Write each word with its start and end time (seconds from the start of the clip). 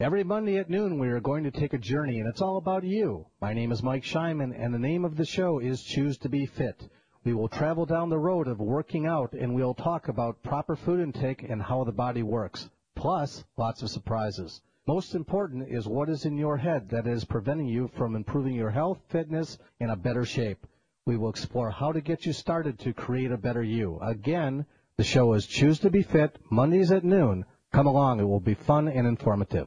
Every 0.00 0.22
Monday 0.22 0.58
at 0.58 0.70
noon, 0.70 1.00
we 1.00 1.08
are 1.08 1.18
going 1.18 1.42
to 1.42 1.50
take 1.50 1.72
a 1.72 1.78
journey, 1.78 2.20
and 2.20 2.28
it's 2.28 2.40
all 2.40 2.56
about 2.56 2.84
you. 2.84 3.26
My 3.40 3.52
name 3.52 3.72
is 3.72 3.82
Mike 3.82 4.04
Scheinman, 4.04 4.52
and 4.56 4.72
the 4.72 4.78
name 4.78 5.04
of 5.04 5.16
the 5.16 5.24
show 5.24 5.58
is 5.58 5.82
Choose 5.82 6.16
to 6.18 6.28
Be 6.28 6.46
Fit. 6.46 6.88
We 7.24 7.34
will 7.34 7.48
travel 7.48 7.84
down 7.84 8.08
the 8.08 8.16
road 8.16 8.46
of 8.46 8.60
working 8.60 9.06
out, 9.06 9.32
and 9.32 9.56
we'll 9.56 9.74
talk 9.74 10.06
about 10.06 10.40
proper 10.44 10.76
food 10.76 11.00
intake 11.00 11.42
and 11.42 11.60
how 11.60 11.82
the 11.82 11.90
body 11.90 12.22
works. 12.22 12.70
Plus, 12.94 13.44
lots 13.56 13.82
of 13.82 13.90
surprises. 13.90 14.60
Most 14.86 15.16
important 15.16 15.68
is 15.68 15.88
what 15.88 16.08
is 16.08 16.24
in 16.24 16.38
your 16.38 16.58
head 16.58 16.90
that 16.90 17.08
is 17.08 17.24
preventing 17.24 17.66
you 17.66 17.90
from 17.96 18.14
improving 18.14 18.54
your 18.54 18.70
health, 18.70 19.00
fitness, 19.08 19.58
and 19.80 19.90
a 19.90 19.96
better 19.96 20.24
shape. 20.24 20.64
We 21.06 21.16
will 21.16 21.30
explore 21.30 21.72
how 21.72 21.90
to 21.90 22.00
get 22.00 22.24
you 22.24 22.32
started 22.32 22.78
to 22.78 22.92
create 22.92 23.32
a 23.32 23.36
better 23.36 23.64
you. 23.64 23.98
Again, 24.00 24.64
the 24.96 25.02
show 25.02 25.32
is 25.32 25.44
Choose 25.44 25.80
to 25.80 25.90
Be 25.90 26.02
Fit, 26.04 26.38
Mondays 26.52 26.92
at 26.92 27.02
noon. 27.02 27.44
Come 27.72 27.88
along, 27.88 28.20
it 28.20 28.28
will 28.28 28.38
be 28.38 28.54
fun 28.54 28.86
and 28.86 29.04
informative. 29.04 29.66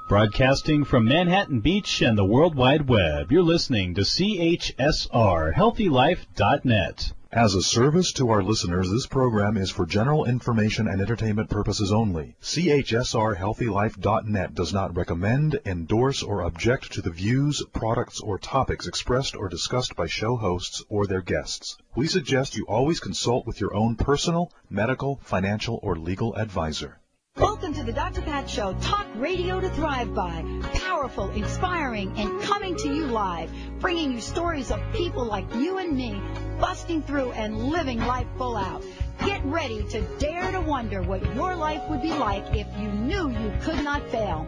Broadcasting 0.07 0.84
from 0.84 1.06
Manhattan 1.06 1.59
Beach 1.62 2.01
and 2.01 2.18
the 2.18 2.25
World 2.25 2.56
Wide 2.56 2.89
Web, 2.89 3.31
you're 3.31 3.44
listening 3.44 3.94
to 3.94 4.01
CHSR 4.01 5.53
HealthyLife.net. 5.53 7.13
As 7.34 7.56
a 7.56 7.62
service 7.62 8.12
to 8.14 8.30
our 8.30 8.42
listeners, 8.44 8.92
this 8.92 9.08
program 9.08 9.56
is 9.56 9.72
for 9.72 9.86
general 9.86 10.25
information 10.25 10.90
and 10.90 11.00
entertainment 11.00 11.50
purposes 11.50 11.90
only. 11.90 12.36
CHSRHealthyLife.net 12.42 14.53
does 14.53 14.74
not 14.74 14.97
recommend, 14.97 15.58
endorse, 15.66 16.24
or 16.24 16.42
object 16.42 16.92
to 16.92 17.02
the 17.02 17.09
views, 17.09 17.64
products, 17.72 18.19
or 18.19 18.38
topics 18.38 18.86
expressed 18.86 19.38
or 19.38 19.47
discussed 19.47 19.96
by 19.96 20.08
show 20.08 20.36
hosts 20.36 20.84
or 20.90 21.08
their 21.08 21.22
guests. 21.22 21.78
We 21.96 22.08
suggest 22.08 22.58
you 22.58 22.66
always 22.66 23.00
consult 23.00 23.48
with 23.48 23.62
your 23.62 23.74
own 23.74 23.96
personal, 23.96 24.52
medical, 24.69 25.22
financial, 25.24 25.80
or 25.81 25.96
legal 25.96 26.36
advisor. 26.36 26.98
Welcome 27.38 27.74
to 27.75 27.84
the 27.84 27.94
Dr. 27.94 28.24
Pat 28.24 28.50
Show, 28.50 28.75
talk 28.81 29.08
radio 29.16 29.62
to 29.62 29.69
thrive 29.69 30.13
by. 30.13 30.44
Powerful, 30.74 31.30
inspiring, 31.30 32.12
and 32.18 32.42
coming 32.42 32.75
to 32.75 32.94
you 32.94 33.06
live, 33.06 33.50
bringing 33.80 34.12
you 34.12 34.19
stories 34.19 34.69
of 34.69 34.81
people 34.92 35.24
like 35.24 35.46
you 35.56 35.78
and 35.78 35.96
me, 35.96 36.22
busting 36.61 37.01
through 37.01 37.31
and 37.31 37.57
living 37.57 37.99
life 37.99 38.27
full 38.38 38.55
out. 38.55 38.83
Get 39.25 39.44
ready 39.44 39.83
to 39.89 40.01
dare 40.19 40.51
to 40.51 40.61
wonder 40.61 41.01
what 41.01 41.22
your 41.35 41.55
life 41.55 41.81
would 41.89 42.01
be 42.01 42.13
like 42.13 42.45
if 42.55 42.67
you 42.79 42.88
knew 42.88 43.29
you 43.29 43.51
could 43.61 43.83
not 43.83 44.07
fail. 44.09 44.47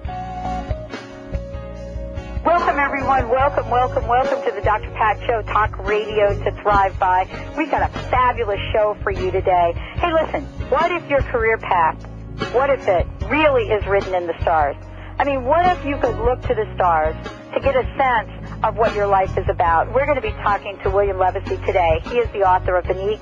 Welcome 2.45 2.77
everyone, 2.79 3.29
welcome, 3.29 3.69
welcome, 3.69 4.07
welcome 4.07 4.43
to 4.43 4.51
the 4.55 4.61
Dr. 4.61 4.91
Pat 4.91 5.19
Show, 5.25 5.41
talk 5.41 5.77
radio 5.79 6.37
to 6.43 6.51
thrive 6.61 6.97
by. 6.99 7.27
We've 7.57 7.71
got 7.71 7.89
a 7.89 7.99
fabulous 8.09 8.59
show 8.71 8.95
for 9.01 9.11
you 9.11 9.31
today. 9.31 9.73
Hey 9.95 10.13
listen, 10.13 10.43
what 10.69 10.91
if 10.91 11.09
your 11.09 11.21
career 11.23 11.57
path 11.57 12.07
what 12.51 12.69
if 12.69 12.87
it 12.87 13.05
really 13.29 13.69
is 13.69 13.85
written 13.85 14.15
in 14.15 14.25
the 14.25 14.33
stars? 14.41 14.75
I 15.23 15.25
mean, 15.25 15.45
what 15.45 15.65
if 15.77 15.85
you 15.85 15.95
could 15.99 16.19
look 16.19 16.41
to 16.41 16.53
the 16.53 16.69
stars 16.75 17.15
to 17.53 17.59
get 17.61 17.77
a 17.77 17.85
sense 17.95 18.59
of 18.61 18.75
what 18.75 18.93
your 18.93 19.07
life 19.07 19.37
is 19.37 19.45
about? 19.47 19.87
We're 19.93 20.05
going 20.05 20.19
to 20.19 20.21
be 20.21 20.35
talking 20.43 20.77
to 20.83 20.89
William 20.89 21.17
Levacy 21.17 21.55
today. 21.65 22.01
He 22.03 22.17
is 22.17 22.29
the 22.33 22.39
author 22.39 22.75
of 22.75 22.83
Beneath, 22.83 23.21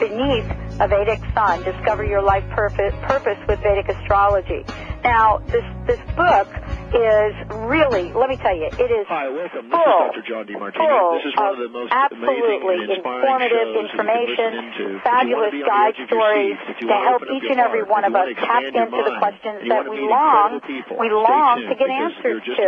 Beneath 0.00 0.50
a 0.80 0.88
Vedic 0.88 1.20
Sun, 1.34 1.62
Discover 1.62 2.04
Your 2.04 2.20
Life 2.20 2.42
Purpose, 2.50 2.92
Purpose 3.02 3.38
with 3.46 3.60
Vedic 3.60 3.88
Astrology. 3.88 4.64
Now, 5.04 5.38
this, 5.46 5.62
this 5.86 6.00
book 6.16 6.48
is 6.94 7.34
really, 7.66 8.12
let 8.14 8.30
me 8.30 8.36
tell 8.38 8.54
you, 8.54 8.70
it 8.70 8.90
is 8.90 9.06
Hi, 9.10 9.26
welcome. 9.26 9.70
full, 9.70 9.82
this 10.12 10.22
is 10.22 10.22
Dr. 10.22 10.24
John 10.26 10.44
Demartini. 10.46 10.86
full 10.86 11.18
This 11.18 11.26
is 11.26 11.34
one 11.34 11.52
of 11.54 11.60
the 11.62 11.72
most 11.72 11.90
absolutely 11.90 12.78
informative 12.86 13.68
information, 13.86 15.02
that 15.02 15.26
you 15.26 15.34
can 15.34 15.50
listen 15.50 15.50
into. 15.50 15.50
fabulous 15.50 15.50
If 15.50 15.58
you 15.58 15.66
want 15.66 15.66
to 15.66 15.66
be 15.66 15.66
on 15.66 15.66
the 15.66 15.70
guide 15.70 15.94
edge 15.94 16.00
of 16.02 16.06
your 16.06 16.22
stories 16.22 16.58
seat, 16.62 16.70
if 16.70 16.76
you 16.80 16.86
to 16.86 16.98
help 17.02 17.22
each 17.26 17.48
and 17.50 17.58
every 17.58 17.82
one 17.82 18.04
of 18.06 18.12
us 18.14 18.28
tap 18.38 18.62
into 18.62 19.00
the 19.02 19.14
questions 19.18 19.58
that 19.66 19.84
we 19.90 19.98
long, 20.06 20.62
we 20.98 21.08
long 21.10 21.56
to 21.66 21.74
get 21.74 21.90
answers 21.90 22.42
to. 22.46 22.66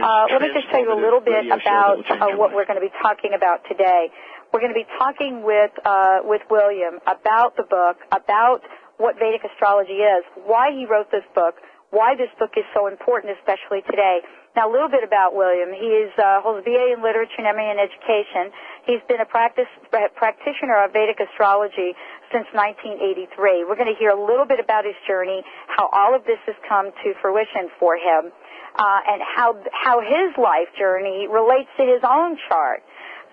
Uh, 0.00 0.30
let 0.32 0.40
me 0.40 0.48
just 0.56 0.68
tell 0.72 0.80
you 0.80 0.92
a 0.92 1.00
little 1.00 1.20
bit 1.20 1.44
transformative 1.44 1.60
radio 1.60 1.60
show 1.60 2.00
that 2.08 2.16
about 2.16 2.32
uh, 2.32 2.38
what 2.40 2.56
we're 2.56 2.66
going 2.66 2.80
to 2.80 2.84
be 2.84 2.94
talking 3.00 3.36
about 3.36 3.60
today. 3.68 4.08
We're 4.52 4.60
going 4.60 4.74
to 4.74 4.80
be 4.80 4.88
talking 4.98 5.44
with 5.44 5.70
uh, 5.84 6.24
with 6.24 6.42
William 6.50 6.98
about 7.06 7.56
the 7.56 7.64
book, 7.68 8.02
about 8.10 8.64
what 8.98 9.16
Vedic 9.16 9.40
astrology 9.44 10.04
is, 10.04 10.24
why 10.44 10.72
he 10.72 10.84
wrote 10.84 11.10
this 11.10 11.24
book, 11.34 11.56
why 11.90 12.14
this 12.14 12.30
book 12.38 12.54
is 12.56 12.64
so 12.74 12.86
important, 12.86 13.34
especially 13.38 13.82
today. 13.90 14.22
Now, 14.54 14.66
a 14.66 14.72
little 14.72 14.90
bit 14.90 15.06
about 15.06 15.34
William. 15.34 15.70
He 15.70 15.94
is 15.94 16.10
uh, 16.18 16.42
holds 16.42 16.64
BA 16.64 16.94
in 16.94 17.02
literature 17.02 17.38
and 17.38 17.50
MA 17.54 17.70
in 17.70 17.78
education. 17.78 18.50
He's 18.86 19.02
been 19.06 19.22
a 19.22 19.26
practice 19.26 19.70
practitioner 19.90 20.82
of 20.82 20.90
Vedic 20.90 21.22
astrology 21.22 21.94
since 22.34 22.46
1983. 22.54 23.66
We're 23.66 23.78
going 23.78 23.90
to 23.90 23.98
hear 23.98 24.10
a 24.10 24.18
little 24.18 24.46
bit 24.46 24.58
about 24.58 24.86
his 24.86 24.98
journey, 25.06 25.42
how 25.70 25.86
all 25.94 26.14
of 26.14 26.26
this 26.26 26.38
has 26.46 26.58
come 26.66 26.90
to 26.90 27.14
fruition 27.22 27.70
for 27.78 27.94
him, 27.94 28.34
uh, 28.74 29.00
and 29.06 29.22
how 29.22 29.54
how 29.70 30.02
his 30.02 30.34
life 30.34 30.70
journey 30.78 31.30
relates 31.30 31.70
to 31.78 31.86
his 31.86 32.02
own 32.02 32.38
chart. 32.50 32.82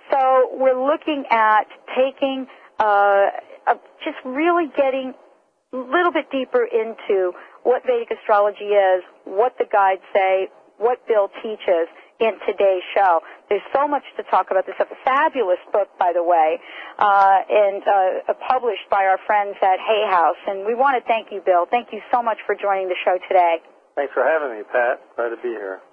So 0.09 0.53
we're 0.53 0.77
looking 0.77 1.25
at 1.29 1.65
taking, 1.97 2.47
uh, 2.79 3.33
just 4.05 4.17
really 4.23 4.69
getting 4.77 5.13
a 5.73 5.77
little 5.77 6.13
bit 6.13 6.31
deeper 6.31 6.63
into 6.63 7.33
what 7.67 7.83
Vedic 7.83 8.07
astrology 8.15 8.71
is, 8.71 9.03
what 9.27 9.51
the 9.59 9.67
guides 9.67 9.99
say, 10.15 10.47
what 10.79 11.03
Bill 11.03 11.27
teaches 11.43 11.91
in 12.23 12.39
today's 12.47 12.81
show. 12.95 13.19
There's 13.51 13.65
so 13.75 13.91
much 13.91 14.07
to 14.15 14.23
talk 14.31 14.47
about. 14.49 14.65
This 14.65 14.79
is 14.79 14.87
a 14.87 14.99
fabulous 15.03 15.59
book, 15.75 15.91
by 15.99 16.15
the 16.15 16.23
way, 16.23 16.63
uh, 16.97 17.43
and 17.43 17.83
uh, 17.83 18.33
published 18.47 18.87
by 18.89 19.03
our 19.03 19.19
friends 19.27 19.59
at 19.59 19.83
Hay 19.83 20.07
House. 20.07 20.39
And 20.47 20.65
we 20.65 20.79
want 20.79 20.95
to 20.95 21.03
thank 21.11 21.27
you, 21.29 21.43
Bill. 21.43 21.67
Thank 21.69 21.91
you 21.91 21.99
so 22.07 22.23
much 22.23 22.39
for 22.47 22.55
joining 22.55 22.87
the 22.87 22.95
show 23.03 23.19
today. 23.27 23.59
Thanks 23.99 24.13
for 24.15 24.23
having 24.23 24.57
me, 24.57 24.63
Pat. 24.63 25.03
Glad 25.19 25.35
to 25.35 25.39
be 25.43 25.51
here. 25.51 25.83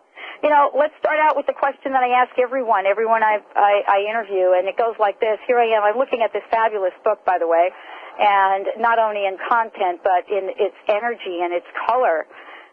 You 0.42 0.50
know, 0.50 0.70
let's 0.76 0.92
start 1.00 1.18
out 1.18 1.36
with 1.36 1.46
the 1.46 1.56
question 1.56 1.92
that 1.96 2.04
I 2.04 2.20
ask 2.20 2.36
everyone, 2.38 2.86
everyone 2.86 3.22
I, 3.22 3.40
I, 3.56 3.82
I 3.88 3.98
interview, 4.04 4.52
and 4.52 4.68
it 4.68 4.76
goes 4.76 4.94
like 5.00 5.18
this. 5.18 5.40
Here 5.46 5.58
I 5.58 5.72
am. 5.72 5.82
I'm 5.82 5.96
looking 5.96 6.20
at 6.20 6.32
this 6.32 6.44
fabulous 6.50 6.92
book, 7.02 7.24
by 7.24 7.38
the 7.40 7.48
way, 7.48 7.72
and 8.18 8.66
not 8.78 8.98
only 8.98 9.26
in 9.26 9.36
content, 9.48 10.00
but 10.02 10.28
in 10.30 10.50
its 10.58 10.76
energy 10.88 11.42
and 11.42 11.52
its 11.52 11.66
color. 11.86 12.26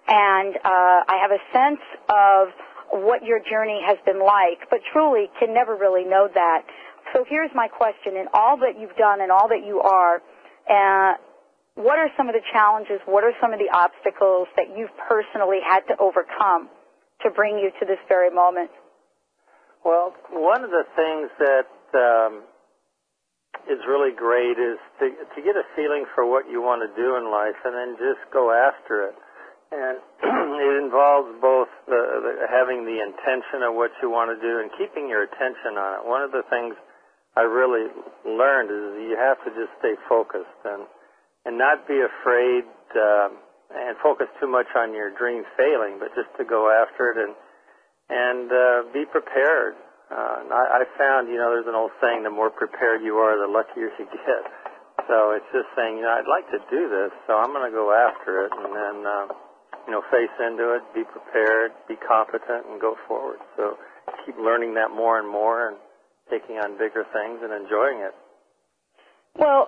And 0.07 0.55
uh, 0.57 1.07
I 1.07 1.17
have 1.21 1.31
a 1.31 1.41
sense 1.53 1.81
of 2.09 2.49
what 2.91 3.23
your 3.23 3.39
journey 3.39 3.81
has 3.85 3.97
been 4.05 4.19
like, 4.19 4.69
but 4.69 4.79
truly 4.91 5.29
can 5.39 5.53
never 5.53 5.75
really 5.75 6.03
know 6.03 6.27
that. 6.33 6.63
So 7.13 7.25
here's 7.27 7.51
my 7.55 7.67
question. 7.67 8.15
In 8.15 8.27
all 8.33 8.57
that 8.57 8.79
you've 8.79 8.95
done 8.95 9.21
and 9.21 9.31
all 9.31 9.47
that 9.49 9.65
you 9.65 9.81
are, 9.81 10.21
uh, 10.69 11.17
what 11.75 11.97
are 11.97 12.09
some 12.17 12.27
of 12.27 12.35
the 12.35 12.43
challenges? 12.51 12.99
What 13.05 13.23
are 13.23 13.33
some 13.41 13.53
of 13.53 13.59
the 13.59 13.71
obstacles 13.71 14.47
that 14.55 14.75
you've 14.75 14.93
personally 15.07 15.59
had 15.65 15.81
to 15.87 15.95
overcome 15.99 16.69
to 17.23 17.29
bring 17.31 17.57
you 17.57 17.71
to 17.79 17.85
this 17.85 17.99
very 18.07 18.29
moment? 18.29 18.71
Well, 19.83 20.13
one 20.29 20.63
of 20.63 20.69
the 20.69 20.83
things 20.95 21.29
that 21.39 21.71
um, 21.95 22.43
is 23.69 23.81
really 23.85 24.13
great 24.13 24.57
is 24.57 24.79
to 24.99 25.09
to 25.09 25.39
get 25.41 25.55
a 25.57 25.65
feeling 25.75 26.05
for 26.15 26.25
what 26.25 26.49
you 26.49 26.61
want 26.61 26.81
to 26.81 26.91
do 26.97 27.17
in 27.17 27.29
life, 27.29 27.57
and 27.65 27.73
then 27.73 27.97
just 27.97 28.21
go 28.33 28.49
after 28.53 29.09
it. 29.09 29.15
And 29.71 29.97
it 30.59 30.75
involves 30.83 31.31
both 31.39 31.71
the, 31.87 31.95
the, 31.95 32.33
having 32.51 32.83
the 32.83 32.99
intention 32.99 33.63
of 33.63 33.71
what 33.71 33.91
you 34.03 34.11
want 34.11 34.27
to 34.27 34.39
do 34.43 34.59
and 34.59 34.67
keeping 34.75 35.07
your 35.07 35.23
attention 35.23 35.79
on 35.79 35.89
it. 35.95 36.01
One 36.03 36.19
of 36.21 36.35
the 36.35 36.43
things 36.51 36.75
I 37.39 37.47
really 37.47 37.87
learned 38.27 38.67
is 38.67 39.07
you 39.07 39.15
have 39.15 39.39
to 39.47 39.49
just 39.55 39.71
stay 39.79 39.95
focused 40.09 40.59
and 40.65 40.83
and 41.45 41.57
not 41.57 41.87
be 41.87 41.97
afraid 42.03 42.67
um, 42.99 43.39
and 43.71 43.95
focus 44.03 44.27
too 44.39 44.47
much 44.47 44.67
on 44.75 44.93
your 44.93 45.09
dream 45.15 45.43
failing, 45.57 45.97
but 45.97 46.11
just 46.13 46.29
to 46.37 46.43
go 46.43 46.67
after 46.69 47.15
it 47.15 47.17
and 47.17 47.33
and 48.11 48.51
uh, 48.51 48.91
be 48.91 49.05
prepared. 49.07 49.79
Uh, 50.11 50.43
I, 50.51 50.83
I 50.83 50.97
found, 50.99 51.31
you 51.31 51.39
know, 51.39 51.55
there's 51.55 51.71
an 51.71 51.75
old 51.75 51.95
saying: 52.03 52.23
the 52.23 52.29
more 52.29 52.51
prepared 52.51 53.01
you 53.01 53.15
are, 53.15 53.39
the 53.39 53.47
luckier 53.47 53.89
you 53.97 54.05
get. 54.11 54.43
So 55.07 55.33
it's 55.33 55.49
just 55.51 55.65
saying, 55.75 55.97
you 55.97 56.03
know, 56.03 56.13
I'd 56.13 56.29
like 56.29 56.45
to 56.53 56.61
do 56.69 56.87
this, 56.87 57.09
so 57.25 57.33
I'm 57.33 57.49
going 57.51 57.65
to 57.65 57.73
go 57.73 57.89
after 57.89 58.45
it, 58.45 58.53
and 58.53 58.69
then, 58.69 58.95
uh, 59.01 59.25
you 59.87 59.91
know, 59.91 60.03
face 60.11 60.29
into 60.37 60.77
it, 60.77 60.83
be 60.93 61.03
prepared, 61.03 61.71
be 61.87 61.95
competent, 61.95 62.69
and 62.69 62.79
go 62.79 62.95
forward. 63.07 63.39
So 63.57 63.79
keep 64.25 64.37
learning 64.37 64.75
that 64.75 64.91
more 64.93 65.17
and 65.17 65.27
more, 65.27 65.69
and 65.69 65.77
taking 66.29 66.57
on 66.57 66.77
bigger 66.77 67.03
things 67.11 67.41
and 67.41 67.51
enjoying 67.51 67.99
it. 68.05 68.13
Well, 69.39 69.67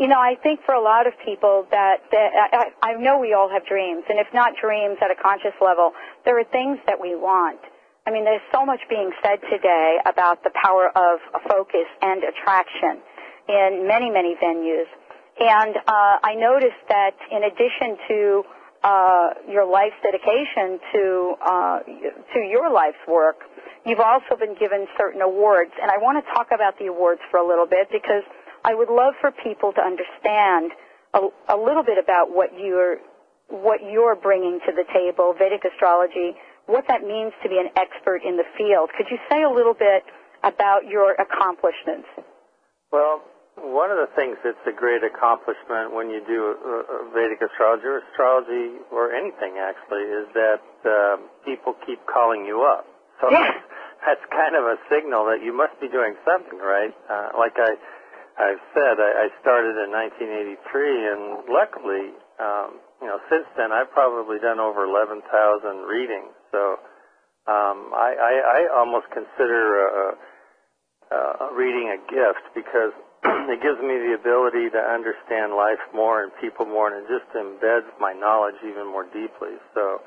you 0.00 0.08
know, 0.08 0.18
I 0.18 0.34
think 0.42 0.60
for 0.64 0.74
a 0.74 0.82
lot 0.82 1.06
of 1.06 1.12
people 1.24 1.66
that, 1.70 1.98
that 2.10 2.30
I, 2.52 2.92
I 2.92 2.94
know 2.94 3.18
we 3.18 3.34
all 3.34 3.48
have 3.48 3.66
dreams, 3.66 4.04
and 4.08 4.18
if 4.18 4.26
not 4.32 4.52
dreams 4.60 4.96
at 5.02 5.10
a 5.10 5.22
conscious 5.22 5.54
level, 5.60 5.92
there 6.24 6.38
are 6.40 6.44
things 6.44 6.78
that 6.86 7.00
we 7.00 7.14
want. 7.14 7.60
I 8.08 8.10
mean, 8.10 8.24
there's 8.24 8.40
so 8.54 8.64
much 8.64 8.80
being 8.88 9.12
said 9.22 9.36
today 9.52 9.98
about 10.08 10.42
the 10.42 10.48
power 10.56 10.88
of 10.96 11.20
focus 11.44 11.84
and 12.00 12.24
attraction 12.24 13.04
in 13.46 13.84
many, 13.84 14.08
many 14.08 14.32
venues. 14.40 14.88
And 15.38 15.76
uh, 15.76 16.16
I 16.24 16.32
noticed 16.34 16.80
that 16.88 17.12
in 17.30 17.44
addition 17.44 18.00
to 18.08 18.42
uh, 18.82 19.28
your 19.46 19.68
life's 19.68 20.00
dedication 20.00 20.80
to 20.94 21.34
uh, 21.44 21.78
to 22.32 22.40
your 22.48 22.72
life's 22.72 23.04
work, 23.06 23.44
you've 23.84 24.00
also 24.00 24.40
been 24.40 24.56
given 24.58 24.86
certain 24.96 25.20
awards. 25.20 25.72
And 25.76 25.90
I 25.90 25.98
want 26.00 26.16
to 26.24 26.32
talk 26.32 26.48
about 26.48 26.78
the 26.78 26.86
awards 26.86 27.20
for 27.30 27.36
a 27.36 27.46
little 27.46 27.66
bit 27.66 27.92
because 27.92 28.24
I 28.64 28.74
would 28.74 28.88
love 28.88 29.20
for 29.20 29.32
people 29.44 29.74
to 29.74 29.82
understand 29.84 30.72
a, 31.12 31.28
a 31.52 31.58
little 31.60 31.84
bit 31.84 31.98
about 32.02 32.32
what 32.32 32.56
you're 32.56 33.04
what 33.48 33.80
you're 33.84 34.16
bringing 34.16 34.60
to 34.64 34.72
the 34.72 34.84
table, 34.92 35.34
Vedic 35.36 35.64
astrology, 35.64 36.36
what 36.68 36.84
that 36.88 37.00
means 37.00 37.32
to 37.42 37.48
be 37.48 37.56
an 37.56 37.72
expert 37.74 38.20
in 38.20 38.36
the 38.36 38.44
field. 38.56 38.92
Could 38.92 39.08
you 39.10 39.16
say 39.32 39.42
a 39.42 39.50
little 39.50 39.74
bit 39.74 40.04
about 40.44 40.84
your 40.84 41.16
accomplishments? 41.16 42.06
Well, 42.92 43.24
one 43.56 43.90
of 43.90 43.98
the 43.98 44.12
things 44.14 44.38
that's 44.44 44.62
a 44.68 44.76
great 44.76 45.02
accomplishment 45.02 45.96
when 45.96 46.12
you 46.12 46.22
do 46.28 46.54
a, 46.54 47.10
Vedic 47.10 47.42
astrology 47.42 47.88
or 47.88 48.04
astrology 48.06 48.78
or 48.92 49.10
anything 49.10 49.58
actually 49.58 50.06
is 50.06 50.28
that 50.36 50.62
uh, 50.86 51.16
people 51.42 51.74
keep 51.82 51.98
calling 52.06 52.46
you 52.46 52.62
up. 52.62 52.86
So 53.20 53.32
yeah. 53.32 53.50
that's 54.06 54.22
kind 54.30 54.54
of 54.54 54.62
a 54.62 54.76
signal 54.86 55.26
that 55.26 55.42
you 55.42 55.50
must 55.50 55.74
be 55.82 55.88
doing 55.88 56.14
something 56.22 56.60
right. 56.62 56.94
Uh, 57.10 57.34
like 57.34 57.58
I 57.58 57.74
I've 58.38 58.62
said, 58.70 59.02
I, 59.02 59.26
I 59.26 59.34
started 59.42 59.74
in 59.82 59.90
1983, 59.90 60.62
and 61.10 61.22
luckily, 61.50 62.14
um, 62.38 62.78
you 63.02 63.10
know, 63.10 63.18
since 63.26 63.50
then 63.58 63.74
I've 63.74 63.90
probably 63.90 64.38
done 64.38 64.62
over 64.62 64.86
11,000 64.86 65.26
readings. 65.90 66.30
So 66.50 66.80
um, 67.48 67.92
I, 67.94 68.10
I, 68.14 68.32
I 68.44 68.60
almost 68.76 69.06
consider 69.12 69.60
a, 69.88 70.04
a 71.14 71.54
reading 71.56 71.94
a 71.94 72.00
gift 72.08 72.44
because 72.54 72.92
it 73.52 73.60
gives 73.62 73.80
me 73.80 73.98
the 73.98 74.16
ability 74.18 74.70
to 74.70 74.80
understand 74.80 75.56
life 75.56 75.82
more 75.94 76.22
and 76.24 76.32
people 76.40 76.66
more, 76.66 76.92
and 76.92 77.04
it 77.04 77.08
just 77.08 77.28
embeds 77.34 77.88
my 77.98 78.12
knowledge 78.12 78.56
even 78.62 78.86
more 78.86 79.04
deeply. 79.10 79.58
So 79.74 80.00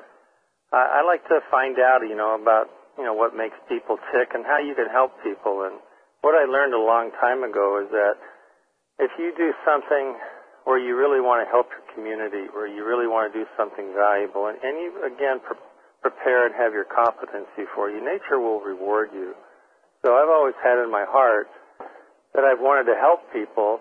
I, 0.72 1.00
I 1.00 1.06
like 1.06 1.26
to 1.28 1.40
find 1.50 1.78
out, 1.78 2.02
you 2.06 2.16
know, 2.16 2.38
about 2.40 2.70
you 2.98 3.04
know 3.04 3.14
what 3.14 3.34
makes 3.36 3.56
people 3.68 3.96
tick 4.12 4.34
and 4.34 4.44
how 4.44 4.58
you 4.60 4.74
can 4.74 4.88
help 4.92 5.16
people 5.24 5.64
and 5.64 5.80
what 6.22 6.38
I 6.38 6.46
learned 6.46 6.72
a 6.72 6.78
long 6.80 7.10
time 7.18 7.42
ago 7.42 7.82
is 7.82 7.90
that 7.90 8.14
if 9.02 9.10
you 9.18 9.34
do 9.36 9.50
something 9.66 10.14
where 10.64 10.78
you 10.78 10.94
really 10.94 11.18
want 11.18 11.42
to 11.42 11.50
help 11.50 11.66
your 11.74 11.82
community, 11.94 12.46
where 12.54 12.70
you 12.70 12.86
really 12.86 13.10
want 13.10 13.26
to 13.26 13.34
do 13.34 13.44
something 13.58 13.90
valuable, 13.90 14.46
and, 14.46 14.56
and 14.62 14.78
you 14.78 14.90
again 15.02 15.42
pre- 15.42 15.58
prepare 16.02 16.46
and 16.46 16.54
have 16.54 16.74
your 16.74 16.84
competency 16.84 17.64
for 17.74 17.88
you, 17.88 18.02
nature 18.02 18.38
will 18.38 18.60
reward 18.60 19.10
you. 19.14 19.34
So 20.02 20.18
I've 20.18 20.28
always 20.28 20.58
had 20.62 20.82
in 20.82 20.90
my 20.90 21.06
heart 21.06 21.48
that 22.34 22.42
I've 22.44 22.58
wanted 22.58 22.90
to 22.90 22.98
help 22.98 23.22
people 23.32 23.78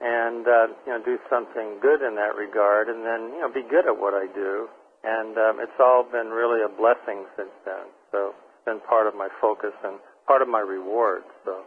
and 0.00 0.48
uh, 0.48 0.72
you 0.88 0.92
know 0.96 1.00
do 1.04 1.20
something 1.28 1.76
good 1.84 2.00
in 2.00 2.16
that 2.16 2.32
regard, 2.32 2.88
and 2.88 3.04
then 3.04 3.36
you 3.36 3.40
know 3.44 3.52
be 3.52 3.62
good 3.62 3.84
at 3.84 3.92
what 3.92 4.16
I 4.16 4.26
do. 4.32 4.68
And 5.04 5.36
um, 5.36 5.60
it's 5.60 5.76
all 5.80 6.04
been 6.04 6.28
really 6.28 6.60
a 6.64 6.68
blessing 6.68 7.24
since 7.36 7.52
then. 7.64 7.88
So 8.12 8.32
it's 8.32 8.64
been 8.64 8.80
part 8.80 9.06
of 9.06 9.14
my 9.14 9.28
focus 9.40 9.72
and 9.84 9.96
part 10.26 10.42
of 10.42 10.48
my 10.48 10.60
reward. 10.60 11.22
So 11.44 11.64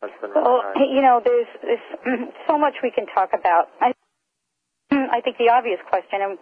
that's 0.00 0.14
been 0.20 0.30
really 0.30 0.42
well, 0.42 0.62
nice. 0.62 0.86
you 0.86 1.02
know, 1.02 1.20
there's, 1.22 1.50
there's 1.62 2.30
so 2.48 2.58
much 2.58 2.74
we 2.82 2.90
can 2.90 3.06
talk 3.06 3.30
about. 3.34 3.68
I, 3.80 3.92
I 4.90 5.20
think 5.20 5.38
the 5.38 5.50
obvious 5.50 5.80
question, 5.88 6.22
and 6.22 6.38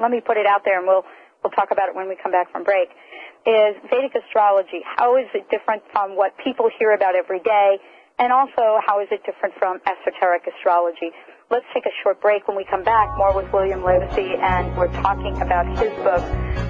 let 0.00 0.10
me 0.10 0.20
put 0.24 0.36
it 0.36 0.46
out 0.46 0.62
there, 0.64 0.78
and 0.78 0.86
we'll 0.86 1.04
we'll 1.42 1.52
talk 1.52 1.70
about 1.70 1.88
it 1.88 1.94
when 1.94 2.08
we 2.08 2.16
come 2.20 2.32
back 2.32 2.50
from 2.52 2.64
break, 2.64 2.88
is 3.46 3.76
Vedic 3.88 4.12
astrology. 4.14 4.80
How 4.84 5.16
is 5.16 5.26
it 5.34 5.48
different 5.50 5.82
from 5.92 6.16
what 6.16 6.36
people 6.44 6.70
hear 6.78 6.92
about 6.92 7.16
every 7.16 7.40
day? 7.40 7.78
And 8.18 8.32
also, 8.32 8.76
how 8.84 9.00
is 9.00 9.08
it 9.10 9.24
different 9.24 9.54
from 9.58 9.80
esoteric 9.88 10.44
astrology? 10.44 11.10
Let's 11.50 11.64
take 11.74 11.86
a 11.86 11.94
short 12.04 12.20
break. 12.20 12.46
When 12.46 12.56
we 12.56 12.64
come 12.68 12.84
back, 12.84 13.16
more 13.16 13.34
with 13.34 13.50
William 13.52 13.82
Levacy, 13.82 14.36
and 14.38 14.76
we're 14.76 14.92
talking 15.02 15.40
about 15.40 15.66
his 15.66 15.90
book, 16.04 16.22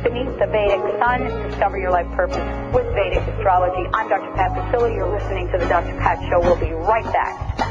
Beneath 0.05 0.39
the 0.39 0.47
Vedic 0.47 0.81
Sun, 1.03 1.51
Discover 1.51 1.79
Your 1.79 1.91
Life 1.91 2.07
Purpose 2.17 2.39
with 2.73 2.87
Vedic 2.95 3.27
Astrology. 3.35 3.85
I'm 3.93 4.09
Dr. 4.09 4.33
Pat 4.37 4.53
Baccili. 4.53 4.95
You're 4.95 5.13
listening 5.13 5.51
to 5.53 5.59
The 5.59 5.67
Dr. 5.67 5.99
Pat 5.99 6.19
Show. 6.31 6.41
We'll 6.41 6.57
be 6.57 6.73
right 6.73 7.05
back. 7.13 7.70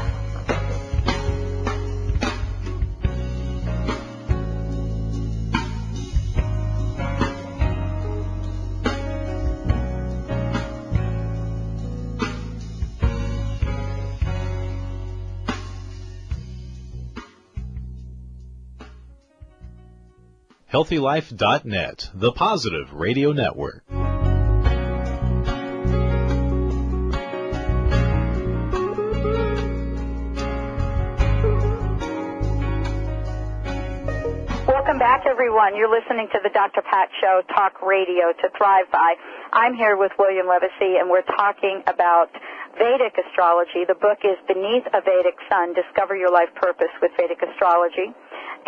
HealthyLife.net, 20.72 22.10
the 22.14 22.30
positive 22.30 22.92
radio 22.92 23.32
network. 23.32 23.82
Back, 35.10 35.26
everyone. 35.26 35.74
You're 35.74 35.90
listening 35.90 36.30
to 36.30 36.38
the 36.38 36.54
Dr. 36.54 36.86
Pat 36.86 37.10
Show, 37.18 37.42
talk 37.50 37.82
radio 37.82 38.30
to 38.30 38.46
thrive 38.54 38.86
by. 38.94 39.18
I'm 39.50 39.74
here 39.74 39.98
with 39.98 40.14
William 40.22 40.46
Levacy, 40.46 41.02
and 41.02 41.10
we're 41.10 41.26
talking 41.34 41.82
about 41.90 42.30
Vedic 42.78 43.18
astrology. 43.18 43.82
The 43.90 43.98
book 43.98 44.22
is 44.22 44.38
Beneath 44.46 44.86
a 44.94 45.02
Vedic 45.02 45.34
Sun, 45.50 45.74
Discover 45.74 46.14
Your 46.14 46.30
Life 46.30 46.54
Purpose 46.54 46.94
with 47.02 47.10
Vedic 47.18 47.42
Astrology. 47.42 48.14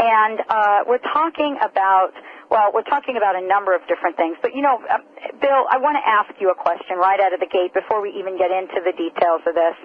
And 0.03 0.43
uh, 0.51 0.83
we're 0.83 1.07
talking 1.15 1.63
about, 1.63 2.11
well, 2.51 2.75
we're 2.75 2.91
talking 2.91 3.15
about 3.15 3.39
a 3.39 3.45
number 3.47 3.71
of 3.71 3.87
different 3.87 4.19
things. 4.19 4.35
But, 4.43 4.51
you 4.51 4.67
know, 4.67 4.83
uh, 4.91 4.99
Bill, 5.39 5.71
I 5.71 5.79
want 5.79 5.95
to 5.95 6.03
ask 6.03 6.35
you 6.43 6.51
a 6.51 6.59
question 6.59 6.99
right 6.99 7.23
out 7.23 7.31
of 7.31 7.39
the 7.39 7.47
gate 7.47 7.71
before 7.71 8.03
we 8.03 8.11
even 8.19 8.35
get 8.35 8.51
into 8.51 8.83
the 8.83 8.91
details 8.99 9.47
of 9.47 9.55
this. 9.55 9.79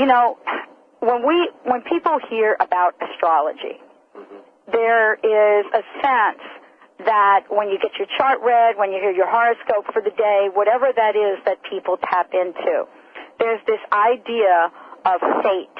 You 0.00 0.08
know, 0.08 0.40
when 1.04 1.28
we, 1.28 1.52
when 1.68 1.84
people 1.84 2.16
hear 2.32 2.56
about 2.56 2.96
astrology, 3.04 3.84
there 4.72 5.14
is 5.14 5.66
a 5.72 5.82
sense 6.02 6.44
that 7.04 7.44
when 7.48 7.68
you 7.68 7.78
get 7.78 7.92
your 7.98 8.08
chart 8.18 8.40
read, 8.42 8.76
when 8.76 8.92
you 8.92 8.98
hear 8.98 9.12
your 9.12 9.30
horoscope 9.30 9.92
for 9.92 10.02
the 10.02 10.10
day, 10.10 10.48
whatever 10.52 10.92
that 10.94 11.14
is 11.16 11.38
that 11.44 11.58
people 11.70 11.96
tap 11.96 12.30
into, 12.32 12.84
there's 13.38 13.60
this 13.66 13.80
idea 13.92 14.70
of 15.04 15.20
fate 15.42 15.78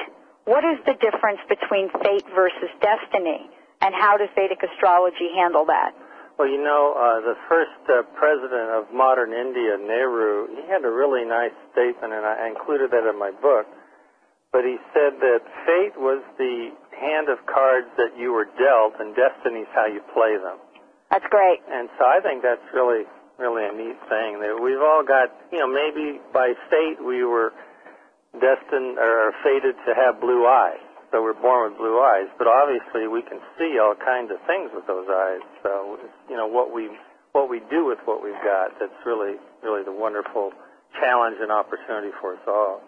what 0.49 0.64
is 0.64 0.80
the 0.88 0.97
difference 0.97 1.45
between 1.45 1.92
fate 2.00 2.25
versus 2.33 2.73
destiny, 2.80 3.52
and 3.85 3.92
how 3.92 4.16
does 4.16 4.33
Vedic 4.33 4.64
astrology 4.64 5.28
handle 5.37 5.68
that? 5.68 5.92
Well, 6.40 6.49
you 6.49 6.57
know, 6.57 6.97
uh, 6.97 7.21
the 7.21 7.37
first 7.52 7.76
uh, 7.85 8.00
president 8.16 8.73
of 8.73 8.88
modern 8.88 9.37
India, 9.37 9.76
Nehru, 9.76 10.49
he 10.57 10.64
had 10.64 10.88
a 10.88 10.90
really 10.90 11.28
nice 11.28 11.52
statement, 11.76 12.16
and 12.16 12.25
I 12.25 12.49
included 12.49 12.88
that 12.97 13.04
in 13.04 13.21
my 13.21 13.28
book. 13.45 13.68
But 14.49 14.64
he 14.64 14.80
said 14.97 15.21
that 15.21 15.45
fate 15.68 16.00
was 16.00 16.25
the 16.40 16.73
hand 16.99 17.31
of 17.31 17.38
cards 17.47 17.88
that 17.97 18.19
you 18.19 18.35
were 18.35 18.50
dealt, 18.59 18.99
and 18.99 19.14
destiny's 19.14 19.71
how 19.75 19.87
you 19.87 20.02
play 20.12 20.35
them. 20.37 20.59
That's 21.11 21.26
great. 21.31 21.62
And 21.71 21.88
so 21.97 22.05
I 22.05 22.21
think 22.21 22.43
that's 22.43 22.64
really, 22.75 23.09
really 23.38 23.64
a 23.64 23.73
neat 23.73 23.97
thing 24.11 24.43
that 24.43 24.59
we've 24.61 24.83
all 24.83 25.07
got. 25.07 25.33
You 25.55 25.62
know, 25.62 25.71
maybe 25.71 26.21
by 26.35 26.52
fate 26.69 27.00
we 27.00 27.25
were 27.25 27.55
destined 28.37 28.99
or 28.99 29.33
fated 29.43 29.78
to 29.87 29.95
have 29.97 30.21
blue 30.21 30.45
eyes, 30.45 30.83
so 31.11 31.23
we're 31.23 31.38
born 31.38 31.71
with 31.71 31.78
blue 31.81 31.97
eyes. 32.02 32.28
But 32.37 32.47
obviously, 32.47 33.09
we 33.09 33.23
can 33.23 33.40
see 33.57 33.81
all 33.81 33.97
kinds 33.97 34.28
of 34.31 34.37
things 34.45 34.75
with 34.75 34.85
those 34.85 35.09
eyes. 35.09 35.40
So 35.62 35.97
you 36.28 36.37
know 36.37 36.47
what 36.47 36.75
we 36.75 36.93
what 37.33 37.49
we 37.49 37.61
do 37.71 37.87
with 37.87 37.99
what 38.05 38.23
we've 38.23 38.43
got. 38.45 38.76
That's 38.81 38.99
really, 39.07 39.37
really 39.62 39.85
the 39.85 39.93
wonderful 39.93 40.52
challenge 41.00 41.37
and 41.40 41.52
opportunity 41.52 42.12
for 42.21 42.35
us 42.35 42.45
all. 42.47 42.83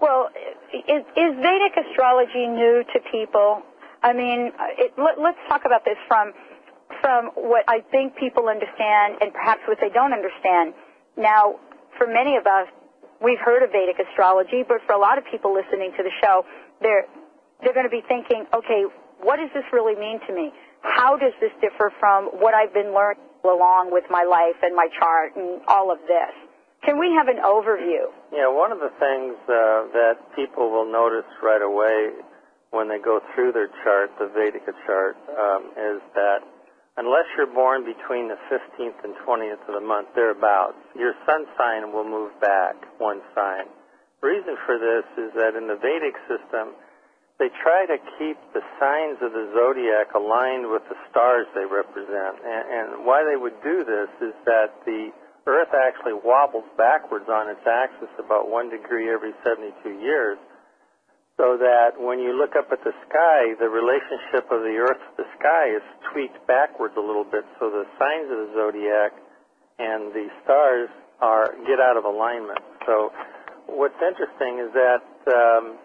Well, 0.00 0.28
is, 0.72 1.02
is 1.16 1.32
Vedic 1.40 1.74
astrology 1.88 2.46
new 2.46 2.84
to 2.92 2.98
people? 3.10 3.62
I 4.02 4.12
mean, 4.12 4.52
it, 4.78 4.92
let, 4.98 5.18
let's 5.20 5.40
talk 5.48 5.62
about 5.64 5.84
this 5.84 5.96
from 6.08 6.32
from 7.02 7.30
what 7.34 7.64
I 7.68 7.82
think 7.90 8.16
people 8.16 8.48
understand 8.48 9.18
and 9.20 9.32
perhaps 9.34 9.60
what 9.66 9.78
they 9.80 9.90
don't 9.90 10.12
understand. 10.12 10.72
Now, 11.16 11.58
for 11.98 12.06
many 12.06 12.36
of 12.36 12.46
us, 12.46 12.68
we've 13.20 13.40
heard 13.42 13.62
of 13.62 13.70
Vedic 13.70 13.98
astrology, 13.98 14.62
but 14.66 14.78
for 14.86 14.92
a 14.92 14.98
lot 14.98 15.18
of 15.18 15.24
people 15.30 15.52
listening 15.52 15.92
to 15.96 16.02
the 16.02 16.14
show, 16.22 16.44
they're 16.80 17.06
they're 17.62 17.74
going 17.74 17.88
to 17.88 17.90
be 17.90 18.04
thinking, 18.06 18.44
okay, 18.54 18.84
what 19.20 19.36
does 19.36 19.50
this 19.54 19.64
really 19.72 19.96
mean 19.96 20.20
to 20.28 20.34
me? 20.34 20.52
How 20.82 21.16
does 21.16 21.32
this 21.40 21.50
differ 21.60 21.90
from 21.98 22.26
what 22.38 22.54
I've 22.54 22.72
been 22.72 22.94
learning 22.94 23.22
along 23.44 23.90
with 23.90 24.04
my 24.10 24.24
life 24.24 24.60
and 24.62 24.76
my 24.76 24.88
chart 24.98 25.34
and 25.36 25.60
all 25.66 25.90
of 25.90 25.98
this? 26.06 26.45
Can 26.86 27.02
we 27.02 27.10
have 27.18 27.26
an 27.26 27.42
overview? 27.42 28.06
Yeah, 28.30 28.46
one 28.46 28.70
of 28.70 28.78
the 28.78 28.94
things 29.02 29.34
uh, 29.50 29.90
that 29.90 30.22
people 30.38 30.70
will 30.70 30.86
notice 30.86 31.26
right 31.42 31.60
away 31.60 32.14
when 32.70 32.86
they 32.86 33.02
go 33.02 33.18
through 33.34 33.50
their 33.50 33.66
chart, 33.82 34.14
the 34.22 34.30
Vedic 34.30 34.62
chart, 34.86 35.18
um, 35.34 35.74
is 35.74 35.98
that 36.14 36.46
unless 36.94 37.26
you're 37.34 37.50
born 37.50 37.82
between 37.82 38.30
the 38.30 38.38
15th 38.46 39.02
and 39.02 39.18
20th 39.26 39.66
of 39.66 39.74
the 39.74 39.82
month, 39.82 40.14
thereabouts, 40.14 40.78
your 40.94 41.18
sun 41.26 41.50
sign 41.58 41.90
will 41.90 42.06
move 42.06 42.30
back 42.38 42.78
one 43.02 43.18
sign. 43.34 43.66
The 44.22 44.30
reason 44.30 44.54
for 44.62 44.78
this 44.78 45.02
is 45.18 45.34
that 45.34 45.58
in 45.58 45.66
the 45.66 45.82
Vedic 45.82 46.14
system, 46.30 46.78
they 47.42 47.50
try 47.66 47.82
to 47.90 47.98
keep 48.14 48.38
the 48.54 48.62
signs 48.78 49.18
of 49.26 49.34
the 49.34 49.50
zodiac 49.58 50.14
aligned 50.14 50.70
with 50.70 50.86
the 50.86 50.96
stars 51.10 51.50
they 51.50 51.66
represent. 51.66 52.38
And, 52.46 52.62
and 52.70 52.86
why 53.02 53.26
they 53.26 53.34
would 53.34 53.58
do 53.66 53.82
this 53.82 54.08
is 54.22 54.38
that 54.46 54.70
the 54.86 55.10
Earth 55.46 55.70
actually 55.70 56.18
wobbles 56.18 56.66
backwards 56.76 57.30
on 57.30 57.48
its 57.48 57.62
axis 57.62 58.10
about 58.18 58.50
one 58.50 58.68
degree 58.68 59.06
every 59.10 59.30
72 59.46 59.72
years, 60.02 60.38
so 61.38 61.54
that 61.56 61.94
when 61.94 62.18
you 62.18 62.34
look 62.34 62.58
up 62.58 62.72
at 62.74 62.82
the 62.82 62.94
sky, 63.06 63.54
the 63.62 63.70
relationship 63.70 64.50
of 64.50 64.66
the 64.66 64.74
Earth 64.74 64.98
to 64.98 65.22
the 65.22 65.28
sky 65.38 65.70
is 65.70 65.84
tweaked 66.10 66.40
backwards 66.50 66.98
a 66.98 67.04
little 67.04 67.24
bit, 67.24 67.46
so 67.60 67.70
the 67.70 67.86
signs 67.94 68.26
of 68.26 68.38
the 68.42 68.50
zodiac 68.58 69.12
and 69.78 70.10
the 70.10 70.26
stars 70.42 70.90
are 71.20 71.54
get 71.68 71.78
out 71.78 71.96
of 71.96 72.04
alignment. 72.04 72.60
So 72.84 73.12
what's 73.70 73.98
interesting 74.02 74.58
is 74.58 74.72
that 74.74 75.04
um, 75.30 75.78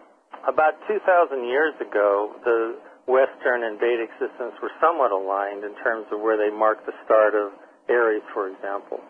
about 0.47 0.79
2,000 0.87 1.05
years 1.45 1.75
ago, 1.77 2.33
the 2.43 2.79
Western 3.05 3.63
and 3.67 3.77
Vedic 3.77 4.09
systems 4.17 4.53
were 4.61 4.71
somewhat 4.79 5.11
aligned 5.11 5.63
in 5.63 5.75
terms 5.83 6.07
of 6.11 6.21
where 6.21 6.37
they 6.37 6.49
marked 6.49 6.85
the 6.85 6.95
start 7.05 7.35
of 7.35 7.53
Aries, 7.89 8.23
for 8.33 8.49
example. 8.49 9.01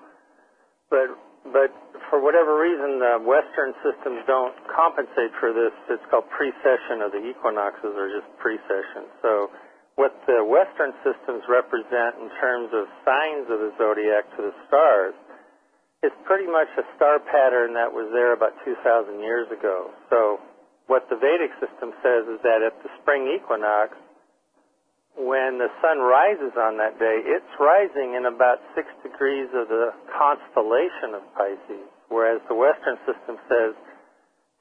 But 0.91 1.15
but 1.49 1.73
for 2.11 2.21
whatever 2.21 2.59
reason, 2.59 3.01
the 3.01 3.17
Western 3.23 3.73
systems 3.81 4.21
don't 4.29 4.53
compensate 4.69 5.33
for 5.41 5.49
this. 5.55 5.73
It's 5.89 6.03
called 6.13 6.29
precession 6.29 7.01
of 7.01 7.09
the 7.15 7.23
equinoxes, 7.23 7.97
or 7.97 8.13
just 8.13 8.29
precession. 8.37 9.09
So 9.25 9.49
what 9.97 10.13
the 10.29 10.45
Western 10.45 10.93
systems 11.01 11.41
represent 11.49 12.21
in 12.21 12.29
terms 12.37 12.69
of 12.77 12.85
signs 13.01 13.49
of 13.49 13.57
the 13.57 13.71
zodiac 13.81 14.29
to 14.37 14.51
the 14.51 14.55
stars 14.69 15.15
is 16.05 16.13
pretty 16.25 16.45
much 16.49 16.69
a 16.77 16.85
star 16.97 17.17
pattern 17.17 17.73
that 17.73 17.89
was 17.89 18.09
there 18.13 18.33
about 18.33 18.53
2,000 18.65 19.21
years 19.21 19.49
ago. 19.53 19.93
So 20.09 20.41
what 20.85 21.05
the 21.09 21.17
Vedic 21.17 21.53
system 21.61 21.93
says 22.01 22.25
is 22.29 22.39
that 22.41 22.65
at 22.65 22.73
the 22.81 22.89
spring 23.01 23.29
equinox, 23.29 23.97
when 25.21 25.61
the 25.61 25.69
sun 25.85 26.01
rises 26.01 26.57
on 26.57 26.81
that 26.81 26.97
day, 26.97 27.21
it's 27.21 27.53
rising 27.61 28.17
in 28.17 28.25
about 28.25 28.57
six 28.73 28.89
degrees 29.05 29.49
of 29.53 29.69
the 29.69 29.93
constellation 30.09 31.13
of 31.13 31.21
Pisces, 31.37 31.85
whereas 32.09 32.41
the 32.49 32.57
Western 32.57 32.97
system 33.05 33.37
says 33.45 33.77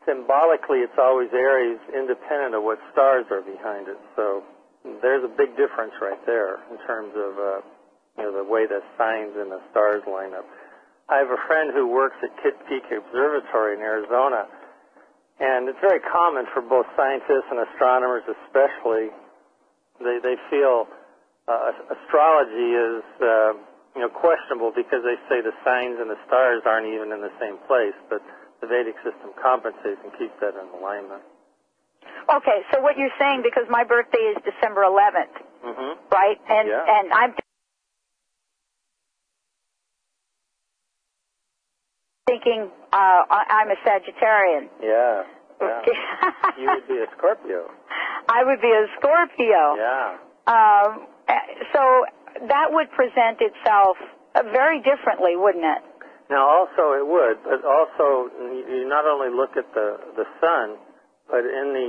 symbolically 0.04 0.84
it's 0.84 1.00
always 1.00 1.32
Aries, 1.32 1.80
independent 1.96 2.52
of 2.52 2.62
what 2.62 2.76
stars 2.92 3.24
are 3.32 3.40
behind 3.40 3.88
it. 3.88 3.96
So 4.16 4.44
there's 5.00 5.24
a 5.24 5.32
big 5.32 5.56
difference 5.56 5.96
right 6.00 6.20
there 6.28 6.60
in 6.68 6.76
terms 6.84 7.12
of 7.16 7.32
uh, 7.40 7.60
you 8.20 8.28
know 8.28 8.32
the 8.36 8.44
way 8.44 8.68
the 8.68 8.84
signs 9.00 9.32
and 9.40 9.48
the 9.48 9.64
stars 9.72 10.04
line 10.04 10.36
up. 10.36 10.44
I 11.08 11.18
have 11.24 11.32
a 11.32 11.40
friend 11.48 11.72
who 11.72 11.88
works 11.88 12.20
at 12.22 12.30
Kitt 12.44 12.54
Peak 12.68 12.84
Observatory 12.86 13.74
in 13.76 13.82
Arizona, 13.82 14.44
and 15.40 15.72
it's 15.72 15.80
very 15.80 16.04
common 16.04 16.44
for 16.52 16.60
both 16.60 16.86
scientists 16.94 17.48
and 17.48 17.64
astronomers, 17.64 18.22
especially, 18.28 19.08
they 20.00 20.18
they 20.22 20.36
feel 20.48 20.88
uh, 21.48 21.72
astrology 21.92 22.72
is 22.74 23.04
uh, 23.20 23.52
you 23.94 24.02
know 24.02 24.08
questionable 24.08 24.72
because 24.74 25.04
they 25.04 25.16
say 25.28 25.40
the 25.40 25.54
signs 25.64 26.00
and 26.00 26.10
the 26.10 26.20
stars 26.26 26.62
aren't 26.64 26.88
even 26.88 27.12
in 27.12 27.20
the 27.20 27.32
same 27.40 27.56
place, 27.66 27.96
but 28.08 28.22
the 28.60 28.66
Vedic 28.66 28.96
system 29.04 29.32
compensates 29.40 30.00
and 30.04 30.12
keeps 30.18 30.34
that 30.40 30.56
in 30.56 30.66
alignment. 30.80 31.22
Okay, 32.28 32.62
so 32.72 32.80
what 32.80 32.96
you're 32.96 33.14
saying 33.18 33.42
because 33.42 33.64
my 33.68 33.84
birthday 33.84 34.32
is 34.32 34.36
December 34.44 34.82
11th, 34.82 35.36
mm-hmm. 35.64 35.92
right? 36.12 36.38
And 36.48 36.68
yeah. 36.68 36.84
and 36.86 37.12
I'm 37.12 37.34
thinking 42.26 42.70
uh, 42.92 43.22
I'm 43.28 43.70
a 43.70 43.78
Sagittarian. 43.86 44.68
Yeah. 44.82 45.24
Yeah. 45.60 45.82
you 46.58 46.66
would 46.66 46.88
be 46.88 46.94
a 46.94 47.06
Scorpio. 47.18 47.68
I 48.28 48.44
would 48.44 48.60
be 48.60 48.70
a 48.70 48.86
Scorpio. 48.98 49.62
Yeah. 49.76 50.16
Um, 50.46 51.06
so 51.72 51.82
that 52.48 52.68
would 52.70 52.90
present 52.92 53.40
itself 53.40 53.96
uh, 54.34 54.42
very 54.52 54.82
differently, 54.82 55.36
wouldn't 55.36 55.64
it? 55.64 55.82
Now, 56.30 56.46
also 56.46 56.94
it 56.94 57.06
would, 57.06 57.42
but 57.42 57.66
also 57.66 58.30
you 58.70 58.86
not 58.86 59.02
only 59.04 59.34
look 59.34 59.58
at 59.58 59.66
the 59.74 59.98
the 60.14 60.26
sun, 60.38 60.78
but 61.26 61.42
in 61.42 61.74
the 61.74 61.88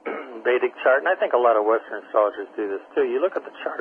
Vedic 0.44 0.76
chart, 0.84 1.00
and 1.00 1.08
I 1.08 1.16
think 1.16 1.32
a 1.32 1.40
lot 1.40 1.56
of 1.56 1.64
Western 1.64 2.04
astrologers 2.04 2.48
do 2.56 2.68
this 2.68 2.84
too. 2.94 3.08
You 3.08 3.20
look 3.20 3.36
at 3.36 3.44
the 3.48 3.54
chart 3.64 3.80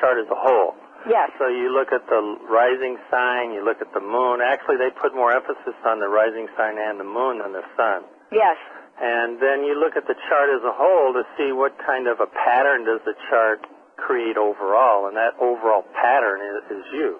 chart 0.00 0.20
as 0.20 0.28
a 0.28 0.36
whole. 0.36 0.76
Yes. 1.08 1.30
So 1.38 1.46
you 1.48 1.72
look 1.72 1.94
at 1.94 2.04
the 2.10 2.20
rising 2.50 2.98
sign, 3.10 3.54
you 3.54 3.64
look 3.64 3.80
at 3.80 3.88
the 3.94 4.02
moon. 4.02 4.44
Actually, 4.44 4.76
they 4.76 4.90
put 4.90 5.14
more 5.14 5.32
emphasis 5.32 5.78
on 5.86 6.00
the 6.00 6.10
rising 6.10 6.48
sign 6.58 6.76
and 6.76 6.98
the 6.98 7.06
moon 7.06 7.38
than 7.38 7.52
the 7.54 7.64
sun. 7.78 8.02
Yes. 8.32 8.58
And 8.98 9.38
then 9.38 9.62
you 9.62 9.78
look 9.78 9.94
at 9.94 10.10
the 10.10 10.18
chart 10.26 10.50
as 10.50 10.62
a 10.66 10.74
whole 10.74 11.14
to 11.14 11.22
see 11.38 11.54
what 11.54 11.78
kind 11.86 12.10
of 12.10 12.18
a 12.18 12.26
pattern 12.26 12.82
does 12.84 12.98
the 13.06 13.14
chart 13.30 13.62
create 13.96 14.36
overall, 14.36 15.06
and 15.06 15.16
that 15.16 15.38
overall 15.38 15.86
pattern 15.94 16.42
is, 16.42 16.82
is 16.82 16.84
you. 16.94 17.18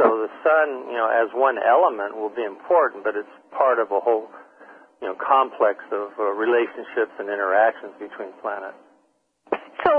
So 0.00 0.16
the 0.16 0.32
sun, 0.40 0.88
you 0.88 0.96
know, 0.96 1.12
as 1.12 1.28
one 1.36 1.60
element 1.60 2.16
will 2.16 2.32
be 2.32 2.44
important, 2.44 3.04
but 3.04 3.16
it's 3.16 3.28
part 3.52 3.78
of 3.78 3.92
a 3.92 4.00
whole, 4.00 4.32
you 5.04 5.08
know, 5.08 5.16
complex 5.20 5.84
of 5.92 6.16
uh, 6.16 6.32
relationships 6.32 7.12
and 7.20 7.28
interactions 7.28 7.92
between 8.00 8.32
planets. 8.40 8.80
So, 9.84 9.92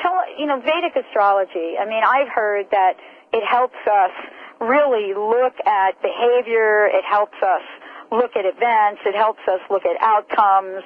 tell 0.00 0.20
you 0.36 0.46
know, 0.46 0.60
Vedic 0.60 0.96
astrology. 0.96 1.80
I 1.80 1.84
mean, 1.88 2.04
I've 2.04 2.28
heard 2.28 2.66
that 2.72 3.00
it 3.32 3.44
helps 3.44 3.80
us 3.88 4.12
really 4.60 5.12
look 5.16 5.54
at 5.64 6.00
behavior. 6.00 6.88
It 6.88 7.04
helps 7.08 7.36
us 7.40 7.64
look 8.10 8.36
at 8.36 8.44
events. 8.44 9.00
It 9.04 9.14
helps 9.14 9.40
us 9.48 9.60
look 9.70 9.84
at 9.84 9.96
outcomes. 10.00 10.82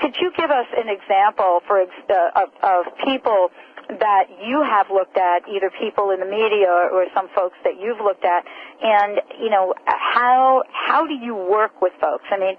Could 0.00 0.16
you 0.20 0.32
give 0.36 0.50
us 0.50 0.66
an 0.76 0.88
example 0.88 1.60
for 1.66 1.82
uh, 1.82 2.30
of, 2.36 2.48
of 2.62 2.86
people 3.04 3.50
that 3.88 4.28
you 4.44 4.62
have 4.62 4.86
looked 4.90 5.16
at, 5.16 5.48
either 5.48 5.70
people 5.80 6.10
in 6.10 6.20
the 6.20 6.26
media 6.26 6.68
or, 6.68 6.90
or 6.90 7.06
some 7.14 7.28
folks 7.34 7.56
that 7.64 7.80
you've 7.80 8.00
looked 8.00 8.24
at, 8.24 8.44
and 8.82 9.20
you 9.40 9.50
know 9.50 9.74
how 9.86 10.62
how 10.72 11.06
do 11.06 11.14
you 11.14 11.34
work 11.34 11.80
with 11.80 11.92
folks? 12.00 12.24
I 12.30 12.38
mean, 12.38 12.56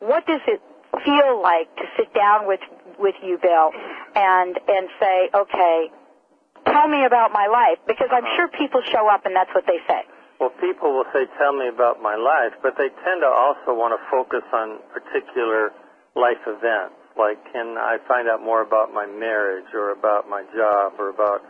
what 0.00 0.26
does 0.26 0.40
it 0.46 0.60
feel 1.04 1.40
like 1.42 1.74
to 1.76 1.84
sit 1.96 2.12
down 2.14 2.46
with 2.46 2.60
with 2.98 3.14
you, 3.22 3.38
Bill, 3.40 3.70
and 4.14 4.58
and 4.68 4.88
say, 5.00 5.30
okay, 5.34 5.90
tell 6.66 6.88
me 6.88 7.04
about 7.04 7.32
my 7.32 7.46
life, 7.46 7.78
because 7.86 8.08
I'm 8.10 8.26
sure 8.36 8.48
people 8.48 8.82
show 8.90 9.08
up 9.08 9.26
and 9.26 9.34
that's 9.34 9.50
what 9.54 9.64
they 9.66 9.78
say. 9.88 10.02
Well, 10.38 10.54
people 10.62 10.94
will 10.94 11.08
say, 11.12 11.26
tell 11.38 11.52
me 11.52 11.66
about 11.66 12.00
my 12.00 12.14
life, 12.14 12.54
but 12.62 12.78
they 12.78 12.88
tend 13.02 13.26
to 13.26 13.30
also 13.30 13.74
want 13.74 13.90
to 13.94 14.00
focus 14.06 14.46
on 14.54 14.78
particular 14.94 15.74
life 16.14 16.40
events. 16.46 16.94
Like, 17.18 17.42
can 17.50 17.74
I 17.74 17.98
find 18.06 18.30
out 18.30 18.38
more 18.42 18.62
about 18.62 18.94
my 18.94 19.06
marriage 19.06 19.66
or 19.74 19.90
about 19.90 20.30
my 20.30 20.46
job 20.54 20.94
or 20.98 21.10
about 21.10 21.42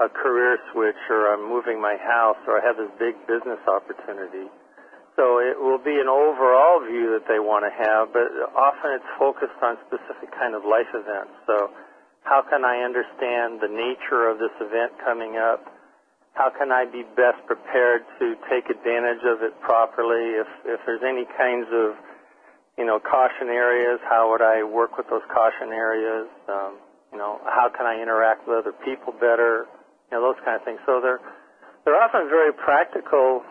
a 0.00 0.08
career 0.08 0.58
switch 0.72 0.98
or 1.10 1.34
I'm 1.34 1.42
moving 1.42 1.82
my 1.82 1.98
house 1.98 2.38
or 2.46 2.62
I 2.62 2.62
have 2.62 2.78
this 2.78 2.90
big 2.98 3.18
business 3.26 3.58
opportunity. 3.66 4.46
So 5.18 5.42
it 5.42 5.58
will 5.58 5.82
be 5.82 5.98
an 5.98 6.06
overall 6.06 6.78
view 6.86 7.10
that 7.18 7.26
they 7.26 7.42
want 7.42 7.66
to 7.66 7.72
have, 7.74 8.14
but 8.14 8.30
often 8.54 8.94
it's 8.94 9.12
focused 9.18 9.58
on 9.58 9.74
specific 9.90 10.30
kind 10.38 10.54
of 10.54 10.62
life 10.62 10.86
events. 10.94 11.34
So 11.50 11.74
how 12.22 12.46
can 12.46 12.62
I 12.62 12.86
understand 12.86 13.58
the 13.58 13.66
nature 13.66 14.30
of 14.30 14.38
this 14.38 14.54
event 14.62 14.94
coming 15.02 15.34
up? 15.34 15.66
How 16.38 16.54
can 16.54 16.70
I 16.70 16.86
be 16.86 17.02
best 17.18 17.42
prepared 17.50 18.06
to 18.22 18.38
take 18.46 18.70
advantage 18.70 19.26
of 19.26 19.42
it 19.42 19.58
properly? 19.58 20.38
If, 20.38 20.46
if 20.62 20.78
there's 20.86 21.02
any 21.02 21.26
kinds 21.34 21.66
of, 21.74 21.98
you 22.78 22.86
know, 22.86 23.02
caution 23.02 23.50
areas, 23.50 23.98
how 24.06 24.30
would 24.30 24.38
I 24.38 24.62
work 24.62 24.94
with 24.94 25.10
those 25.10 25.26
caution 25.34 25.74
areas? 25.74 26.30
Um, 26.46 26.78
you 27.10 27.18
know, 27.18 27.42
how 27.42 27.66
can 27.74 27.90
I 27.90 27.98
interact 27.98 28.46
with 28.46 28.62
other 28.62 28.76
people 28.86 29.10
better? 29.18 29.66
You 30.08 30.14
know, 30.14 30.30
those 30.30 30.38
kind 30.46 30.54
of 30.54 30.62
things. 30.62 30.78
So 30.86 31.02
they're, 31.02 31.18
they're 31.82 31.98
often 31.98 32.30
very 32.30 32.54
practical 32.54 33.42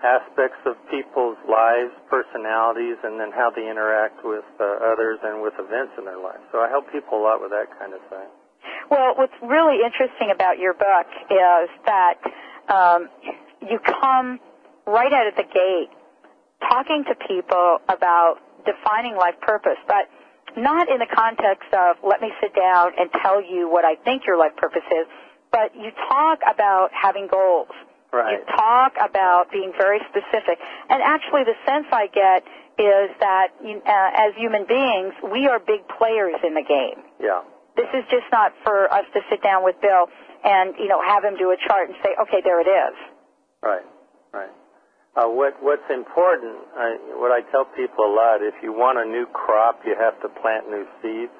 aspects 0.00 0.64
of 0.64 0.80
people's 0.88 1.36
lives, 1.44 1.92
personalities, 2.08 2.96
and 3.04 3.20
then 3.20 3.36
how 3.36 3.52
they 3.52 3.68
interact 3.68 4.24
with 4.24 4.48
uh, 4.56 4.64
others 4.88 5.20
and 5.20 5.44
with 5.44 5.52
events 5.60 5.92
in 6.00 6.08
their 6.08 6.16
lives. 6.16 6.40
So 6.56 6.64
I 6.64 6.72
help 6.72 6.88
people 6.88 7.20
a 7.20 7.22
lot 7.22 7.44
with 7.44 7.52
that 7.52 7.68
kind 7.76 7.92
of 7.92 8.00
thing. 8.08 8.32
Well, 8.90 9.14
what's 9.16 9.34
really 9.42 9.78
interesting 9.84 10.30
about 10.34 10.58
your 10.58 10.74
book 10.74 11.06
is 11.30 11.70
that 11.86 12.18
um, 12.68 13.08
you 13.62 13.78
come 13.78 14.40
right 14.86 15.12
out 15.12 15.28
of 15.28 15.36
the 15.36 15.44
gate 15.44 15.90
talking 16.68 17.04
to 17.08 17.14
people 17.26 17.78
about 17.88 18.38
defining 18.66 19.16
life 19.16 19.38
purpose, 19.40 19.78
but 19.86 20.10
not 20.56 20.90
in 20.90 20.98
the 20.98 21.06
context 21.06 21.70
of 21.72 21.96
let 22.02 22.20
me 22.20 22.32
sit 22.42 22.54
down 22.54 22.90
and 22.98 23.08
tell 23.22 23.40
you 23.40 23.70
what 23.70 23.84
I 23.84 23.94
think 23.94 24.26
your 24.26 24.36
life 24.36 24.56
purpose 24.56 24.84
is, 24.90 25.06
but 25.52 25.74
you 25.74 25.90
talk 26.10 26.40
about 26.52 26.90
having 26.92 27.28
goals 27.30 27.70
Right. 28.12 28.40
You 28.40 28.56
talk 28.56 28.94
about 28.98 29.52
being 29.52 29.72
very 29.78 30.00
specific. 30.10 30.58
And 30.88 31.02
actually, 31.02 31.44
the 31.44 31.54
sense 31.66 31.86
I 31.92 32.08
get 32.08 32.42
is 32.78 33.10
that 33.20 33.54
uh, 33.62 34.10
as 34.16 34.34
human 34.36 34.66
beings, 34.66 35.14
we 35.30 35.46
are 35.46 35.60
big 35.60 35.86
players 35.96 36.34
in 36.42 36.54
the 36.54 36.64
game. 36.66 37.04
Yeah. 37.20 37.42
This 37.76 37.90
is 37.94 38.04
just 38.10 38.26
not 38.32 38.52
for 38.64 38.90
us 38.92 39.04
to 39.14 39.20
sit 39.30 39.42
down 39.42 39.64
with 39.64 39.76
Bill 39.80 40.08
and, 40.44 40.74
you 40.78 40.88
know, 40.88 41.00
have 41.02 41.24
him 41.24 41.36
do 41.36 41.50
a 41.50 41.58
chart 41.68 41.88
and 41.88 41.96
say, 42.02 42.10
okay, 42.22 42.40
there 42.42 42.60
it 42.60 42.70
is. 42.70 42.94
Right, 43.62 43.86
right. 44.32 44.50
Uh, 45.16 45.26
what 45.26 45.58
What's 45.62 45.86
important, 45.90 46.56
uh, 46.74 47.18
what 47.18 47.30
I 47.34 47.42
tell 47.50 47.66
people 47.76 48.06
a 48.06 48.12
lot, 48.14 48.42
if 48.42 48.54
you 48.62 48.72
want 48.72 48.98
a 48.98 49.06
new 49.06 49.26
crop, 49.26 49.82
you 49.84 49.94
have 49.98 50.14
to 50.22 50.28
plant 50.40 50.70
new 50.70 50.86
seeds. 51.02 51.34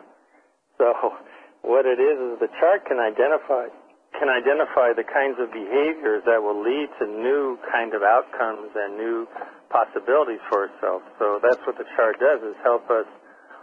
So 0.78 0.92
what 1.62 1.86
it 1.86 2.02
is 2.02 2.16
is 2.18 2.32
the 2.40 2.50
chart 2.58 2.86
can 2.86 2.98
identify 2.98 3.70
can 4.18 4.26
identify 4.26 4.90
the 4.90 5.06
kinds 5.06 5.38
of 5.38 5.54
behaviors 5.54 6.26
that 6.26 6.42
will 6.42 6.58
lead 6.58 6.90
to 6.98 7.06
new 7.06 7.56
kind 7.70 7.94
of 7.94 8.02
outcomes 8.02 8.74
and 8.74 8.98
new 8.98 9.24
possibilities 9.70 10.42
for 10.50 10.66
itself. 10.66 11.00
So 11.16 11.38
that's 11.38 11.62
what 11.62 11.78
the 11.78 11.86
chart 11.94 12.18
does 12.18 12.42
is 12.42 12.58
help 12.66 12.90
us 12.90 13.06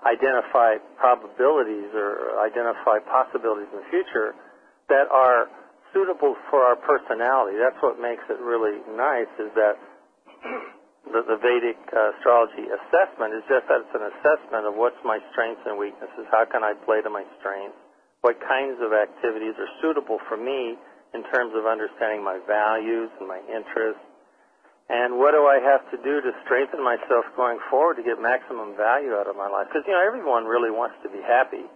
identify 0.05 0.77
probabilities 0.99 1.89
or 1.95 2.37
identify 2.43 3.01
possibilities 3.05 3.69
in 3.73 3.81
the 3.81 3.89
future 3.89 4.35
that 4.89 5.09
are 5.09 5.49
suitable 5.93 6.35
for 6.49 6.61
our 6.63 6.75
personality. 6.75 7.57
That's 7.57 7.79
what 7.81 7.97
makes 7.97 8.23
it 8.29 8.37
really 8.39 8.83
nice 8.93 9.31
is 9.39 9.51
that 9.57 9.75
the, 11.13 11.21
the 11.25 11.37
Vedic 11.39 11.79
uh, 11.89 12.13
astrology 12.17 12.69
assessment 12.69 13.33
is 13.33 13.43
just 13.49 13.65
that 13.71 13.81
it's 13.83 13.95
an 13.97 14.05
assessment 14.15 14.69
of 14.69 14.77
what's 14.77 14.99
my 15.03 15.17
strengths 15.33 15.63
and 15.65 15.79
weaknesses. 15.79 16.27
How 16.29 16.45
can 16.45 16.63
I 16.63 16.77
play 16.85 17.01
to 17.01 17.09
my 17.09 17.25
strengths? 17.39 17.77
what 18.21 18.39
kinds 18.41 18.77
of 18.81 18.93
activities 18.93 19.53
are 19.55 19.69
suitable 19.81 20.17
for 20.27 20.37
me 20.37 20.75
in 21.13 21.21
terms 21.29 21.53
of 21.55 21.65
understanding 21.65 22.23
my 22.23 22.39
values 22.47 23.09
and 23.19 23.27
my 23.27 23.39
interests, 23.47 24.01
and 24.87 25.19
what 25.19 25.35
do 25.35 25.43
I 25.43 25.59
have 25.59 25.83
to 25.91 25.97
do 25.99 26.23
to 26.23 26.31
strengthen 26.47 26.79
myself 26.79 27.27
going 27.35 27.59
forward 27.67 27.99
to 27.99 28.05
get 28.07 28.23
maximum 28.23 28.79
value 28.79 29.19
out 29.19 29.27
of 29.27 29.35
my 29.35 29.51
life? 29.51 29.67
Because, 29.67 29.83
you 29.83 29.91
know, 29.91 29.99
everyone 29.99 30.47
really 30.47 30.71
wants 30.71 30.95
to 31.03 31.11
be 31.11 31.19
happy, 31.19 31.67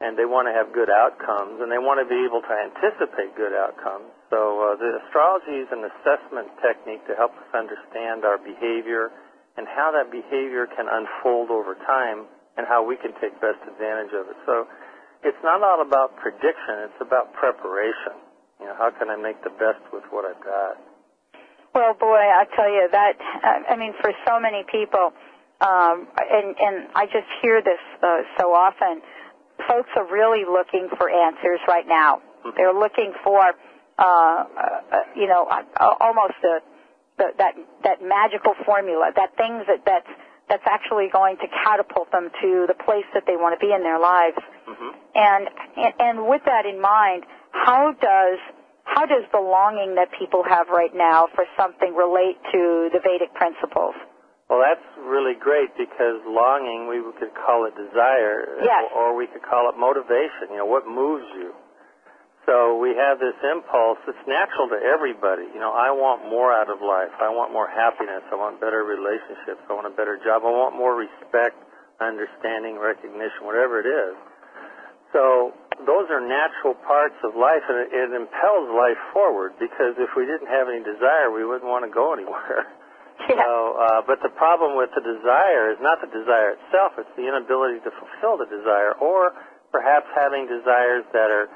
and 0.00 0.16
they 0.16 0.24
want 0.24 0.48
to 0.48 0.54
have 0.56 0.72
good 0.72 0.88
outcomes, 0.88 1.60
and 1.60 1.68
they 1.68 1.76
want 1.76 2.00
to 2.00 2.08
be 2.08 2.16
able 2.24 2.40
to 2.40 2.54
anticipate 2.56 3.36
good 3.36 3.52
outcomes. 3.52 4.08
So 4.32 4.40
uh, 4.40 4.80
the 4.80 5.04
astrology 5.04 5.60
is 5.60 5.68
an 5.68 5.84
assessment 5.84 6.48
technique 6.64 7.04
to 7.12 7.14
help 7.14 7.36
us 7.36 7.50
understand 7.52 8.24
our 8.24 8.40
behavior 8.40 9.12
and 9.60 9.68
how 9.68 9.92
that 9.92 10.08
behavior 10.08 10.64
can 10.64 10.88
unfold 10.88 11.52
over 11.52 11.76
time 11.84 12.24
and 12.56 12.64
how 12.64 12.80
we 12.80 12.96
can 12.96 13.12
take 13.20 13.36
best 13.44 13.60
advantage 13.68 14.16
of 14.16 14.32
it. 14.32 14.38
So 14.48 14.64
it's 15.28 15.40
not 15.44 15.60
all 15.60 15.84
about 15.84 16.16
prediction. 16.16 16.88
It's 16.88 17.00
about 17.04 17.36
preparation. 17.36 18.16
You 18.60 18.72
know, 18.72 18.76
how 18.80 18.88
can 18.96 19.12
I 19.12 19.16
make 19.20 19.44
the 19.44 19.52
best 19.60 19.84
with 19.92 20.04
what 20.08 20.24
I've 20.24 20.40
got? 20.40 20.80
Well, 21.74 21.94
boy, 21.94 22.18
I 22.18 22.44
tell 22.56 22.68
you 22.68 22.88
that. 22.90 23.14
I 23.68 23.76
mean, 23.76 23.94
for 24.00 24.12
so 24.26 24.40
many 24.40 24.64
people, 24.70 25.12
um, 25.60 26.08
and 26.18 26.56
and 26.58 26.88
I 26.94 27.06
just 27.06 27.28
hear 27.42 27.62
this 27.62 27.78
uh, 28.02 28.22
so 28.38 28.52
often. 28.52 29.02
Folks 29.68 29.90
are 29.94 30.10
really 30.10 30.44
looking 30.48 30.88
for 30.98 31.10
answers 31.10 31.60
right 31.68 31.86
now. 31.86 32.16
Mm-hmm. 32.16 32.50
They're 32.56 32.72
looking 32.72 33.12
for, 33.22 33.52
uh, 33.98 34.02
uh, 34.02 34.44
you 35.14 35.28
know, 35.28 35.46
uh, 35.46 35.94
almost 36.00 36.40
a, 36.42 36.60
the, 37.18 37.26
that 37.38 37.54
that 37.84 38.02
magical 38.02 38.54
formula, 38.64 39.12
that 39.14 39.36
things 39.36 39.64
that 39.68 39.84
that's 39.84 40.08
that's 40.48 40.66
actually 40.66 41.08
going 41.12 41.36
to 41.36 41.46
catapult 41.62 42.10
them 42.10 42.30
to 42.42 42.64
the 42.66 42.74
place 42.74 43.04
that 43.14 43.24
they 43.26 43.36
want 43.36 43.54
to 43.54 43.64
be 43.64 43.72
in 43.72 43.82
their 43.82 44.00
lives. 44.00 44.38
Mm-hmm. 44.66 44.90
And 45.14 45.48
and 46.00 46.26
with 46.26 46.42
that 46.46 46.66
in 46.66 46.80
mind, 46.80 47.24
how 47.52 47.92
does 48.00 48.38
how 48.90 49.06
does 49.06 49.22
the 49.30 49.38
longing 49.38 49.94
that 49.94 50.10
people 50.18 50.42
have 50.42 50.68
right 50.68 50.90
now 50.94 51.28
for 51.34 51.46
something 51.54 51.94
relate 51.94 52.36
to 52.50 52.90
the 52.90 52.98
Vedic 52.98 53.32
principles? 53.38 53.94
Well, 54.50 54.58
that's 54.58 54.82
really 54.98 55.38
great 55.38 55.70
because 55.78 56.18
longing, 56.26 56.90
we 56.90 56.98
could 57.22 57.30
call 57.38 57.70
it 57.70 57.74
desire, 57.78 58.58
yes. 58.58 58.90
or, 58.90 59.14
or 59.14 59.16
we 59.16 59.30
could 59.30 59.46
call 59.46 59.70
it 59.70 59.78
motivation. 59.78 60.50
You 60.50 60.66
know, 60.66 60.70
what 60.70 60.90
moves 60.90 61.22
you? 61.38 61.54
So 62.50 62.74
we 62.82 62.98
have 62.98 63.22
this 63.22 63.38
impulse. 63.46 64.02
It's 64.10 64.26
natural 64.26 64.66
to 64.74 64.80
everybody. 64.82 65.46
You 65.54 65.62
know, 65.62 65.70
I 65.70 65.94
want 65.94 66.26
more 66.26 66.50
out 66.50 66.66
of 66.66 66.82
life. 66.82 67.14
I 67.22 67.30
want 67.30 67.54
more 67.54 67.70
happiness. 67.70 68.26
I 68.32 68.34
want 68.34 68.58
better 68.58 68.82
relationships. 68.82 69.62
I 69.70 69.72
want 69.78 69.86
a 69.86 69.94
better 69.94 70.18
job. 70.18 70.42
I 70.42 70.50
want 70.50 70.74
more 70.74 70.98
respect, 70.98 71.54
understanding, 72.02 72.74
recognition, 72.74 73.46
whatever 73.46 73.78
it 73.78 73.86
is. 73.86 74.18
So 75.14 75.54
those 75.86 76.08
are 76.10 76.20
natural 76.20 76.74
parts 76.86 77.16
of 77.24 77.36
life, 77.36 77.64
and 77.68 77.86
it, 77.86 77.90
it 77.92 78.10
impels 78.12 78.68
life 78.72 79.00
forward. 79.12 79.54
Because 79.58 79.96
if 79.98 80.12
we 80.16 80.24
didn't 80.26 80.48
have 80.48 80.68
any 80.68 80.82
desire, 80.82 81.30
we 81.30 81.44
wouldn't 81.44 81.68
want 81.68 81.84
to 81.84 81.92
go 81.92 82.12
anywhere. 82.12 82.66
Yeah. 83.28 83.36
So, 83.36 83.76
uh, 83.76 84.00
but 84.08 84.16
the 84.24 84.32
problem 84.32 84.80
with 84.80 84.88
the 84.96 85.04
desire 85.04 85.68
is 85.68 85.76
not 85.84 86.00
the 86.00 86.08
desire 86.08 86.56
itself; 86.56 86.96
it's 86.96 87.12
the 87.20 87.28
inability 87.28 87.84
to 87.84 87.92
fulfill 87.92 88.40
the 88.40 88.48
desire, 88.48 88.96
or 88.96 89.36
perhaps 89.68 90.08
having 90.16 90.48
desires 90.48 91.04
that 91.12 91.28
are 91.28 91.52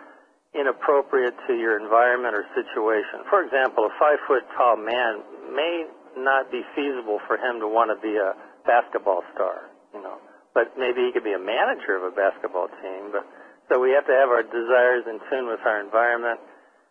inappropriate 0.54 1.34
to 1.48 1.56
your 1.56 1.80
environment 1.80 2.36
or 2.36 2.46
situation. 2.54 3.26
For 3.28 3.42
example, 3.42 3.88
a 3.88 3.92
five 3.98 4.20
foot 4.28 4.44
tall 4.56 4.76
man 4.76 5.24
may 5.56 5.88
not 6.16 6.50
be 6.50 6.62
feasible 6.76 7.18
for 7.26 7.36
him 7.36 7.58
to 7.60 7.66
want 7.66 7.90
to 7.90 7.98
be 7.98 8.14
a 8.16 8.36
basketball 8.68 9.22
star, 9.34 9.72
you 9.92 10.00
know, 10.00 10.18
but 10.54 10.78
maybe 10.78 11.02
he 11.02 11.10
could 11.12 11.26
be 11.26 11.34
a 11.34 11.42
manager 11.42 11.98
of 11.98 12.06
a 12.06 12.14
basketball 12.14 12.68
team. 12.80 13.10
But 13.10 13.26
so 13.68 13.80
we 13.80 13.92
have 13.96 14.06
to 14.06 14.16
have 14.16 14.28
our 14.28 14.44
desires 14.44 15.04
in 15.08 15.20
tune 15.30 15.46
with 15.48 15.60
our 15.64 15.80
environment. 15.80 16.40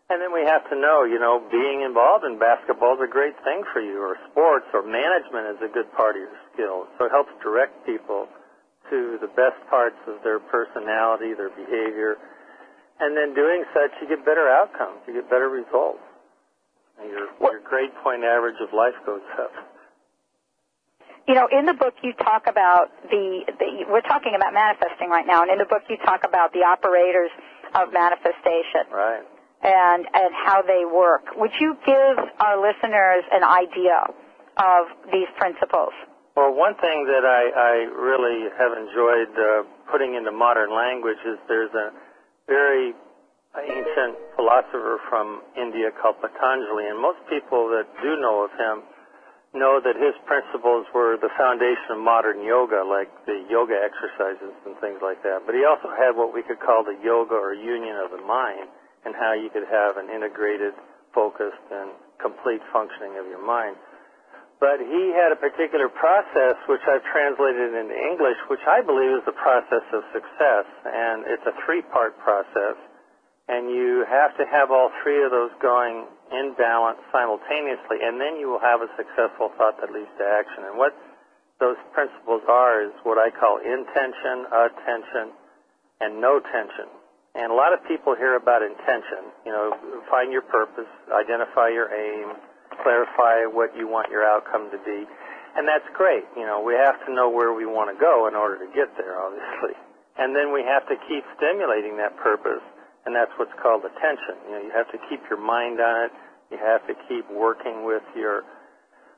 And 0.09 0.19
then 0.19 0.33
we 0.33 0.43
have 0.45 0.67
to 0.69 0.75
know, 0.75 1.05
you 1.07 1.17
know, 1.17 1.41
being 1.49 1.81
involved 1.81 2.25
in 2.25 2.37
basketball 2.37 2.99
is 2.99 3.01
a 3.01 3.09
great 3.09 3.37
thing 3.43 3.63
for 3.71 3.79
you, 3.79 4.01
or 4.01 4.17
sports, 4.29 4.67
or 4.73 4.83
management 4.83 5.57
is 5.57 5.59
a 5.63 5.71
good 5.71 5.89
part 5.95 6.19
of 6.19 6.27
your 6.27 6.37
skills. 6.51 6.85
So 6.99 7.05
it 7.07 7.11
helps 7.15 7.31
direct 7.41 7.85
people 7.85 8.27
to 8.91 9.17
the 9.23 9.31
best 9.31 9.57
parts 9.69 9.97
of 10.11 10.19
their 10.21 10.39
personality, 10.39 11.33
their 11.33 11.49
behavior, 11.55 12.19
and 12.99 13.17
then 13.17 13.33
doing 13.33 13.63
such, 13.73 13.91
you 14.01 14.07
get 14.07 14.25
better 14.25 14.47
outcomes. 14.49 15.01
You 15.07 15.13
get 15.13 15.29
better 15.29 15.49
results. 15.49 16.03
And 16.99 17.09
your, 17.09 17.27
your 17.41 17.59
grade 17.65 17.91
point 18.03 18.23
average 18.23 18.59
of 18.61 18.69
life 18.71 18.93
goes 19.05 19.25
up. 19.39 19.51
You 21.27 21.35
know, 21.35 21.47
in 21.47 21.65
the 21.65 21.73
book 21.73 21.95
you 22.03 22.11
talk 22.19 22.47
about 22.47 22.91
the, 23.07 23.47
the, 23.47 23.87
we're 23.87 24.03
talking 24.03 24.35
about 24.35 24.53
manifesting 24.53 25.09
right 25.09 25.25
now, 25.25 25.41
and 25.41 25.51
in 25.51 25.57
the 25.57 25.65
book 25.65 25.83
you 25.87 25.95
talk 26.03 26.27
about 26.27 26.51
the 26.51 26.67
operators 26.67 27.31
of 27.75 27.93
manifestation. 27.93 28.91
Right. 28.91 29.23
And, 29.63 30.03
and 30.11 30.35
how 30.35 30.61
they 30.61 30.83
work. 30.83 31.23
Would 31.39 31.55
you 31.61 31.79
give 31.85 32.19
our 32.43 32.59
listeners 32.59 33.23
an 33.31 33.47
idea 33.47 34.11
of 34.59 34.91
these 35.07 35.31
principles? 35.39 35.95
Well, 36.35 36.51
one 36.51 36.75
thing 36.83 37.07
that 37.07 37.23
I, 37.23 37.41
I 37.55 37.73
really 37.95 38.51
have 38.59 38.75
enjoyed 38.75 39.31
uh, 39.39 39.63
putting 39.89 40.15
into 40.15 40.33
modern 40.33 40.75
language 40.75 41.21
is 41.23 41.39
there's 41.47 41.71
a 41.71 41.95
very 42.51 42.91
ancient 43.55 44.17
philosopher 44.35 44.99
from 45.07 45.41
India 45.55 45.95
called 45.95 46.19
Patanjali, 46.19 46.89
and 46.89 46.99
most 46.99 47.23
people 47.29 47.69
that 47.69 47.85
do 48.01 48.19
know 48.19 48.43
of 48.43 48.51
him 48.59 48.83
know 49.53 49.77
that 49.77 49.95
his 49.95 50.17
principles 50.25 50.89
were 50.93 51.17
the 51.21 51.29
foundation 51.37 51.97
of 51.97 52.01
modern 52.01 52.41
yoga, 52.41 52.81
like 52.81 53.09
the 53.29 53.45
yoga 53.49 53.77
exercises 53.77 54.53
and 54.65 54.73
things 54.81 54.97
like 55.05 55.21
that. 55.21 55.45
But 55.45 55.53
he 55.53 55.63
also 55.63 55.93
had 55.93 56.17
what 56.17 56.33
we 56.33 56.41
could 56.41 56.59
call 56.59 56.81
the 56.81 56.97
yoga 57.05 57.37
or 57.37 57.53
union 57.53 57.97
of 58.01 58.09
the 58.09 58.21
mind, 58.25 58.69
and 59.05 59.13
how 59.13 59.37
you 59.37 59.53
could 59.53 59.69
have 59.69 59.97
an 60.01 60.09
integrated, 60.09 60.73
focused, 61.13 61.63
and 61.69 61.93
complete 62.17 62.61
functioning 62.73 63.19
of 63.21 63.29
your 63.29 63.43
mind. 63.43 63.77
But 64.63 64.79
he 64.79 65.11
had 65.11 65.35
a 65.35 65.39
particular 65.39 65.91
process 65.91 66.55
which 66.71 66.79
I've 66.87 67.03
translated 67.11 67.75
into 67.75 67.91
English, 67.91 68.39
which 68.47 68.63
I 68.63 68.79
believe 68.79 69.11
is 69.19 69.25
the 69.27 69.35
process 69.35 69.83
of 69.91 70.07
success. 70.15 70.65
And 70.87 71.27
it's 71.27 71.43
a 71.43 71.51
three-part 71.67 72.15
process. 72.23 72.79
And 73.51 73.67
you 73.67 74.07
have 74.07 74.31
to 74.39 74.47
have 74.47 74.71
all 74.71 74.87
three 75.03 75.19
of 75.19 75.35
those 75.35 75.51
going 75.59 76.07
in 76.33 76.57
balance 76.57 76.99
simultaneously, 77.13 78.01
and 78.01 78.17
then 78.17 78.41
you 78.41 78.49
will 78.49 78.63
have 78.63 78.81
a 78.81 78.89
successful 78.97 79.53
thought 79.55 79.77
that 79.79 79.93
leads 79.93 80.09
to 80.17 80.25
action. 80.25 80.65
And 80.65 80.77
what 80.81 80.97
those 81.61 81.77
principles 81.93 82.41
are 82.49 82.81
is 82.81 82.91
what 83.05 83.21
I 83.21 83.29
call 83.29 83.61
intention, 83.61 84.49
attention, 84.49 85.31
and 86.01 86.19
no 86.19 86.41
tension. 86.41 86.89
And 87.37 87.49
a 87.49 87.55
lot 87.55 87.73
of 87.73 87.81
people 87.85 88.13
hear 88.17 88.35
about 88.35 88.61
intention. 88.61 89.29
You 89.45 89.53
know, 89.53 89.73
find 90.09 90.33
your 90.33 90.45
purpose, 90.45 90.89
identify 91.09 91.69
your 91.69 91.89
aim, 91.89 92.37
clarify 92.81 93.45
what 93.49 93.73
you 93.77 93.87
want 93.87 94.09
your 94.09 94.25
outcome 94.25 94.69
to 94.69 94.79
be. 94.81 95.05
And 95.53 95.69
that's 95.69 95.85
great. 95.93 96.25
You 96.33 96.45
know, 96.49 96.61
we 96.61 96.73
have 96.73 96.97
to 97.05 97.13
know 97.13 97.29
where 97.29 97.53
we 97.53 97.65
want 97.65 97.93
to 97.93 97.97
go 97.97 98.25
in 98.25 98.33
order 98.33 98.57
to 98.57 98.69
get 98.73 98.89
there, 98.97 99.21
obviously. 99.21 99.77
And 100.17 100.33
then 100.33 100.53
we 100.53 100.61
have 100.65 100.85
to 100.89 100.97
keep 101.09 101.25
stimulating 101.37 101.97
that 101.97 102.17
purpose, 102.21 102.61
and 103.05 103.13
that's 103.13 103.33
what's 103.37 103.53
called 103.61 103.81
attention. 103.85 104.37
You 104.45 104.51
know, 104.53 104.61
you 104.61 104.73
have 104.73 104.89
to 104.93 104.99
keep 105.09 105.21
your 105.29 105.41
mind 105.41 105.81
on 105.81 106.09
it. 106.09 106.13
You 106.53 106.61
have 106.61 106.85
to 106.85 106.93
keep 107.09 107.25
working 107.33 107.81
with 107.81 108.05
your 108.13 108.45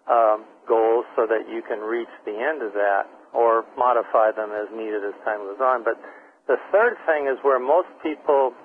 um, 0.08 0.48
goals 0.64 1.04
so 1.20 1.28
that 1.28 1.52
you 1.52 1.60
can 1.68 1.84
reach 1.84 2.12
the 2.24 2.32
end 2.32 2.64
of 2.64 2.72
that 2.72 3.12
or 3.36 3.68
modify 3.76 4.32
them 4.32 4.56
as 4.56 4.72
needed 4.72 5.04
as 5.04 5.12
time 5.28 5.44
goes 5.44 5.60
on. 5.60 5.84
But 5.84 6.00
the 6.48 6.56
third 6.72 6.96
thing 7.04 7.28
is 7.28 7.36
where 7.44 7.60
most 7.60 7.92
people 8.00 8.56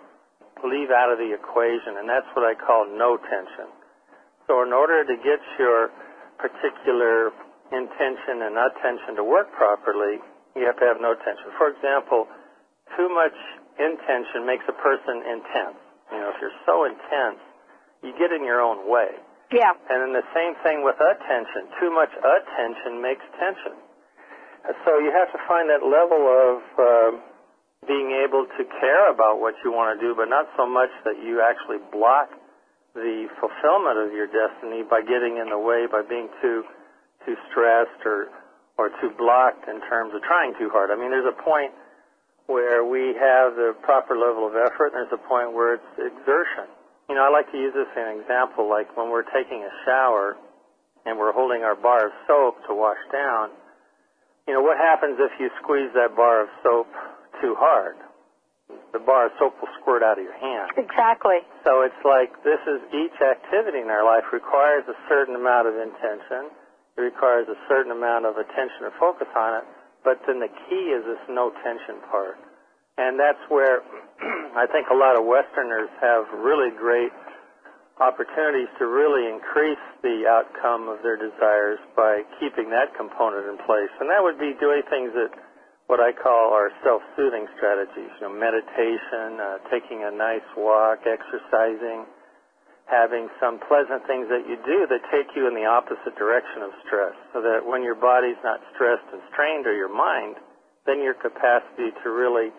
leave 0.62 0.94
out 0.94 1.10
of 1.10 1.18
the 1.18 1.34
equation, 1.34 1.98
and 1.98 2.06
that's 2.06 2.28
what 2.38 2.46
I 2.46 2.54
call 2.54 2.86
no 2.86 3.18
tension. 3.18 3.74
So 4.46 4.62
in 4.62 4.70
order 4.70 5.02
to 5.02 5.16
get 5.18 5.40
your 5.58 5.90
particular 6.38 7.34
intention 7.74 8.46
and 8.46 8.54
attention 8.54 9.18
to 9.18 9.24
work 9.24 9.50
properly, 9.56 10.22
you 10.54 10.62
have 10.66 10.78
to 10.78 10.86
have 10.86 11.02
no 11.02 11.18
tension. 11.18 11.50
For 11.58 11.74
example, 11.74 12.30
too 12.94 13.08
much 13.10 13.34
intention 13.78 14.46
makes 14.46 14.66
a 14.70 14.76
person 14.78 15.26
intense. 15.26 15.78
You 16.12 16.18
know, 16.22 16.30
if 16.34 16.38
you're 16.42 16.60
so 16.66 16.84
intense, 16.84 17.40
you 18.02 18.12
get 18.18 18.32
in 18.32 18.44
your 18.44 18.60
own 18.60 18.88
way. 18.88 19.12
Yeah. 19.52 19.74
And 19.90 19.98
then 20.02 20.12
the 20.14 20.26
same 20.32 20.54
thing 20.62 20.86
with 20.86 20.96
attention. 20.96 21.68
Too 21.82 21.90
much 21.90 22.10
attention 22.14 23.02
makes 23.02 23.24
tension. 23.36 23.74
So 24.84 25.00
you 25.00 25.10
have 25.10 25.32
to 25.32 25.40
find 25.48 25.66
that 25.72 25.82
level 25.82 26.22
of 26.28 26.56
uh, 26.78 27.10
being 27.88 28.12
able 28.22 28.46
to 28.46 28.62
care 28.78 29.10
about 29.10 29.40
what 29.40 29.54
you 29.64 29.72
want 29.72 29.96
to 29.96 29.98
do, 29.98 30.14
but 30.14 30.28
not 30.28 30.46
so 30.56 30.68
much 30.68 30.92
that 31.04 31.18
you 31.18 31.40
actually 31.40 31.80
block 31.90 32.28
the 32.94 33.26
fulfillment 33.40 33.98
of 33.98 34.12
your 34.12 34.26
destiny 34.28 34.82
by 34.84 35.00
getting 35.00 35.38
in 35.38 35.48
the 35.48 35.58
way, 35.58 35.86
by 35.90 36.02
being 36.02 36.28
too 36.42 36.62
too 37.26 37.36
stressed 37.50 38.00
or 38.04 38.28
or 38.78 38.88
too 39.00 39.12
blocked 39.16 39.68
in 39.68 39.80
terms 39.88 40.14
of 40.14 40.22
trying 40.22 40.54
too 40.58 40.70
hard. 40.72 40.90
I 40.90 40.96
mean, 40.96 41.10
there's 41.10 41.28
a 41.28 41.42
point 41.42 41.72
where 42.46 42.84
we 42.84 43.14
have 43.14 43.54
the 43.54 43.76
proper 43.82 44.16
level 44.16 44.46
of 44.46 44.56
effort, 44.56 44.92
and 44.92 45.04
there's 45.04 45.12
a 45.12 45.28
point 45.28 45.52
where 45.52 45.74
it's 45.74 45.92
exertion. 45.96 46.66
You 47.10 47.18
know, 47.18 47.26
I 47.26 47.30
like 47.34 47.50
to 47.50 47.58
use 47.58 47.74
this 47.74 47.90
as 47.90 47.98
an 47.98 48.22
example, 48.22 48.70
like 48.70 48.94
when 48.96 49.10
we're 49.10 49.26
taking 49.34 49.66
a 49.66 49.72
shower 49.82 50.38
and 51.04 51.18
we're 51.18 51.34
holding 51.34 51.66
our 51.66 51.74
bar 51.74 52.06
of 52.06 52.12
soap 52.30 52.62
to 52.70 52.72
wash 52.72 53.02
down. 53.10 53.50
You 54.46 54.54
know, 54.54 54.62
what 54.62 54.78
happens 54.78 55.18
if 55.18 55.34
you 55.42 55.50
squeeze 55.58 55.90
that 55.98 56.14
bar 56.14 56.46
of 56.46 56.48
soap 56.62 56.86
too 57.42 57.58
hard? 57.58 57.98
the 58.92 58.98
bar 58.98 59.26
of 59.26 59.32
soap 59.38 59.54
will 59.62 59.70
squirt 59.78 60.02
out 60.02 60.18
of 60.18 60.24
your 60.24 60.36
hand. 60.36 60.70
Exactly. 60.76 61.42
So 61.62 61.82
it's 61.82 62.02
like 62.02 62.34
this 62.42 62.60
is 62.66 62.82
each 62.90 63.14
activity 63.22 63.82
in 63.82 63.90
our 63.90 64.02
life 64.02 64.26
requires 64.32 64.82
a 64.90 64.96
certain 65.06 65.34
amount 65.34 65.70
of 65.70 65.74
intention. 65.78 66.50
It 66.98 67.02
requires 67.02 67.46
a 67.46 67.58
certain 67.70 67.94
amount 67.94 68.26
of 68.26 68.36
attention 68.36 68.86
or 68.86 68.92
focus 68.98 69.30
on 69.34 69.62
it. 69.62 69.66
But 70.02 70.18
then 70.26 70.40
the 70.40 70.50
key 70.50 70.90
is 70.90 71.04
this 71.06 71.22
no 71.30 71.54
tension 71.62 72.02
part. 72.10 72.38
And 72.98 73.18
that's 73.18 73.40
where 73.48 73.80
I 74.56 74.68
think 74.68 74.88
a 74.92 74.96
lot 74.96 75.16
of 75.16 75.24
Westerners 75.24 75.88
have 76.00 76.28
really 76.36 76.70
great 76.76 77.12
opportunities 78.00 78.68
to 78.80 78.88
really 78.88 79.28
increase 79.28 79.80
the 80.00 80.24
outcome 80.24 80.88
of 80.88 81.04
their 81.04 81.20
desires 81.20 81.80
by 81.92 82.24
keeping 82.40 82.72
that 82.72 82.96
component 82.96 83.44
in 83.48 83.60
place. 83.68 83.92
And 84.00 84.08
that 84.08 84.24
would 84.24 84.40
be 84.40 84.56
doing 84.56 84.80
things 84.88 85.12
that 85.12 85.32
what 85.84 85.98
I 85.98 86.14
call 86.14 86.54
our 86.54 86.70
self-soothing 86.86 87.50
strategies. 87.58 88.14
You 88.22 88.30
know, 88.30 88.32
meditation, 88.32 89.42
uh, 89.42 89.58
taking 89.74 90.06
a 90.06 90.12
nice 90.14 90.46
walk, 90.54 91.02
exercising, 91.02 92.06
having 92.86 93.26
some 93.42 93.58
pleasant 93.66 94.06
things 94.06 94.30
that 94.30 94.46
you 94.46 94.54
do 94.62 94.86
that 94.86 95.02
take 95.10 95.34
you 95.34 95.50
in 95.50 95.54
the 95.58 95.66
opposite 95.66 96.14
direction 96.14 96.62
of 96.62 96.70
stress, 96.86 97.16
so 97.34 97.42
that 97.42 97.66
when 97.66 97.82
your 97.82 97.98
body's 97.98 98.38
not 98.46 98.62
stressed 98.72 99.06
and 99.10 99.18
strained 99.34 99.66
or 99.66 99.74
your 99.74 99.90
mind, 99.90 100.38
then 100.86 101.02
your 101.02 101.18
capacity 101.18 101.90
to 102.02 102.08
really 102.08 102.54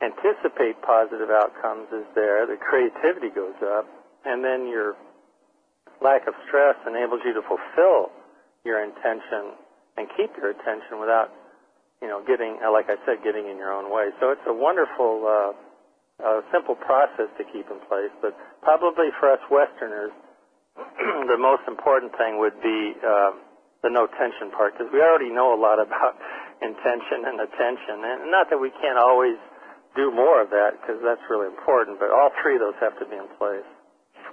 anticipate 0.00 0.80
positive 0.82 1.30
outcomes 1.30 1.88
is 1.92 2.08
there. 2.14 2.46
The 2.46 2.56
creativity 2.56 3.28
goes 3.30 3.56
up, 3.62 3.86
and 4.24 4.44
then 4.44 4.68
your 4.68 4.96
lack 6.00 6.26
of 6.26 6.34
stress 6.48 6.76
enables 6.88 7.20
you 7.24 7.32
to 7.34 7.44
fulfill 7.44 8.10
your 8.64 8.82
intention 8.82 9.56
and 9.96 10.08
keep 10.16 10.32
your 10.36 10.50
attention 10.50 11.00
without 11.00 11.32
you 12.00 12.08
know, 12.08 12.24
getting, 12.24 12.56
uh, 12.64 12.72
like 12.72 12.88
I 12.88 12.96
said, 13.04 13.20
getting 13.22 13.44
in 13.48 13.60
your 13.60 13.72
own 13.72 13.92
way. 13.92 14.08
So 14.20 14.32
it's 14.32 14.44
a 14.48 14.56
wonderful, 14.56 15.20
uh, 15.28 15.52
uh, 16.20 16.40
simple 16.52 16.74
process 16.74 17.28
to 17.36 17.44
keep 17.44 17.68
in 17.68 17.80
place. 17.88 18.12
But 18.20 18.36
probably 18.62 19.12
for 19.20 19.32
us 19.32 19.40
Westerners, 19.52 20.12
the 21.28 21.36
most 21.36 21.64
important 21.68 22.16
thing 22.16 22.40
would 22.40 22.56
be 22.64 22.96
uh, 23.04 23.32
the 23.84 23.90
no 23.92 24.08
tension 24.16 24.52
part, 24.52 24.76
because 24.76 24.92
we 24.92 25.00
already 25.00 25.32
know 25.32 25.52
a 25.52 25.60
lot 25.60 25.80
about 25.80 26.16
intention 26.64 27.24
and 27.28 27.40
attention. 27.40 28.04
And 28.04 28.32
not 28.32 28.48
that 28.48 28.60
we 28.60 28.72
can't 28.80 28.98
always 28.98 29.36
do 29.96 30.10
more 30.10 30.42
of 30.42 30.50
that, 30.50 30.78
because 30.80 31.02
that's 31.02 31.22
really 31.28 31.48
important, 31.48 31.98
but 31.98 32.10
all 32.10 32.30
three 32.42 32.54
of 32.54 32.60
those 32.60 32.78
have 32.80 32.98
to 32.98 33.06
be 33.06 33.16
in 33.16 33.26
place. 33.38 33.66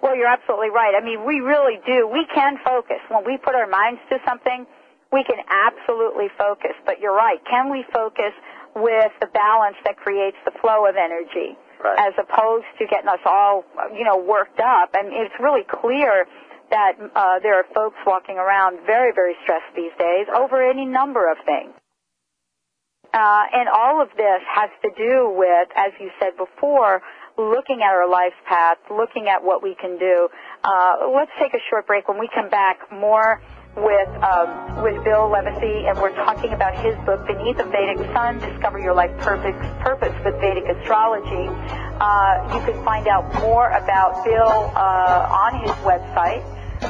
Well, 0.01 0.15
you're 0.15 0.29
absolutely 0.29 0.69
right. 0.69 0.93
I 0.93 1.03
mean, 1.03 1.25
we 1.25 1.39
really 1.39 1.81
do. 1.85 2.07
We 2.07 2.27
can 2.33 2.59
focus. 2.63 3.01
When 3.09 3.25
we 3.25 3.37
put 3.37 3.55
our 3.55 3.65
minds 3.65 3.99
to 4.09 4.19
something, 4.27 4.67
we 5.11 5.23
can 5.23 5.41
absolutely 5.49 6.29
focus. 6.37 6.77
But 6.85 6.99
you're 6.99 7.15
right. 7.15 7.39
Can 7.49 7.71
we 7.71 7.83
focus 7.91 8.33
with 8.75 9.11
the 9.19 9.25
balance 9.33 9.77
that 9.85 9.97
creates 9.97 10.37
the 10.45 10.51
flow 10.61 10.85
of 10.85 10.95
energy? 10.95 11.57
Right. 11.83 11.97
As 11.97 12.13
opposed 12.17 12.69
to 12.77 12.85
getting 12.85 13.09
us 13.09 13.21
all, 13.25 13.65
you 13.93 14.03
know, 14.03 14.17
worked 14.17 14.59
up. 14.59 14.93
And 14.93 15.09
it's 15.13 15.33
really 15.39 15.65
clear 15.65 16.25
that 16.69 16.93
uh, 17.15 17.39
there 17.41 17.55
are 17.57 17.65
folks 17.73 17.97
walking 18.05 18.37
around 18.37 18.85
very, 18.85 19.13
very 19.13 19.33
stressed 19.43 19.73
these 19.75 19.93
days 19.97 20.27
over 20.35 20.61
any 20.61 20.85
number 20.85 21.31
of 21.31 21.37
things. 21.45 21.73
Uh, 23.13 23.43
and 23.53 23.69
all 23.69 24.01
of 24.01 24.09
this 24.17 24.41
has 24.53 24.69
to 24.83 24.89
do 24.97 25.33
with, 25.35 25.67
as 25.75 25.91
you 25.99 26.09
said 26.19 26.37
before, 26.37 27.01
looking 27.37 27.81
at 27.81 27.93
our 27.93 28.09
life's 28.09 28.39
path, 28.45 28.77
looking 28.89 29.27
at 29.27 29.43
what 29.43 29.63
we 29.63 29.75
can 29.75 29.97
do. 29.97 30.27
Uh, 30.63 31.07
let's 31.13 31.31
take 31.39 31.53
a 31.53 31.61
short 31.69 31.87
break. 31.87 32.07
When 32.07 32.19
we 32.19 32.29
come 32.33 32.49
back, 32.49 32.79
more 32.91 33.41
with 33.77 34.09
um, 34.25 34.81
with 34.81 35.03
Bill 35.03 35.29
Levacy, 35.29 35.85
and 35.85 35.97
we're 36.01 36.15
talking 36.15 36.51
about 36.51 36.73
his 36.83 36.95
book, 37.05 37.25
Beneath 37.27 37.57
the 37.57 37.69
Vedic 37.69 37.97
Sun: 38.13 38.39
Discover 38.39 38.79
Your 38.79 38.95
Life 38.95 39.15
Purpose, 39.19 39.55
Purpose 39.81 40.13
with 40.25 40.33
Vedic 40.41 40.65
Astrology. 40.65 41.45
Uh, 42.01 42.57
you 42.57 42.59
can 42.65 42.83
find 42.83 43.07
out 43.07 43.31
more 43.39 43.69
about 43.69 44.25
Bill 44.25 44.71
uh, 44.73 45.45
on 45.45 45.61
his 45.61 45.71
website, 45.85 46.41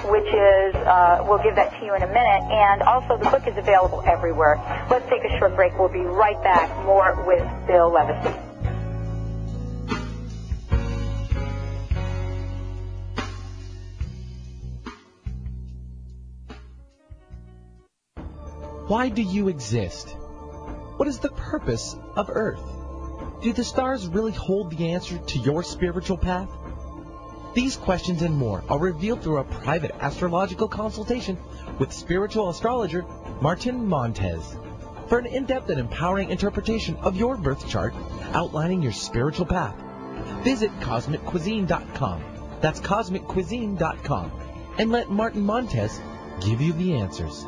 which 0.06 0.28
is 0.28 0.76
uh, 0.76 1.26
we'll 1.28 1.42
give 1.44 1.56
that 1.56 1.80
to 1.80 1.86
you 1.86 1.96
in 1.96 2.04
a 2.04 2.08
minute, 2.08 2.44
and 2.52 2.82
also 2.84 3.18
the 3.18 3.30
book 3.30 3.48
is 3.48 3.58
available 3.58 4.04
everywhere. 4.06 4.58
Let's 4.90 5.10
take 5.10 5.24
a 5.24 5.38
short 5.40 5.56
break. 5.56 5.78
We'll 5.78 5.90
be 5.90 6.02
right 6.02 6.42
back. 6.44 6.70
More 6.86 7.24
with 7.26 7.44
Bill 7.68 7.92
Levacy. 7.92 8.48
Why 18.88 19.10
do 19.10 19.22
you 19.22 19.50
exist? 19.50 20.16
What 20.96 21.10
is 21.10 21.20
the 21.20 21.30
purpose 21.30 21.96
of 22.16 22.30
Earth? 22.30 22.62
Do 23.44 23.52
the 23.52 23.64
stars 23.64 24.08
really 24.08 24.32
hold 24.32 24.72
the 24.72 24.94
answer 24.94 25.18
to 25.18 25.40
your 25.40 25.62
spiritual 25.62 26.18
path? 26.18 26.50
These 27.58 27.76
questions 27.76 28.22
and 28.22 28.38
more 28.38 28.64
are 28.70 28.78
revealed 28.78 29.24
through 29.24 29.40
a 29.40 29.44
private 29.44 29.90
astrological 30.00 30.68
consultation 30.68 31.40
with 31.80 31.92
spiritual 31.92 32.50
astrologer 32.50 33.04
Martin 33.42 33.84
Montez. 33.84 34.56
For 35.10 35.18
an 35.18 35.26
in-depth 35.26 35.68
and 35.72 35.80
empowering 35.80 36.30
interpretation 36.30 36.96
of 36.98 37.16
your 37.16 37.36
birth 37.36 37.68
chart 37.68 37.96
outlining 38.36 38.84
your 38.84 38.92
spiritual 38.92 39.48
path, 39.48 39.74
visit 40.44 40.70
CosmicCuisine.com. 40.82 42.24
That's 42.62 42.80
CosmicCuisine.com. 42.80 44.32
And 44.78 44.92
let 44.92 45.10
Martin 45.10 45.42
Montez 45.42 46.00
give 46.42 46.62
you 46.62 46.74
the 46.74 46.94
answers. 46.94 47.48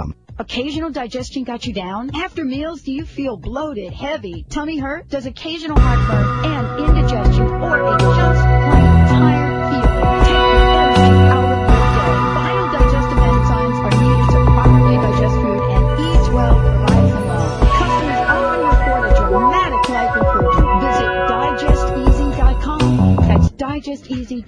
Occasional 0.39 0.91
digestion 0.91 1.43
got 1.43 1.65
you 1.65 1.73
down? 1.73 2.15
After 2.15 2.43
meals, 2.43 2.81
do 2.81 2.91
you 2.91 3.05
feel 3.05 3.37
bloated, 3.37 3.93
heavy, 3.93 4.45
tummy 4.49 4.77
hurt? 4.77 5.09
Does 5.09 5.25
occasional 5.25 5.79
heartburn 5.79 6.51
and 6.51 6.89
indigestion 6.89 7.47
or 7.47 7.95
a 7.95 7.99
just 7.99 8.60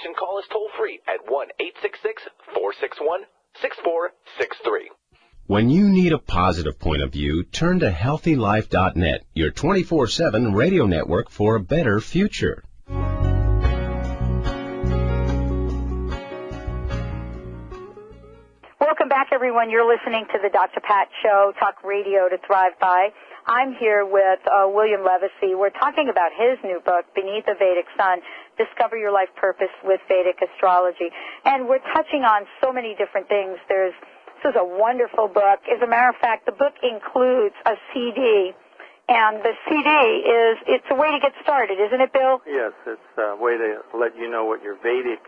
Information, 0.00 0.14
call 0.18 0.38
us 0.38 0.44
toll 0.50 0.68
free 0.78 1.00
at 1.06 1.30
1 1.30 1.48
866 1.60 2.22
461 2.54 3.20
6463. 3.60 4.90
When 5.46 5.68
you 5.68 5.88
need 5.88 6.12
a 6.12 6.18
positive 6.18 6.78
point 6.78 7.02
of 7.02 7.12
view, 7.12 7.42
turn 7.44 7.80
to 7.80 7.90
HealthyLife.net, 7.90 9.24
your 9.34 9.50
24-7 9.50 10.54
radio 10.54 10.86
network 10.86 11.28
for 11.28 11.56
a 11.56 11.60
better 11.60 12.00
future. 12.00 12.62
Welcome 18.80 19.08
back, 19.08 19.28
everyone. 19.32 19.70
You're 19.70 19.88
listening 19.90 20.24
to 20.32 20.38
the 20.42 20.50
Dr. 20.50 20.80
Pat 20.80 21.08
Show, 21.22 21.52
Talk 21.58 21.82
Radio 21.84 22.28
to 22.28 22.38
Thrive 22.46 22.78
By. 22.80 23.08
I'm 23.46 23.74
here 23.80 24.04
with 24.04 24.40
uh, 24.46 24.68
William 24.68 25.00
Levacy. 25.02 25.54
We're 25.56 25.74
talking 25.74 26.08
about 26.10 26.30
his 26.36 26.58
new 26.62 26.80
book, 26.84 27.06
Beneath 27.14 27.46
the 27.46 27.54
Vedic 27.58 27.86
Sun, 27.96 28.20
Discover 28.60 29.00
Your 29.00 29.12
Life 29.12 29.32
Purpose 29.40 29.72
with 29.80 30.04
Vedic 30.04 30.36
Astrology. 30.44 31.08
And 31.48 31.64
we're 31.64 31.80
touching 31.96 32.28
on 32.28 32.44
so 32.60 32.68
many 32.72 32.92
different 32.92 33.24
things. 33.32 33.56
There's, 33.72 33.96
this 34.44 34.52
is 34.52 34.56
a 34.60 34.64
wonderful 34.64 35.32
book. 35.32 35.64
As 35.64 35.80
a 35.80 35.88
matter 35.88 36.12
of 36.12 36.20
fact, 36.20 36.44
the 36.44 36.52
book 36.52 36.76
includes 36.84 37.56
a 37.64 37.80
CD. 37.92 38.52
And 39.08 39.40
the 39.40 39.56
CD 39.64 39.90
is, 40.22 40.54
it's 40.68 40.86
a 40.92 40.94
way 40.94 41.10
to 41.10 41.18
get 41.18 41.32
started, 41.42 41.80
isn't 41.80 41.98
it, 41.98 42.12
Bill? 42.12 42.44
Yes, 42.44 42.76
it's 42.86 43.12
a 43.16 43.34
way 43.34 43.56
to 43.56 43.80
let 43.96 44.14
you 44.14 44.30
know 44.30 44.44
what 44.44 44.62
your 44.62 44.76
Vedic 44.78 45.24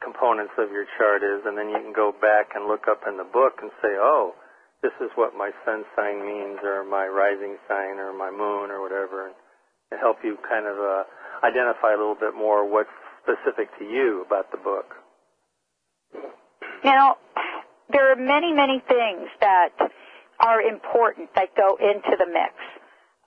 components 0.00 0.54
of 0.56 0.70
your 0.70 0.86
chart 0.96 1.26
is, 1.26 1.44
and 1.44 1.58
then 1.58 1.68
you 1.68 1.76
can 1.82 1.92
go 1.92 2.14
back 2.14 2.54
and 2.54 2.70
look 2.70 2.86
up 2.88 3.02
in 3.04 3.18
the 3.18 3.26
book 3.28 3.58
and 3.60 3.70
say, 3.82 3.98
oh, 3.98 4.32
this 4.80 4.94
is 5.02 5.10
what 5.18 5.34
my 5.34 5.50
sun 5.66 5.84
sign 5.98 6.24
means, 6.24 6.62
or 6.62 6.86
my 6.86 7.04
rising 7.04 7.58
sign, 7.66 7.98
or 7.98 8.14
my 8.14 8.30
moon, 8.30 8.70
or 8.70 8.80
whatever, 8.80 9.26
and 9.26 9.34
help 10.00 10.22
you 10.22 10.38
kind 10.48 10.64
of 10.64 10.78
uh, 10.78 11.02
identify 11.42 11.94
a 11.94 11.98
little 11.98 12.18
bit 12.18 12.34
more 12.34 12.68
what's 12.68 12.90
specific 13.22 13.68
to 13.78 13.84
you 13.84 14.24
about 14.26 14.50
the 14.50 14.58
book. 14.58 14.94
Now, 16.84 17.16
there 17.90 18.12
are 18.12 18.16
many, 18.16 18.52
many 18.52 18.82
things 18.88 19.28
that 19.40 19.70
are 20.40 20.60
important 20.62 21.34
that 21.34 21.54
go 21.56 21.76
into 21.80 22.16
the 22.16 22.26
mix. 22.26 22.54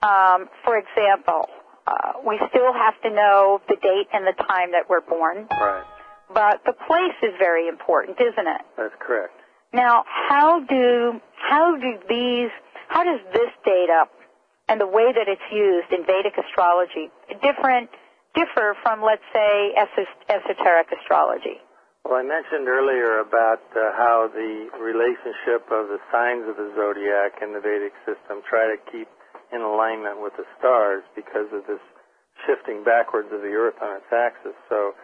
Um, 0.02 0.48
for 0.64 0.78
example, 0.78 1.46
uh, 1.86 2.12
we 2.26 2.40
still 2.48 2.72
have 2.72 3.00
to 3.02 3.10
know 3.10 3.60
the 3.68 3.76
date 3.76 4.08
and 4.12 4.26
the 4.26 4.34
time 4.44 4.72
that 4.72 4.88
we're 4.88 5.00
born. 5.00 5.46
Right. 5.50 5.84
But 6.32 6.62
the 6.64 6.72
place 6.72 7.16
is 7.22 7.34
very 7.38 7.68
important, 7.68 8.18
isn't 8.20 8.46
it? 8.46 8.62
That's 8.76 8.94
correct. 8.98 9.34
Now, 9.72 10.04
how 10.06 10.60
do 10.60 11.20
how 11.36 11.76
do 11.76 11.98
these 12.08 12.50
how 12.88 13.04
does 13.04 13.20
this 13.32 13.50
data 13.64 14.04
and 14.68 14.80
the 14.80 14.86
way 14.86 15.12
that 15.12 15.28
it's 15.28 15.42
used 15.52 15.92
in 15.92 16.06
Vedic 16.06 16.34
astrology 16.38 17.10
different 17.42 17.90
differ 18.34 18.76
from 18.82 19.02
let's 19.02 19.24
say 19.32 19.74
esoteric 19.76 20.88
astrology? 20.92 21.60
Well, 22.04 22.18
I 22.18 22.26
mentioned 22.26 22.66
earlier 22.66 23.22
about 23.22 23.62
uh, 23.78 23.94
how 23.94 24.26
the 24.26 24.66
relationship 24.74 25.70
of 25.70 25.86
the 25.86 26.02
signs 26.10 26.50
of 26.50 26.58
the 26.58 26.74
zodiac 26.74 27.38
and 27.38 27.54
the 27.54 27.62
Vedic 27.62 27.94
system 28.02 28.42
try 28.42 28.66
to 28.66 28.78
keep 28.90 29.06
in 29.54 29.62
alignment 29.62 30.18
with 30.18 30.34
the 30.34 30.42
stars 30.58 31.06
because 31.14 31.46
of 31.54 31.62
this 31.70 31.80
shifting 32.42 32.82
backwards 32.82 33.30
of 33.30 33.46
the 33.46 33.54
Earth 33.54 33.78
on 33.78 34.02
its 34.02 34.10
axis. 34.10 34.56
So 34.66 34.98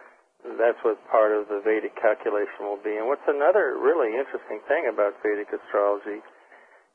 that's 0.59 0.79
what 0.83 0.99
part 1.07 1.31
of 1.31 1.47
the 1.47 1.63
Vedic 1.63 1.95
calculation 1.95 2.67
will 2.67 2.83
be. 2.83 2.99
And 2.99 3.07
what's 3.07 3.25
another 3.31 3.79
really 3.79 4.19
interesting 4.19 4.59
thing 4.67 4.91
about 4.91 5.15
Vedic 5.23 5.47
astrology 5.55 6.19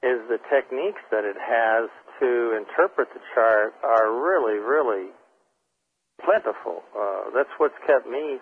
is 0.04 0.20
the 0.28 0.40
techniques 0.52 1.00
that 1.08 1.24
it 1.24 1.40
has 1.40 1.88
to 2.20 2.60
interpret 2.60 3.08
the 3.16 3.24
chart 3.32 3.72
are 3.80 4.12
really, 4.12 4.60
really 4.60 5.16
plentiful. 6.24 6.82
Uh, 6.96 7.30
that's 7.36 7.52
what's 7.60 7.76
kept 7.86 8.08
me 8.08 8.40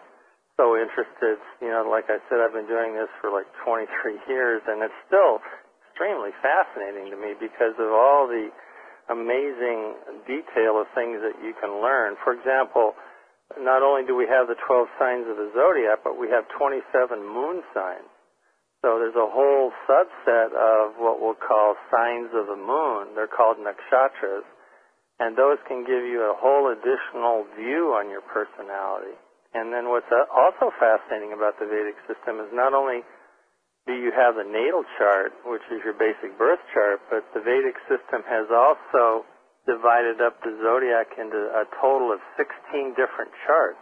so 0.56 0.78
interested. 0.78 1.38
You 1.60 1.70
know, 1.74 1.86
like 1.90 2.06
I 2.08 2.22
said, 2.30 2.38
I've 2.40 2.54
been 2.54 2.70
doing 2.70 2.94
this 2.94 3.10
for 3.20 3.30
like 3.30 3.46
23 3.66 3.86
years, 4.32 4.62
and 4.66 4.82
it's 4.82 4.96
still 5.06 5.42
extremely 5.90 6.32
fascinating 6.40 7.12
to 7.12 7.18
me 7.18 7.34
because 7.36 7.76
of 7.76 7.90
all 7.92 8.26
the 8.30 8.48
amazing 9.10 9.98
detail 10.24 10.80
of 10.80 10.86
things 10.94 11.20
that 11.20 11.36
you 11.42 11.52
can 11.58 11.82
learn. 11.82 12.16
For 12.24 12.32
example, 12.32 12.94
not 13.60 13.82
only 13.82 14.06
do 14.06 14.16
we 14.16 14.24
have 14.30 14.48
the 14.48 14.56
12 14.64 14.88
signs 14.96 15.26
of 15.28 15.36
the 15.36 15.50
zodiac, 15.52 16.00
but 16.04 16.16
we 16.16 16.30
have 16.32 16.48
27 16.56 16.80
moon 17.20 17.60
signs. 17.74 18.08
So 18.80 18.98
there's 18.98 19.14
a 19.14 19.30
whole 19.30 19.70
subset 19.86 20.50
of 20.54 20.98
what 20.98 21.20
we'll 21.20 21.38
call 21.38 21.76
signs 21.90 22.30
of 22.34 22.50
the 22.50 22.58
moon. 22.58 23.14
They're 23.14 23.30
called 23.30 23.58
nakshatras. 23.58 24.42
And 25.22 25.38
those 25.38 25.62
can 25.70 25.87
give 25.87 26.02
you 26.02 26.26
a 26.26 26.35
whole 26.35 26.74
additional 26.74 27.46
view 27.54 27.94
on 27.94 28.11
your 28.11 28.26
personality. 28.26 29.14
And 29.54 29.70
then 29.70 29.87
what's 29.87 30.11
uh, 30.11 30.26
also 30.35 30.74
fascinating 30.82 31.30
about 31.30 31.62
the 31.62 31.70
Vedic 31.70 31.94
system 32.11 32.42
is 32.42 32.50
not 32.50 32.74
only 32.74 33.06
do 33.87 33.94
you 33.94 34.11
have 34.14 34.35
the 34.35 34.46
natal 34.46 34.82
chart, 34.98 35.30
which 35.46 35.62
is 35.70 35.78
your 35.87 35.94
basic 35.94 36.35
birth 36.38 36.58
chart, 36.74 37.02
but 37.06 37.22
the 37.35 37.42
Vedic 37.42 37.78
system 37.87 38.26
has 38.26 38.50
also 38.50 39.22
divided 39.66 40.18
up 40.18 40.42
the 40.42 40.58
zodiac 40.58 41.14
into 41.14 41.38
a 41.54 41.70
total 41.78 42.11
of 42.11 42.18
16 42.35 42.98
different 42.98 43.30
charts. 43.46 43.81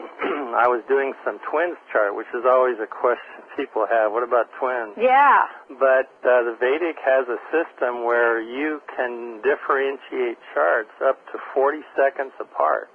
I 0.58 0.66
was 0.66 0.82
doing 0.88 1.14
some 1.24 1.38
twins 1.50 1.78
chart, 1.90 2.14
which 2.14 2.30
is 2.34 2.42
always 2.46 2.78
a 2.82 2.90
question 2.90 3.46
people 3.58 3.86
have. 3.86 4.10
What 4.10 4.26
about 4.26 4.50
twins? 4.58 4.98
Yeah. 4.98 5.46
But 5.78 6.10
uh, 6.22 6.46
the 6.50 6.56
Vedic 6.58 6.98
has 7.02 7.26
a 7.30 7.38
system 7.54 8.04
where 8.04 8.42
you 8.42 8.82
can 8.96 9.42
differentiate 9.42 10.38
charts 10.54 10.94
up 11.02 11.18
to 11.30 11.38
40 11.54 11.82
seconds 11.94 12.34
apart. 12.38 12.90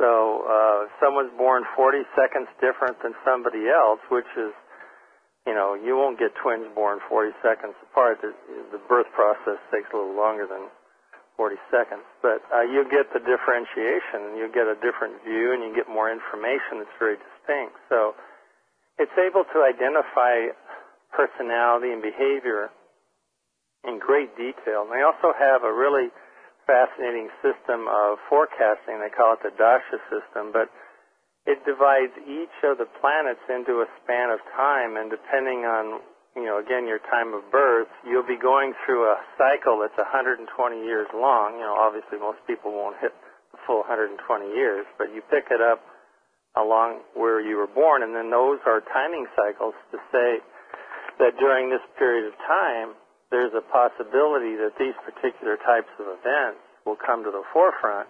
So 0.00 0.42
uh, 0.44 0.88
if 0.88 0.92
someone's 0.98 1.32
born 1.38 1.62
40 1.76 2.02
seconds 2.18 2.48
different 2.58 2.98
than 3.04 3.14
somebody 3.22 3.70
else, 3.70 4.00
which 4.10 4.28
is 4.36 4.52
you 5.46 5.52
know, 5.52 5.76
you 5.76 5.96
won't 5.96 6.18
get 6.18 6.32
twins 6.40 6.64
born 6.74 7.00
40 7.08 7.36
seconds 7.44 7.76
apart. 7.84 8.20
The, 8.24 8.32
the 8.72 8.80
birth 8.88 9.08
process 9.12 9.60
takes 9.68 9.92
a 9.92 9.96
little 9.96 10.16
longer 10.16 10.48
than 10.48 10.72
40 11.36 11.56
seconds. 11.70 12.06
But 12.22 12.42
uh, 12.50 12.62
you 12.62 12.86
get 12.90 13.10
the 13.10 13.22
differentiation, 13.22 14.38
you 14.38 14.50
get 14.52 14.70
a 14.70 14.78
different 14.78 15.22
view, 15.26 15.54
and 15.54 15.62
you 15.62 15.74
get 15.74 15.90
more 15.90 16.10
information 16.10 16.82
that's 16.82 16.96
very 16.98 17.18
distinct. 17.18 17.74
So 17.88 18.14
it's 18.98 19.14
able 19.18 19.44
to 19.50 19.58
identify 19.66 20.54
personality 21.10 21.90
and 21.90 22.02
behavior 22.02 22.70
in 23.86 23.98
great 23.98 24.34
detail. 24.36 24.86
And 24.86 24.90
they 24.90 25.02
also 25.02 25.34
have 25.36 25.62
a 25.62 25.72
really 25.72 26.10
fascinating 26.66 27.28
system 27.44 27.86
of 27.86 28.18
forecasting. 28.28 28.98
They 28.98 29.12
call 29.12 29.36
it 29.36 29.42
the 29.44 29.52
Dasha 29.54 30.00
system, 30.08 30.50
but 30.50 30.72
it 31.44 31.60
divides 31.68 32.16
each 32.24 32.56
of 32.64 32.80
the 32.80 32.88
planets 33.00 33.44
into 33.52 33.84
a 33.84 33.88
span 34.00 34.32
of 34.32 34.40
time, 34.56 34.96
and 34.96 35.12
depending 35.12 35.68
on, 35.68 36.00
you 36.34 36.44
know, 36.44 36.58
again, 36.58 36.86
your 36.86 36.98
time 37.10 37.32
of 37.32 37.46
birth, 37.50 37.90
you'll 38.02 38.26
be 38.26 38.38
going 38.38 38.74
through 38.84 39.06
a 39.06 39.18
cycle 39.38 39.78
that's 39.78 39.96
120 39.96 40.46
years 40.82 41.06
long. 41.14 41.58
You 41.58 41.66
know, 41.66 41.78
obviously 41.78 42.18
most 42.18 42.42
people 42.46 42.74
won't 42.74 42.98
hit 42.98 43.14
the 43.54 43.58
full 43.66 43.86
120 43.86 44.18
years, 44.50 44.86
but 44.98 45.14
you 45.14 45.22
pick 45.30 45.50
it 45.54 45.62
up 45.62 45.82
along 46.58 47.02
where 47.14 47.42
you 47.42 47.58
were 47.58 47.70
born, 47.70 48.02
and 48.02 48.14
then 48.14 48.30
those 48.30 48.58
are 48.66 48.82
timing 48.94 49.26
cycles 49.34 49.74
to 49.90 49.98
say 50.14 50.38
that 51.18 51.34
during 51.38 51.70
this 51.70 51.82
period 51.98 52.26
of 52.26 52.34
time, 52.46 52.94
there's 53.30 53.54
a 53.54 53.64
possibility 53.70 54.54
that 54.54 54.74
these 54.78 54.94
particular 55.02 55.58
types 55.62 55.90
of 55.98 56.06
events 56.06 56.62
will 56.86 56.98
come 56.98 57.26
to 57.26 57.30
the 57.30 57.42
forefront 57.50 58.06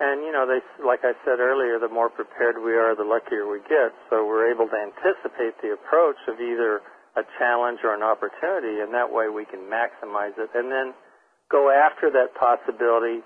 and 0.00 0.24
you 0.24 0.32
know, 0.32 0.48
they 0.48 0.64
like 0.80 1.04
I 1.04 1.12
said 1.28 1.44
earlier, 1.44 1.76
the 1.76 1.92
more 1.92 2.08
prepared 2.08 2.56
we 2.56 2.72
are, 2.72 2.96
the 2.96 3.04
luckier 3.04 3.44
we 3.44 3.60
get. 3.68 3.92
So 4.08 4.24
we're 4.24 4.48
able 4.48 4.64
to 4.64 4.78
anticipate 4.80 5.60
the 5.60 5.76
approach 5.76 6.16
of 6.24 6.40
either 6.40 6.80
a 7.16 7.24
challenge 7.38 7.80
or 7.82 7.94
an 7.94 8.02
opportunity, 8.02 8.82
and 8.82 8.94
that 8.94 9.08
way 9.10 9.28
we 9.30 9.46
can 9.46 9.66
maximize 9.66 10.36
it, 10.38 10.50
and 10.54 10.70
then 10.70 10.94
go 11.50 11.70
after 11.70 12.10
that 12.10 12.34
possibility 12.38 13.20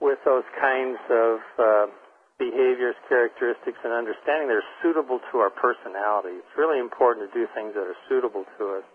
with 0.00 0.18
those 0.24 0.44
kinds 0.60 0.98
of 1.10 1.34
uh, 1.58 1.86
behaviors, 2.38 2.96
characteristics, 3.08 3.78
and 3.84 3.92
understanding 3.94 4.48
that 4.50 4.58
are 4.60 4.70
suitable 4.82 5.20
to 5.32 5.38
our 5.38 5.50
personality. 5.54 6.40
It's 6.40 6.56
really 6.58 6.80
important 6.80 7.28
to 7.28 7.32
do 7.32 7.46
things 7.54 7.72
that 7.74 7.86
are 7.86 8.00
suitable 8.08 8.44
to 8.58 8.64
us. 8.82 8.86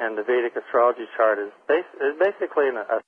And 0.00 0.18
the 0.18 0.24
Vedic 0.24 0.56
astrology 0.56 1.06
chart 1.16 1.38
is, 1.38 1.52
bas- 1.68 1.96
is 2.02 2.16
basically 2.18 2.68
an, 2.68 2.78
a 2.82 2.98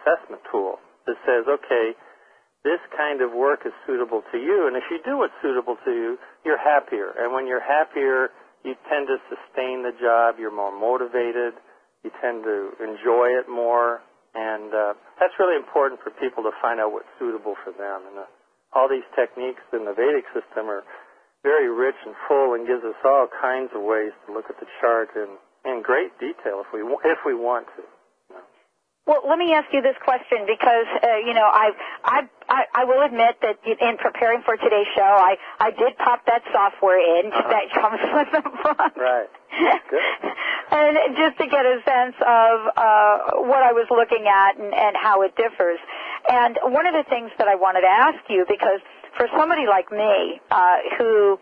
assessment 0.00 0.42
tool 0.52 0.78
that 1.06 1.16
says, 1.26 1.44
okay, 1.48 1.94
this 2.62 2.80
kind 2.92 3.24
of 3.24 3.32
work 3.32 3.64
is 3.64 3.72
suitable 3.86 4.20
to 4.32 4.38
you, 4.38 4.68
and 4.68 4.76
if 4.76 4.84
you 4.90 5.00
do 5.04 5.16
what's 5.16 5.36
suitable 5.40 5.76
to 5.84 5.92
you, 5.92 6.18
you're 6.44 6.60
happier. 6.60 7.16
And 7.16 7.32
when 7.32 7.46
you're 7.46 7.64
happier, 7.64 8.28
you 8.64 8.76
tend 8.88 9.08
to 9.08 9.16
sustain 9.32 9.80
the 9.80 9.96
job, 9.96 10.36
you're 10.36 10.54
more 10.54 10.72
motivated, 10.72 11.56
you 12.04 12.12
tend 12.20 12.44
to 12.44 12.76
enjoy 12.80 13.32
it 13.32 13.48
more, 13.48 14.04
and 14.34 14.72
uh, 14.72 14.92
that's 15.18 15.32
really 15.40 15.56
important 15.56 16.00
for 16.04 16.12
people 16.20 16.44
to 16.44 16.52
find 16.60 16.78
out 16.80 16.92
what's 16.92 17.08
suitable 17.18 17.56
for 17.64 17.72
them. 17.72 18.04
And 18.12 18.28
uh, 18.28 18.76
all 18.76 18.88
these 18.88 19.06
techniques 19.16 19.64
in 19.72 19.88
the 19.88 19.96
Vedic 19.96 20.28
system 20.36 20.68
are 20.68 20.84
very 21.42 21.72
rich 21.72 21.96
and 22.04 22.14
full 22.28 22.54
and 22.54 22.68
gives 22.68 22.84
us 22.84 22.96
all 23.04 23.26
kinds 23.40 23.72
of 23.72 23.80
ways 23.80 24.12
to 24.26 24.36
look 24.36 24.52
at 24.52 24.60
the 24.60 24.68
chart 24.80 25.08
in, 25.16 25.40
in 25.64 25.82
great 25.82 26.12
detail 26.20 26.60
if 26.60 26.68
we, 26.72 26.84
if 27.08 27.20
we 27.24 27.32
want 27.32 27.66
to. 27.76 27.82
Well, 29.06 29.22
let 29.26 29.38
me 29.38 29.52
ask 29.52 29.66
you 29.72 29.80
this 29.82 29.96
question 30.04 30.44
because 30.46 30.86
uh, 31.02 31.18
you 31.24 31.32
know 31.32 31.48
I, 31.48 31.72
I 32.04 32.18
I 32.48 32.60
I 32.74 32.84
will 32.84 33.02
admit 33.02 33.40
that 33.42 33.56
in 33.64 33.96
preparing 33.96 34.42
for 34.44 34.56
today's 34.56 34.86
show, 34.94 35.02
I 35.02 35.36
I 35.58 35.70
did 35.70 35.96
pop 35.98 36.26
that 36.26 36.42
software 36.52 37.00
in 37.00 37.32
uh-huh. 37.32 37.48
that 37.48 37.66
comes 37.74 38.00
with 38.14 38.30
the 38.30 38.42
book. 38.44 38.92
Right. 38.96 39.30
Good. 39.90 40.30
and 40.70 41.16
just 41.16 41.38
to 41.38 41.46
get 41.48 41.66
a 41.66 41.80
sense 41.82 42.14
of 42.20 42.54
uh, 42.76 43.18
what 43.48 43.64
I 43.64 43.72
was 43.72 43.88
looking 43.90 44.28
at 44.28 44.58
and, 44.60 44.72
and 44.72 44.94
how 44.96 45.22
it 45.22 45.34
differs. 45.34 45.80
And 46.28 46.58
one 46.62 46.86
of 46.86 46.94
the 46.94 47.04
things 47.08 47.30
that 47.38 47.48
I 47.48 47.56
wanted 47.56 47.80
to 47.80 47.90
ask 47.90 48.20
you, 48.28 48.44
because 48.46 48.78
for 49.16 49.26
somebody 49.36 49.66
like 49.66 49.90
me 49.90 50.40
uh, 50.50 50.76
who 50.98 51.40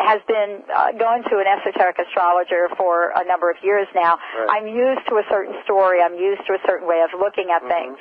has 0.00 0.20
been 0.26 0.62
uh, 0.70 0.92
going 0.96 1.22
to 1.28 1.38
an 1.38 1.46
esoteric 1.46 1.96
astrologer 1.98 2.68
for 2.76 3.12
a 3.16 3.24
number 3.26 3.50
of 3.50 3.56
years 3.62 3.86
now. 3.94 4.16
Right. 4.16 4.60
I'm 4.60 4.66
used 4.68 5.04
to 5.08 5.16
a 5.16 5.24
certain 5.30 5.54
story. 5.64 6.00
I'm 6.00 6.14
used 6.14 6.42
to 6.46 6.54
a 6.54 6.62
certain 6.66 6.88
way 6.88 7.04
of 7.04 7.18
looking 7.18 7.48
at 7.54 7.62
mm-hmm. 7.62 7.96
things. 7.96 7.98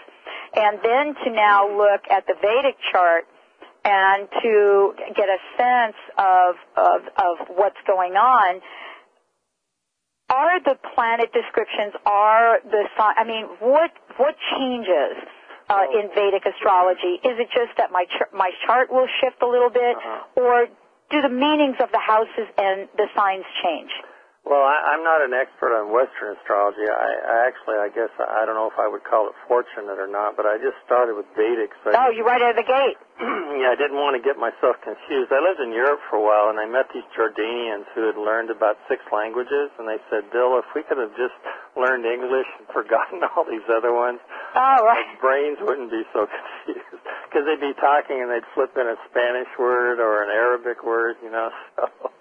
And 0.56 0.80
then 0.84 1.06
to 1.26 1.30
now 1.32 1.66
look 1.66 2.02
at 2.12 2.28
the 2.28 2.36
Vedic 2.40 2.78
chart 2.92 3.26
and 3.86 4.30
to 4.42 4.94
get 5.16 5.28
a 5.28 5.40
sense 5.58 5.98
of, 6.18 6.56
of, 6.78 7.02
of 7.18 7.34
what's 7.58 7.82
going 7.86 8.14
on, 8.14 8.62
are 10.30 10.62
the 10.64 10.78
planet 10.96 11.34
descriptions, 11.34 11.94
are 12.06 12.60
the, 12.64 12.88
I 12.98 13.24
mean, 13.26 13.46
what, 13.60 13.92
what 14.18 14.36
changes? 14.58 15.18
Uh, 15.70 15.88
in 15.96 16.10
Vedic 16.14 16.44
astrology? 16.46 17.24
Is 17.24 17.40
it 17.40 17.48
just 17.56 17.72
that 17.78 17.90
my 17.90 18.04
ch- 18.04 18.28
my 18.34 18.52
chart 18.68 18.92
will 18.92 19.08
shift 19.24 19.42
a 19.42 19.48
little 19.48 19.70
bit, 19.70 19.96
uh-huh. 19.96 20.42
or 20.44 20.68
do 21.14 21.22
the 21.22 21.30
meanings 21.30 21.78
of 21.78 21.94
the 21.94 22.02
houses 22.02 22.50
and 22.58 22.90
the 22.98 23.06
signs 23.14 23.46
change? 23.62 23.94
Well, 24.44 24.60
I, 24.60 24.92
I'm 24.92 25.08
not 25.08 25.24
an 25.24 25.32
expert 25.32 25.72
on 25.72 25.88
Western 25.94 26.36
astrology. 26.36 26.84
I, 26.84 27.12
I 27.16 27.36
actually, 27.48 27.80
I 27.80 27.88
guess, 27.88 28.12
I 28.20 28.44
don't 28.44 28.60
know 28.60 28.68
if 28.68 28.76
I 28.76 28.92
would 28.92 29.08
call 29.08 29.32
it 29.32 29.36
fortunate 29.48 29.96
or 29.96 30.10
not, 30.10 30.36
but 30.36 30.44
I 30.44 30.60
just 30.60 30.76
started 30.84 31.16
with 31.16 31.30
Vedic. 31.32 31.72
So 31.80 31.96
oh, 31.96 32.12
you 32.12 32.28
right 32.28 32.44
out 32.44 32.52
of 32.52 32.60
the 32.60 32.68
gate. 32.68 33.00
yeah, 33.64 33.72
I 33.72 33.80
didn't 33.80 33.96
want 33.96 34.20
to 34.20 34.24
get 34.26 34.36
myself 34.36 34.76
confused. 34.84 35.32
I 35.32 35.40
lived 35.40 35.64
in 35.64 35.72
Europe 35.72 36.04
for 36.12 36.20
a 36.20 36.26
while, 36.26 36.52
and 36.52 36.60
I 36.60 36.68
met 36.68 36.92
these 36.92 37.08
Jordanians 37.16 37.88
who 37.96 38.04
had 38.04 38.20
learned 38.20 38.52
about 38.52 38.76
six 38.92 39.00
languages, 39.16 39.72
and 39.80 39.88
they 39.88 40.02
said, 40.12 40.28
Bill, 40.36 40.60
if 40.60 40.68
we 40.76 40.84
could 40.84 41.00
have 41.00 41.16
just 41.16 41.40
learned 41.80 42.04
English 42.04 42.50
and 42.60 42.68
forgotten 42.68 43.24
all 43.32 43.48
these 43.48 43.64
other 43.72 43.96
ones, 43.96 44.20
oh, 44.60 44.84
right. 44.84 45.08
our 45.08 45.24
brains 45.24 45.64
wouldn't 45.64 45.88
be 45.88 46.04
so 46.12 46.28
confused. 46.28 47.03
Because 47.34 47.50
they'd 47.50 47.58
be 47.58 47.74
talking 47.82 48.22
and 48.22 48.30
they'd 48.30 48.46
flip 48.54 48.78
in 48.78 48.86
a 48.86 48.94
Spanish 49.10 49.50
word 49.58 49.98
or 49.98 50.22
an 50.22 50.30
Arabic 50.30 50.86
word, 50.86 51.18
you 51.26 51.34
know. 51.34 51.50
So 51.82 52.14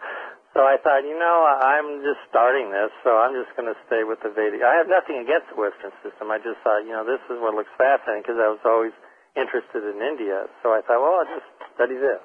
so 0.52 0.68
I 0.68 0.76
thought, 0.76 1.08
you 1.08 1.16
know, 1.16 1.48
I'm 1.48 2.04
just 2.04 2.20
starting 2.28 2.68
this, 2.68 2.92
so 3.00 3.16
I'm 3.16 3.32
just 3.32 3.56
going 3.56 3.72
to 3.72 3.78
stay 3.88 4.04
with 4.04 4.20
the 4.20 4.28
Vedic. 4.28 4.60
I 4.60 4.76
have 4.76 4.84
nothing 4.84 5.16
against 5.16 5.48
the 5.48 5.56
Western 5.56 5.96
system. 6.04 6.28
I 6.28 6.36
just 6.36 6.60
thought, 6.60 6.84
you 6.84 6.92
know, 6.92 7.08
this 7.08 7.24
is 7.32 7.40
what 7.40 7.56
looks 7.56 7.72
fascinating 7.80 8.20
because 8.20 8.36
I 8.36 8.52
was 8.52 8.60
always 8.68 8.92
interested 9.32 9.80
in 9.80 9.96
India. 10.04 10.44
So 10.60 10.76
I 10.76 10.84
thought, 10.84 11.00
well, 11.00 11.24
I'll 11.24 11.32
just 11.32 11.48
study 11.72 11.96
this. 11.96 12.20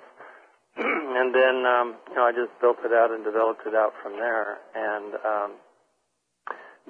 and 0.83 1.31
then, 1.31 1.63
um, 1.63 1.87
you 2.11 2.19
know, 2.19 2.27
I 2.27 2.35
just 2.35 2.51
built 2.59 2.83
it 2.83 2.91
out 2.91 3.15
and 3.15 3.23
developed 3.23 3.63
it 3.63 3.75
out 3.79 3.95
from 4.03 4.19
there. 4.19 4.59
And 4.75 5.15
um, 5.23 5.49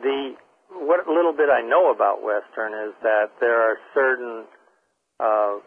the 0.01 0.33
what 0.73 1.05
little 1.05 1.37
bit 1.37 1.53
I 1.53 1.61
know 1.61 1.93
about 1.93 2.25
Western 2.25 2.73
is 2.73 2.97
that 3.05 3.29
there 3.39 3.61
are 3.61 3.77
certain 3.93 4.49
uh, 5.21 5.61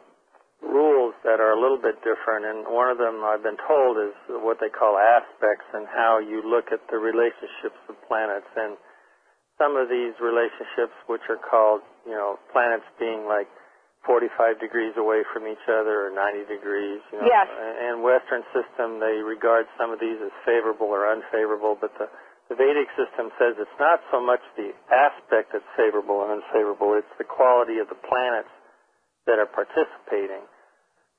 rules 0.60 1.16
that 1.24 1.40
are 1.40 1.56
a 1.56 1.60
little 1.60 1.80
bit 1.80 1.96
different, 2.04 2.44
and 2.44 2.68
one 2.68 2.92
of 2.92 3.00
them 3.00 3.24
I've 3.24 3.42
been 3.42 3.60
told 3.64 3.96
is 3.96 4.14
what 4.44 4.60
they 4.60 4.68
call 4.68 5.00
aspects 5.00 5.66
and 5.72 5.88
how 5.88 6.20
you 6.20 6.44
look 6.44 6.68
at 6.72 6.84
the 6.92 7.00
relationships 7.00 7.80
of 7.88 7.96
planets. 8.04 8.48
And 8.56 8.76
some 9.56 9.76
of 9.76 9.88
these 9.88 10.16
relationships, 10.20 10.96
which 11.08 11.24
are 11.28 11.40
called, 11.40 11.80
you 12.04 12.16
know, 12.16 12.36
planets 12.52 12.86
being 13.00 13.24
like 13.24 13.48
45 14.08 14.60
degrees 14.60 14.96
away 14.96 15.24
from 15.32 15.44
each 15.44 15.64
other 15.68 16.08
or 16.08 16.10
90 16.12 16.48
degrees, 16.48 17.00
you 17.12 17.20
know. 17.20 17.28
Yes. 17.28 17.48
And 17.52 18.00
Western 18.04 18.44
system, 18.56 19.00
they 19.00 19.20
regard 19.20 19.68
some 19.76 19.92
of 19.92 20.00
these 20.00 20.16
as 20.20 20.32
favorable 20.44 20.88
or 20.88 21.08
unfavorable, 21.08 21.76
but 21.76 21.92
the 22.00 22.08
the 22.50 22.58
Vedic 22.58 22.90
system 22.98 23.30
says 23.38 23.54
it's 23.62 23.78
not 23.78 24.02
so 24.10 24.18
much 24.18 24.42
the 24.58 24.74
aspect 24.90 25.54
that's 25.54 25.70
favorable 25.78 26.18
or 26.18 26.34
unfavorable, 26.34 26.98
it's 26.98 27.14
the 27.14 27.22
quality 27.22 27.78
of 27.78 27.86
the 27.86 27.94
planets 28.10 28.50
that 29.30 29.38
are 29.38 29.46
participating. 29.46 30.42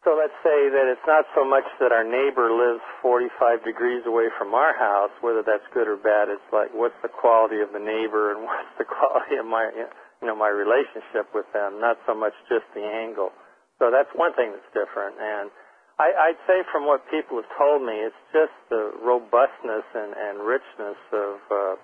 So 0.02 0.18
let's 0.18 0.34
say 0.42 0.70
that 0.74 0.90
it's 0.90 1.06
not 1.06 1.30
so 1.38 1.46
much 1.46 1.66
that 1.78 1.94
our 1.94 2.02
neighbor 2.06 2.50
lives 2.50 2.82
45 3.06 3.62
degrees 3.62 4.02
away 4.10 4.34
from 4.34 4.58
our 4.58 4.74
house, 4.74 5.14
whether 5.22 5.46
that's 5.46 5.66
good 5.78 5.86
or 5.86 5.98
bad. 5.98 6.26
It's 6.26 6.50
like 6.50 6.74
what's 6.74 6.98
the 7.06 7.14
quality 7.14 7.62
of 7.62 7.70
the 7.70 7.82
neighbor 7.82 8.34
and 8.34 8.42
what's 8.50 8.74
the 8.82 8.88
quality 8.90 9.38
of 9.38 9.46
my, 9.46 9.70
you 9.70 10.26
know, 10.26 10.34
my 10.34 10.50
relationship 10.50 11.30
with 11.38 11.46
them. 11.54 11.78
Not 11.78 12.02
so 12.10 12.18
much 12.18 12.34
just 12.50 12.66
the 12.74 12.82
angle. 12.82 13.30
So 13.78 13.94
that's 13.94 14.10
one 14.18 14.34
thing 14.34 14.50
that's 14.58 14.74
different. 14.74 15.22
And 15.22 15.54
I, 16.02 16.34
I'd 16.34 16.42
say 16.50 16.66
from 16.74 16.90
what 16.90 17.06
people 17.14 17.38
have 17.38 17.52
told 17.54 17.86
me, 17.86 17.94
it's 17.94 18.24
just 18.34 18.54
the 18.74 18.98
robustness 19.06 19.86
and, 19.94 20.18
and 20.18 20.42
richness 20.42 20.98
of 21.14 21.38
uh, 21.54 21.76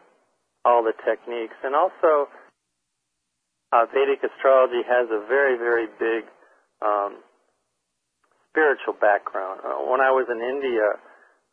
all 0.65 0.81
the 0.81 0.97
techniques, 1.05 1.55
and 1.61 1.77
also 1.77 2.25
uh, 3.71 3.85
Vedic 3.93 4.25
astrology 4.25 4.81
has 4.89 5.05
a 5.13 5.21
very, 5.29 5.57
very 5.57 5.85
big 6.01 6.25
um, 6.81 7.21
spiritual 8.57 8.97
background. 8.97 9.61
Uh, 9.61 9.85
when 9.85 10.01
I 10.01 10.09
was 10.09 10.25
in 10.33 10.41
India 10.41 10.97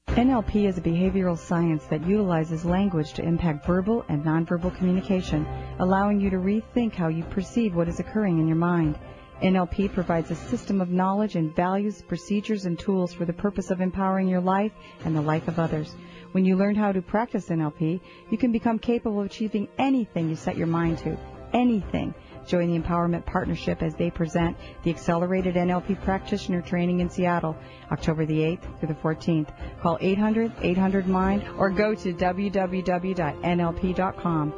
NLP 0.06 0.68
is 0.68 0.78
a 0.78 0.80
behavioral 0.80 1.36
science 1.36 1.84
that 1.86 2.06
utilizes 2.06 2.64
language 2.64 3.14
to 3.14 3.24
impact 3.24 3.66
verbal 3.66 4.04
and 4.08 4.22
nonverbal 4.22 4.72
communication, 4.76 5.44
allowing 5.80 6.20
you 6.20 6.30
to 6.30 6.36
rethink 6.36 6.94
how 6.94 7.08
you 7.08 7.24
perceive 7.24 7.74
what 7.74 7.88
is 7.88 7.98
occurring 7.98 8.38
in 8.38 8.46
your 8.46 8.56
mind. 8.56 8.96
NLP 9.42 9.92
provides 9.92 10.30
a 10.30 10.36
system 10.36 10.80
of 10.80 10.90
knowledge 10.90 11.34
and 11.34 11.56
values, 11.56 12.02
procedures, 12.02 12.66
and 12.66 12.78
tools 12.78 13.12
for 13.12 13.24
the 13.24 13.32
purpose 13.32 13.72
of 13.72 13.80
empowering 13.80 14.28
your 14.28 14.40
life 14.40 14.70
and 15.04 15.16
the 15.16 15.20
life 15.20 15.48
of 15.48 15.58
others. 15.58 15.96
When 16.30 16.44
you 16.44 16.54
learn 16.56 16.76
how 16.76 16.92
to 16.92 17.02
practice 17.02 17.48
NLP, 17.48 18.00
you 18.30 18.38
can 18.38 18.52
become 18.52 18.78
capable 18.78 19.18
of 19.18 19.26
achieving 19.26 19.66
anything 19.76 20.28
you 20.28 20.36
set 20.36 20.56
your 20.56 20.68
mind 20.68 20.98
to. 20.98 21.18
Anything. 21.54 22.14
Join 22.46 22.70
the 22.70 22.78
Empowerment 22.78 23.24
Partnership 23.24 23.82
as 23.82 23.94
they 23.94 24.10
present 24.10 24.56
the 24.82 24.90
Accelerated 24.90 25.54
NLP 25.54 26.02
Practitioner 26.02 26.60
Training 26.60 27.00
in 27.00 27.08
Seattle, 27.08 27.56
October 27.90 28.26
the 28.26 28.38
8th 28.40 28.78
through 28.78 28.88
the 28.88 28.94
14th. 28.94 29.48
Call 29.80 29.96
800-800-MIND 29.98 31.48
or 31.56 31.70
go 31.70 31.94
to 31.94 32.12
www.nlp.com. 32.12 33.22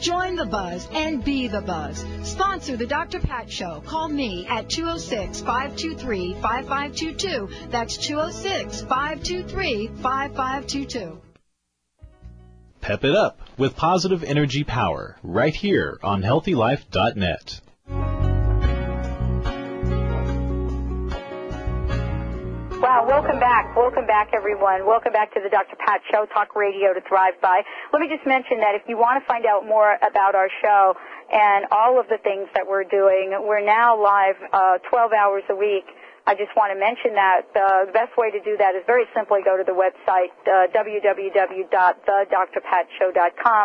Join 0.00 0.36
the 0.36 0.46
buzz 0.46 0.88
and 0.92 1.22
be 1.22 1.46
the 1.46 1.60
buzz. 1.60 2.04
Sponsor 2.22 2.76
the 2.76 2.86
Dr. 2.86 3.20
Pat 3.20 3.50
Show. 3.52 3.82
Call 3.86 4.08
me 4.08 4.46
at 4.46 4.70
206 4.70 5.40
523 5.40 6.34
5522. 6.34 7.48
That's 7.70 7.96
206 7.98 8.80
523 8.82 9.88
5522. 9.88 11.20
Pep 12.80 13.04
it 13.04 13.14
up 13.14 13.40
with 13.58 13.76
positive 13.76 14.24
energy 14.24 14.64
power 14.64 15.18
right 15.22 15.54
here 15.54 15.98
on 16.02 16.22
healthylife.net. 16.22 17.60
welcome 23.10 23.42
back. 23.42 23.74
Welcome 23.74 24.06
back, 24.06 24.30
everyone. 24.32 24.86
Welcome 24.86 25.12
back 25.12 25.34
to 25.34 25.40
the 25.42 25.50
Dr. 25.50 25.74
Pat 25.82 25.98
Show, 26.14 26.30
Talk 26.30 26.54
Radio 26.54 26.94
to 26.94 27.02
Thrive 27.10 27.34
By. 27.42 27.66
Let 27.92 27.98
me 27.98 28.06
just 28.06 28.22
mention 28.24 28.62
that 28.62 28.78
if 28.78 28.86
you 28.86 28.94
want 28.96 29.20
to 29.20 29.26
find 29.26 29.44
out 29.50 29.66
more 29.66 29.98
about 29.98 30.38
our 30.38 30.46
show 30.62 30.94
and 31.26 31.66
all 31.74 31.98
of 31.98 32.06
the 32.06 32.22
things 32.22 32.46
that 32.54 32.62
we're 32.62 32.86
doing, 32.86 33.34
we're 33.34 33.66
now 33.66 33.98
live 34.00 34.38
uh, 34.54 34.78
12 34.88 35.10
hours 35.10 35.42
a 35.50 35.58
week. 35.58 35.90
I 36.22 36.38
just 36.38 36.54
want 36.54 36.70
to 36.70 36.78
mention 36.78 37.18
that 37.18 37.50
the 37.50 37.90
best 37.90 38.14
way 38.14 38.30
to 38.30 38.38
do 38.46 38.54
that 38.62 38.78
is 38.78 38.86
very 38.86 39.10
simply 39.10 39.42
go 39.42 39.58
to 39.58 39.66
the 39.66 39.74
website 39.74 40.30
uh, 40.46 40.70
www.thedrpatshow.com, 40.70 43.64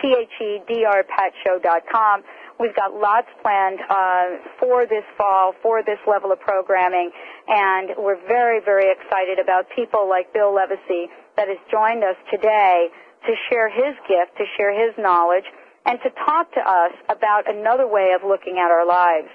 T-H-E-D-R-patshow.com. 0.00 2.16
We've 2.58 2.74
got 2.74 2.92
lots 2.92 3.28
planned 3.40 3.78
uh, 3.88 4.42
for 4.58 4.84
this 4.84 5.06
fall, 5.16 5.54
for 5.62 5.82
this 5.86 5.98
level 6.10 6.32
of 6.32 6.40
programming, 6.40 7.10
and 7.46 7.90
we're 7.96 8.18
very, 8.26 8.58
very 8.58 8.90
excited 8.90 9.38
about 9.38 9.70
people 9.76 10.08
like 10.08 10.32
Bill 10.34 10.52
Levacy 10.52 11.06
that 11.36 11.46
has 11.46 11.58
joined 11.70 12.02
us 12.02 12.16
today 12.30 12.90
to 13.26 13.32
share 13.48 13.70
his 13.70 13.94
gift, 14.10 14.34
to 14.38 14.44
share 14.58 14.74
his 14.74 14.90
knowledge, 14.98 15.46
and 15.86 16.02
to 16.02 16.10
talk 16.26 16.50
to 16.54 16.60
us 16.60 16.92
about 17.08 17.46
another 17.46 17.86
way 17.86 18.10
of 18.10 18.26
looking 18.26 18.58
at 18.58 18.74
our 18.74 18.86
lives. 18.86 19.30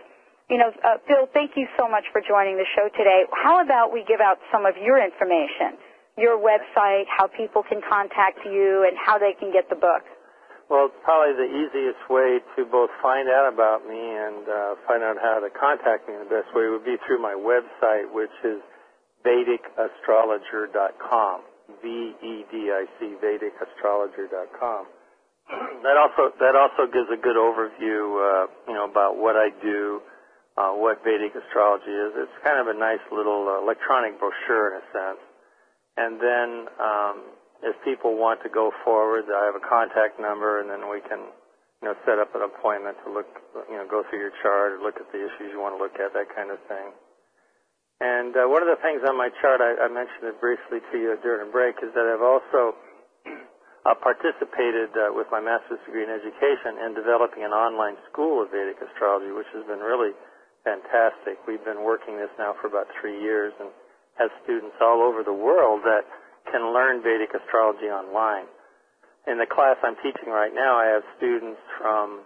You 0.49 0.57
know, 0.57 0.71
uh, 0.84 0.99
Bill, 1.07 1.28
thank 1.34 1.55
you 1.55 1.67
so 1.80 1.88
much 1.88 2.03
for 2.11 2.19
joining 2.19 2.57
the 2.57 2.67
show 2.76 2.89
today. 2.91 3.24
How 3.32 3.63
about 3.63 3.93
we 3.93 4.03
give 4.03 4.19
out 4.19 4.38
some 4.51 4.65
of 4.65 4.76
your 4.76 4.99
information, 4.99 5.80
your 6.17 6.36
website, 6.36 7.07
how 7.07 7.28
people 7.28 7.63
can 7.63 7.80
contact 7.80 8.39
you, 8.43 8.84
and 8.84 8.99
how 8.99 9.17
they 9.17 9.32
can 9.39 9.53
get 9.53 9.69
the 9.69 9.80
book? 9.80 10.03
Well, 10.70 10.89
probably 11.03 11.36
the 11.36 11.51
easiest 11.51 11.99
way 12.09 12.39
to 12.55 12.64
both 12.66 12.89
find 13.01 13.28
out 13.30 13.47
about 13.51 13.86
me 13.88 13.99
and 13.99 14.47
uh, 14.47 14.76
find 14.88 15.03
out 15.03 15.18
how 15.22 15.39
to 15.39 15.49
contact 15.51 16.07
me 16.07 16.14
in 16.16 16.22
the 16.24 16.30
best 16.32 16.55
way 16.55 16.70
would 16.70 16.86
be 16.86 16.95
through 17.05 17.20
my 17.22 17.34
website, 17.36 18.09
which 18.11 18.32
is 18.43 18.61
VedicAstrologer.com. 19.26 21.41
V-E-D-I-C, 21.82 23.16
VedicAstrologer.com. 23.24 24.86
that 25.84 25.97
also 25.99 26.32
that 26.39 26.55
also 26.55 26.88
gives 26.91 27.09
a 27.11 27.18
good 27.20 27.36
overview, 27.36 28.16
uh, 28.16 28.47
you 28.68 28.74
know, 28.74 28.86
about 28.89 29.18
what 29.18 29.36
I 29.36 29.49
do, 29.61 30.01
uh, 30.57 30.72
what 30.72 31.03
Vedic 31.03 31.36
astrology 31.36 31.91
is. 31.91 32.14
It's 32.16 32.32
kind 32.43 32.59
of 32.59 32.68
a 32.68 32.74
nice 32.78 33.03
little 33.11 33.47
uh, 33.47 33.61
electronic 33.64 34.20
brochure 34.20 34.76
in 34.76 34.80
a 34.80 34.84
sense. 34.91 35.20
And 35.97 36.20
then 36.20 36.68
um, 36.80 37.22
if 37.64 37.76
people 37.88 38.20
want 38.20 38.43
to 38.43 38.51
go 38.51 38.72
forward, 38.84 39.26
I 39.32 39.47
have 39.47 39.55
a 39.55 39.64
contact 39.64 40.20
number, 40.20 40.59
and 40.59 40.68
then 40.70 40.91
we 40.91 40.99
can 41.07 41.32
you 41.84 41.91
know, 41.91 41.95
set 42.07 42.16
up 42.16 42.32
an 42.32 42.43
appointment 42.47 42.95
to 43.03 43.11
look, 43.11 43.28
you 43.68 43.76
know, 43.76 43.84
go 43.84 44.07
through 44.07 44.24
your 44.24 44.32
chart 44.39 44.80
look 44.80 44.95
at 44.99 45.07
the 45.11 45.20
issues 45.20 45.51
you 45.51 45.59
want 45.59 45.76
to 45.76 45.82
look 45.84 45.99
at, 45.99 46.16
that 46.16 46.32
kind 46.32 46.47
of 46.47 46.59
thing. 46.72 46.95
And 47.99 48.36
uh, 48.36 48.47
one 48.51 48.64
of 48.64 48.72
the 48.72 48.80
things 48.80 49.03
on 49.03 49.16
my 49.16 49.32
chart, 49.43 49.59
I, 49.59 49.76
I 49.80 49.88
mentioned 49.91 50.28
it 50.28 50.39
briefly 50.39 50.80
to 50.80 50.95
you 50.95 51.16
during 51.24 51.51
break, 51.51 51.80
is 51.84 51.91
that 51.95 52.07
I've 52.07 52.24
also 52.24 52.76
uh, 53.84 53.95
participated 53.99 54.95
uh, 54.95 55.11
with 55.11 55.28
my 55.28 55.43
master's 55.43 55.80
degree 55.84 56.07
in 56.07 56.11
education 56.11 56.80
in 56.88 56.95
developing 56.95 57.43
an 57.43 57.51
online 57.51 57.99
school 58.07 58.43
of 58.43 58.51
Vedic 58.51 58.80
astrology, 58.80 59.32
which 59.36 59.47
has 59.51 59.68
been 59.68 59.84
really 59.84 60.16
fantastic. 60.64 61.39
We've 61.47 61.64
been 61.64 61.84
working 61.84 62.16
this 62.16 62.32
now 62.39 62.55
for 62.59 62.72
about 62.72 62.88
three 62.99 63.20
years 63.20 63.51
and 63.59 63.68
have 64.16 64.32
students 64.47 64.80
all 64.80 65.03
over 65.03 65.24
the 65.24 65.36
world 65.36 65.84
that 65.84 66.07
can 66.53 66.69
learn 66.69 67.01
Vedic 67.01 67.33
astrology 67.33 67.89
online. 67.89 68.45
In 69.25 69.41
the 69.41 69.49
class 69.49 69.81
I'm 69.81 69.97
teaching 70.05 70.29
right 70.29 70.53
now, 70.53 70.77
I 70.77 70.85
have 70.93 71.01
students 71.17 71.57
from 71.81 72.21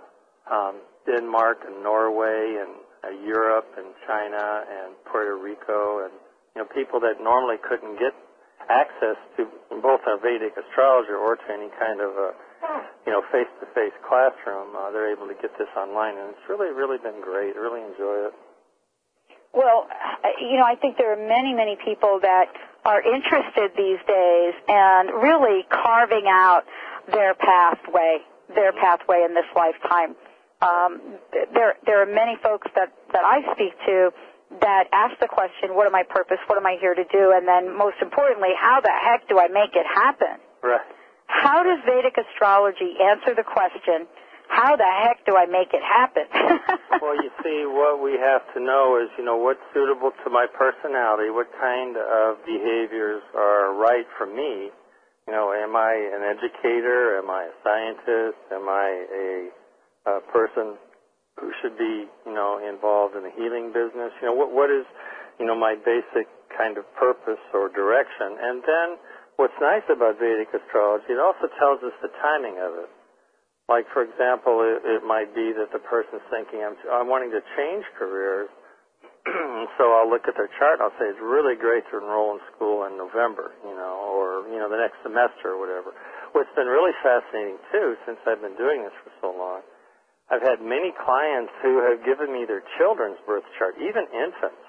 um, 0.51 0.75
Denmark 1.07 1.63
and 1.63 1.80
Norway 1.80 2.59
and 2.59 2.75
uh, 3.07 3.15
Europe 3.23 3.71
and 3.80 3.95
China 4.03 4.67
and 4.67 4.91
Puerto 5.07 5.39
Rico 5.39 6.03
and 6.03 6.11
you 6.51 6.59
know 6.59 6.67
people 6.75 6.99
that 7.07 7.23
normally 7.23 7.55
couldn't 7.63 7.95
get 7.95 8.11
access 8.67 9.15
to 9.39 9.47
both 9.80 10.03
a 10.03 10.19
Vedic 10.19 10.59
astrologer 10.59 11.15
or 11.15 11.39
to 11.39 11.47
any 11.47 11.71
kind 11.80 12.03
of 12.03 12.11
a 12.19 12.30
you 13.07 13.13
know 13.15 13.23
face-to-face 13.32 13.95
classroom. 14.03 14.75
Uh, 14.75 14.91
they're 14.91 15.13
able 15.13 15.32
to 15.32 15.38
get 15.39 15.55
this 15.55 15.71
online, 15.80 16.19
and 16.19 16.36
it's 16.36 16.45
really 16.51 16.73
really 16.75 16.99
been 16.99 17.23
great. 17.23 17.55
I 17.55 17.59
really 17.63 17.86
enjoy 17.86 18.28
it. 18.28 18.36
Well, 19.53 19.88
you 20.38 20.57
know, 20.57 20.67
I 20.67 20.75
think 20.75 20.97
there 20.97 21.09
are 21.09 21.17
many, 21.17 21.53
many 21.53 21.78
people 21.82 22.19
that 22.21 22.51
are 22.88 23.04
interested 23.04 23.76
these 23.76 24.00
days 24.08 24.54
and 24.72 25.12
really 25.20 25.68
carving 25.68 26.24
out 26.32 26.64
their 27.12 27.36
pathway, 27.36 28.24
their 28.56 28.72
pathway 28.72 29.28
in 29.28 29.36
this 29.36 29.48
lifetime. 29.52 30.16
Um, 30.64 31.20
there, 31.54 31.76
there 31.86 32.02
are 32.02 32.08
many 32.08 32.40
folks 32.42 32.72
that 32.76 32.90
that 33.12 33.24
I 33.28 33.44
speak 33.54 33.76
to 33.86 34.10
that 34.64 34.88
ask 34.96 35.20
the 35.20 35.28
question, 35.28 35.76
"What 35.76 35.86
am 35.86 35.94
I 35.94 36.04
purpose? 36.04 36.40
What 36.48 36.58
am 36.58 36.66
I 36.66 36.78
here 36.80 36.96
to 36.96 37.04
do?" 37.04 37.36
And 37.36 37.46
then, 37.46 37.76
most 37.78 37.98
importantly, 38.02 38.56
how 38.58 38.80
the 38.80 38.90
heck 38.90 39.28
do 39.28 39.38
I 39.38 39.50
make 39.50 39.76
it 39.76 39.86
happen? 39.86 40.40
Right. 40.64 40.82
How 41.28 41.62
does 41.62 41.84
Vedic 41.86 42.18
astrology 42.18 42.96
answer 43.04 43.36
the 43.36 43.44
question? 43.44 44.08
How 44.50 44.76
the 44.76 44.88
heck 45.04 45.26
do 45.26 45.36
I 45.36 45.45
make 45.45 45.74
it 45.74 45.84
happen? 45.84 46.26
well, 47.02 47.16
you 47.16 47.30
see, 47.43 47.66
what 47.68 48.02
we 48.02 48.18
have 48.18 48.41
to 48.56 48.60
know 48.60 49.00
is, 49.02 49.10
you 49.18 49.24
know, 49.24 49.38
what's 49.38 49.62
suitable 49.74 50.12
to 50.24 50.30
my 50.30 50.48
personality, 50.48 51.30
what 51.30 51.48
kind 51.60 51.95
of 51.98 52.38
behaviors 52.45 53.22
are 53.36 53.76
right 53.76 54.06
for 54.18 54.26
me, 54.26 54.72
you 55.28 55.36
know, 55.36 55.52
am 55.52 55.76
I 55.76 55.91
an 55.91 56.24
educator? 56.24 57.20
Am 57.20 57.30
I 57.30 57.52
a 57.52 57.56
scientist? 57.60 58.39
Am 58.48 58.64
I 58.64 58.88
a, 59.12 59.30
a 60.08 60.16
person 60.32 60.80
who 61.36 61.52
should 61.60 61.78
be, 61.78 62.08
you 62.26 62.34
know, 62.34 62.64
involved 62.64 63.20
in 63.20 63.28
the 63.28 63.36
healing 63.36 63.76
business? 63.76 64.16
You 64.24 64.32
know, 64.32 64.36
what 64.39 64.56
what 64.56 64.72
is, 64.72 64.88
you 65.36 65.45
know, 65.45 65.54
my 65.54 65.76
basic 65.76 66.32
kind 66.56 66.80
of 66.80 66.88
purpose 66.95 67.43
or 67.52 67.68
direction? 67.68 68.39
And 68.39 68.64
then, 68.64 68.88
what's 69.36 69.60
nice 69.60 69.84
about 69.91 70.16
Vedic 70.16 70.48
astrology, 70.56 71.12
it 71.12 71.20
also 71.20 71.52
tells 71.60 71.84
us 71.84 71.93
the 72.00 72.10
timing 72.24 72.56
of 72.64 72.88
it. 72.88 72.89
Like, 73.68 73.86
for 73.91 74.03
example, 74.03 74.63
it, 74.63 74.80
it 74.88 75.03
might 75.03 75.36
be 75.36 75.51
that 75.51 75.76
the 75.76 75.84
person's 75.84 76.24
thinking, 76.32 76.63
I'm, 76.63 76.80
I'm 76.88 77.07
wanting 77.11 77.32
to 77.36 77.43
change 77.59 77.84
careers, 77.99 78.47
so 79.76 79.91
I'll 79.91 80.07
look 80.07 80.24
at 80.28 80.39
their 80.39 80.47
chart 80.55 80.80
and 80.80 80.88
I'll 80.88 80.95
say 80.95 81.11
it's 81.11 81.20
really 81.20 81.59
great 81.59 81.84
to 81.91 81.99
enroll 81.99 82.39
in 82.39 82.41
school 82.55 82.88
in 82.88 82.95
November, 82.95 83.51
you 83.68 83.76
know, 83.76 84.07
or 84.07 84.47
you 84.47 84.55
know 84.55 84.72
the 84.72 84.80
next 84.80 85.03
semester 85.03 85.51
or 85.55 85.59
whatever. 85.59 85.91
What's 86.32 86.51
been 86.55 86.72
really 86.72 86.95
fascinating 87.03 87.59
too, 87.72 87.99
since 88.07 88.20
I've 88.24 88.39
been 88.39 88.55
doing 88.55 88.88
this 88.88 88.95
for 89.03 89.11
so 89.20 89.30
long, 89.36 89.68
I've 90.32 90.43
had 90.43 90.63
many 90.63 90.95
clients 90.95 91.51
who 91.59 91.84
have 91.84 92.03
given 92.07 92.32
me 92.32 92.47
their 92.47 92.63
children's 92.80 93.20
birth 93.28 93.47
chart, 93.59 93.76
even 93.80 94.07
infants, 94.15 94.63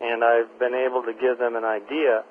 and 0.00 0.24
I've 0.24 0.52
been 0.56 0.76
able 0.76 1.04
to 1.04 1.12
give 1.12 1.36
them 1.36 1.56
an 1.56 1.64
idea 1.68 2.24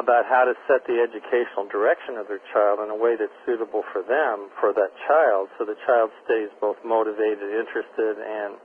about 0.00 0.24
how 0.24 0.48
to 0.48 0.56
set 0.64 0.82
the 0.88 0.98
educational 0.98 1.68
direction 1.68 2.16
of 2.16 2.26
their 2.26 2.40
child 2.56 2.80
in 2.80 2.88
a 2.88 2.96
way 2.96 3.14
that's 3.20 3.36
suitable 3.44 3.84
for 3.92 4.00
them, 4.00 4.48
for 4.56 4.72
that 4.72 4.90
child, 5.04 5.52
so 5.60 5.68
the 5.68 5.76
child 5.84 6.08
stays 6.24 6.48
both 6.58 6.80
motivated, 6.80 7.52
interested, 7.52 8.16
and 8.16 8.56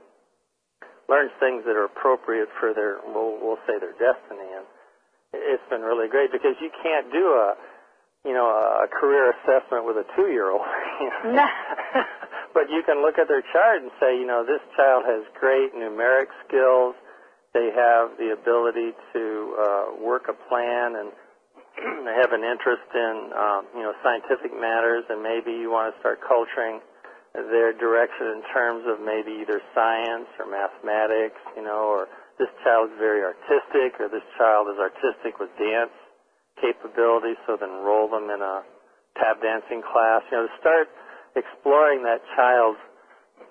learns 1.08 1.30
things 1.38 1.62
that 1.68 1.76
are 1.76 1.86
appropriate 1.86 2.48
for 2.58 2.74
their, 2.74 2.98
we'll, 3.06 3.38
we'll 3.38 3.62
say 3.68 3.78
their 3.78 3.94
destiny. 3.94 4.48
And 4.48 4.64
it's 5.36 5.62
been 5.70 5.84
really 5.84 6.08
great 6.08 6.32
because 6.32 6.56
you 6.58 6.72
can't 6.82 7.12
do 7.12 7.24
a, 7.36 7.54
you 8.24 8.34
know, 8.34 8.48
a 8.48 8.88
career 8.88 9.30
assessment 9.36 9.86
with 9.86 9.96
a 10.00 10.06
two-year-old. 10.16 10.64
No, 11.26 11.44
but 12.54 12.72
you 12.72 12.80
can 12.86 13.02
look 13.04 13.18
at 13.20 13.28
their 13.28 13.44
chart 13.52 13.82
and 13.82 13.90
say, 14.00 14.16
you 14.16 14.24
know, 14.24 14.40
this 14.48 14.64
child 14.72 15.04
has 15.04 15.20
great 15.38 15.76
numeric 15.76 16.32
skills. 16.48 16.96
They 17.52 17.68
have 17.68 18.16
the 18.16 18.32
ability 18.32 18.96
to 19.12 19.24
uh, 19.60 19.84
work 20.00 20.32
a 20.32 20.36
plan 20.48 20.96
and 20.96 21.12
have 22.20 22.32
an 22.32 22.44
interest 22.44 22.88
in, 22.94 23.14
um, 23.36 23.62
you 23.76 23.84
know, 23.84 23.92
scientific 24.02 24.52
matters 24.56 25.04
and 25.08 25.22
maybe 25.22 25.52
you 25.52 25.70
want 25.70 25.92
to 25.92 25.94
start 26.00 26.20
culturing 26.24 26.80
their 27.36 27.76
direction 27.76 28.32
in 28.32 28.42
terms 28.48 28.88
of 28.88 28.96
maybe 29.04 29.44
either 29.44 29.60
science 29.76 30.28
or 30.40 30.48
mathematics, 30.48 31.36
you 31.52 31.60
know, 31.60 31.84
or 31.84 32.08
this 32.40 32.48
child 32.64 32.88
is 32.88 32.96
very 32.96 33.20
artistic, 33.20 34.00
or 34.00 34.08
this 34.08 34.24
child 34.40 34.72
is 34.72 34.80
artistic 34.80 35.36
with 35.36 35.52
dance 35.60 35.92
capabilities, 36.60 37.36
so 37.44 37.60
then 37.60 37.68
enroll 37.68 38.08
them 38.08 38.32
in 38.32 38.40
a 38.40 38.64
tap 39.20 39.40
dancing 39.44 39.84
class, 39.84 40.24
you 40.32 40.36
know, 40.40 40.48
to 40.48 40.56
start 40.60 40.88
exploring 41.36 42.00
that 42.04 42.24
child's 42.32 42.80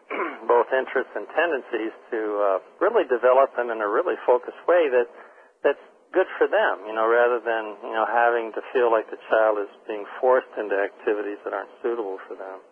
both 0.50 0.70
interests 0.74 1.14
and 1.14 1.30
tendencies 1.34 1.94
to 2.10 2.20
uh, 2.42 2.58
really 2.82 3.06
develop 3.06 3.54
them 3.54 3.70
in 3.70 3.82
a 3.82 3.90
really 3.90 4.18
focused 4.26 4.58
way 4.66 4.90
that 4.90 5.06
that's 5.62 5.82
good 6.16 6.32
for 6.40 6.48
them, 6.48 6.88
you 6.88 6.96
know, 6.96 7.04
rather 7.04 7.44
than 7.44 7.76
you 7.84 7.92
know 7.92 8.08
having 8.08 8.56
to 8.56 8.64
feel 8.72 8.88
like 8.88 9.12
the 9.12 9.20
child 9.28 9.60
is 9.60 9.70
being 9.84 10.08
forced 10.24 10.50
into 10.56 10.80
activities 10.80 11.38
that 11.44 11.52
aren't 11.52 11.76
suitable 11.84 12.18
for 12.24 12.40
them 12.40 12.64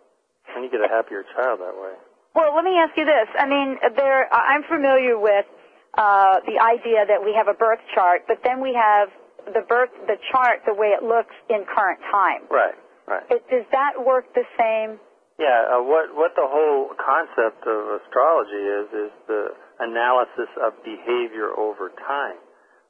and 0.55 0.63
you 0.63 0.69
get 0.69 0.81
a 0.81 0.89
happier 0.89 1.23
child 1.35 1.59
that 1.59 1.73
way. 1.73 1.95
Well, 2.35 2.55
let 2.55 2.65
me 2.65 2.77
ask 2.77 2.97
you 2.97 3.05
this. 3.05 3.29
I 3.37 3.45
mean, 3.45 3.77
there 3.95 4.31
I'm 4.33 4.63
familiar 4.63 5.17
with 5.17 5.45
uh, 5.93 6.41
the 6.45 6.57
idea 6.57 7.05
that 7.05 7.21
we 7.21 7.33
have 7.37 7.47
a 7.47 7.53
birth 7.53 7.81
chart, 7.93 8.25
but 8.27 8.41
then 8.43 8.61
we 8.61 8.73
have 8.73 9.09
the 9.53 9.61
birth 9.61 9.93
the 10.07 10.17
chart 10.31 10.65
the 10.65 10.73
way 10.73 10.97
it 10.97 11.03
looks 11.03 11.33
in 11.49 11.65
current 11.69 12.01
time. 12.11 12.49
Right. 12.49 12.77
Right. 13.05 13.23
It, 13.29 13.43
does 13.51 13.67
that 13.71 13.99
work 13.99 14.33
the 14.33 14.47
same? 14.57 14.97
Yeah. 15.37 15.77
Uh, 15.77 15.83
what 15.85 16.15
what 16.15 16.33
the 16.35 16.47
whole 16.47 16.89
concept 16.97 17.61
of 17.69 18.01
astrology 18.01 18.63
is 18.81 18.87
is 19.09 19.11
the 19.27 19.53
analysis 19.79 20.49
of 20.57 20.73
behavior 20.81 21.53
over 21.53 21.93
time. 22.07 22.41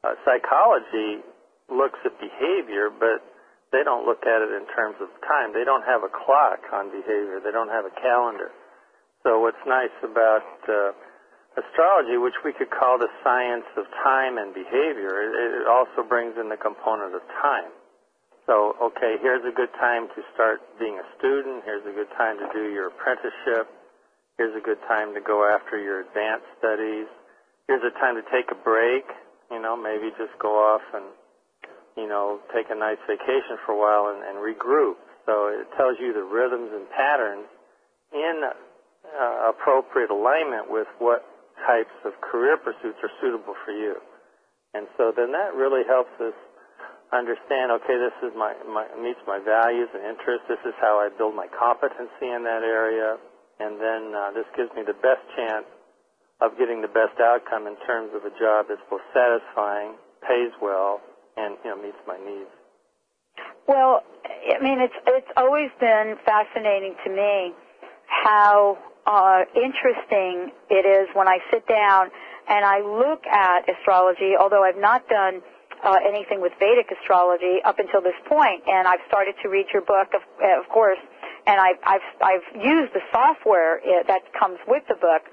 Uh, 0.04 0.20
psychology 0.28 1.24
looks 1.72 2.00
at 2.04 2.12
behavior, 2.20 2.92
but 2.92 3.24
they 3.72 3.82
don't 3.82 4.06
look 4.06 4.22
at 4.28 4.40
it 4.44 4.52
in 4.54 4.68
terms 4.76 5.00
of 5.02 5.10
time. 5.26 5.56
They 5.56 5.64
don't 5.64 5.84
have 5.88 6.04
a 6.04 6.12
clock 6.12 6.62
on 6.76 6.92
behavior. 6.92 7.40
They 7.40 7.52
don't 7.52 7.72
have 7.72 7.88
a 7.88 7.96
calendar. 7.98 8.52
So 9.24 9.40
what's 9.40 9.64
nice 9.66 9.96
about 10.04 10.46
uh, 10.68 10.92
astrology, 11.56 12.20
which 12.20 12.38
we 12.44 12.52
could 12.52 12.70
call 12.70 13.00
the 13.00 13.10
science 13.24 13.66
of 13.80 13.88
time 14.04 14.38
and 14.38 14.54
behavior, 14.54 15.24
it, 15.24 15.64
it 15.64 15.68
also 15.68 16.04
brings 16.04 16.36
in 16.36 16.50
the 16.50 16.60
component 16.60 17.16
of 17.16 17.24
time. 17.42 17.72
So, 18.46 18.76
okay, 18.92 19.16
here's 19.24 19.46
a 19.48 19.56
good 19.56 19.72
time 19.80 20.12
to 20.12 20.22
start 20.36 20.60
being 20.78 21.00
a 21.00 21.08
student. 21.18 21.64
Here's 21.64 21.88
a 21.88 21.96
good 21.96 22.12
time 22.20 22.38
to 22.44 22.48
do 22.52 22.76
your 22.76 22.92
apprenticeship. 22.92 23.72
Here's 24.36 24.52
a 24.52 24.60
good 24.60 24.82
time 24.84 25.16
to 25.16 25.22
go 25.22 25.48
after 25.48 25.80
your 25.80 26.04
advanced 26.04 26.52
studies. 26.60 27.08
Here's 27.72 27.84
a 27.88 27.96
time 28.04 28.20
to 28.20 28.26
take 28.28 28.52
a 28.52 28.60
break. 28.60 29.08
You 29.52 29.62
know, 29.62 29.76
maybe 29.76 30.10
just 30.18 30.38
go 30.40 30.54
off 30.56 30.82
and 30.94 31.06
you 31.96 32.10
know, 32.10 32.42
take 32.54 32.70
a 32.74 32.78
nice 32.78 32.98
vacation 33.06 33.58
for 33.66 33.78
a 33.78 33.80
while 33.80 34.10
and, 34.10 34.26
and 34.26 34.42
regroup. 34.42 34.98
So 35.26 35.54
it 35.54 35.70
tells 35.78 35.98
you 36.02 36.14
the 36.14 36.26
rhythms 36.26 36.74
and 36.74 36.90
patterns 36.90 37.48
in 38.12 38.36
uh, 38.50 39.54
appropriate 39.54 40.10
alignment 40.10 40.70
with 40.70 40.90
what 40.98 41.24
types 41.66 41.94
of 42.04 42.18
career 42.20 42.58
pursuits 42.58 42.98
are 43.06 43.14
suitable 43.22 43.54
for 43.64 43.72
you. 43.72 43.96
And 44.74 44.90
so 44.98 45.14
then 45.16 45.32
that 45.32 45.54
really 45.54 45.86
helps 45.86 46.12
us 46.18 46.34
understand, 47.14 47.70
okay, 47.78 47.94
this 47.94 48.18
is 48.26 48.34
my, 48.34 48.58
my 48.66 48.90
meets 48.98 49.22
my 49.30 49.38
values 49.38 49.88
and 49.94 50.02
interests. 50.02 50.50
This 50.50 50.62
is 50.66 50.74
how 50.82 50.98
I 50.98 51.14
build 51.14 51.38
my 51.38 51.46
competency 51.54 52.26
in 52.26 52.42
that 52.44 52.66
area. 52.66 53.22
And 53.62 53.78
then 53.78 54.02
uh, 54.18 54.34
this 54.34 54.50
gives 54.58 54.74
me 54.74 54.82
the 54.82 54.98
best 54.98 55.22
chance 55.38 55.70
of 56.44 56.58
getting 56.60 56.82
the 56.84 56.92
best 56.92 57.16
outcome 57.24 57.68
in 57.68 57.80
terms 57.88 58.12
of 58.12 58.28
a 58.28 58.34
job 58.36 58.68
that's 58.68 58.84
both 58.92 59.02
satisfying, 59.16 59.96
pays 60.28 60.52
well, 60.62 61.00
and 61.38 61.56
you 61.64 61.72
know 61.72 61.82
meets 61.82 61.98
my 62.06 62.20
needs. 62.20 62.52
Well, 63.68 64.04
I 64.28 64.62
mean, 64.62 64.80
it's 64.84 65.00
it's 65.08 65.32
always 65.38 65.72
been 65.80 66.20
fascinating 66.26 66.96
to 67.06 67.10
me 67.10 67.56
how 68.06 68.78
uh, 69.08 69.48
interesting 69.56 70.52
it 70.70 70.84
is 70.84 71.08
when 71.16 71.28
I 71.28 71.40
sit 71.50 71.66
down 71.68 72.12
and 72.50 72.66
I 72.66 72.84
look 72.84 73.26
at 73.26 73.64
astrology. 73.72 74.36
Although 74.38 74.64
I've 74.64 74.80
not 74.80 75.08
done 75.08 75.40
uh, 75.84 75.96
anything 76.06 76.42
with 76.42 76.52
Vedic 76.60 76.92
astrology 76.92 77.64
up 77.64 77.80
until 77.80 78.02
this 78.02 78.20
point, 78.28 78.64
and 78.68 78.88
I've 78.88 79.04
started 79.08 79.36
to 79.44 79.50
read 79.50 79.68
your 79.72 79.82
book, 79.82 80.12
of, 80.12 80.22
of 80.44 80.68
course, 80.68 81.00
and 81.48 81.56
I've 81.60 81.80
I've, 81.88 82.08
I've 82.20 82.48
used 82.56 82.92
the 82.92 83.02
software 83.12 83.80
uh, 83.80 84.04
that 84.08 84.28
comes 84.38 84.60
with 84.68 84.84
the 84.92 84.96
book 84.96 85.24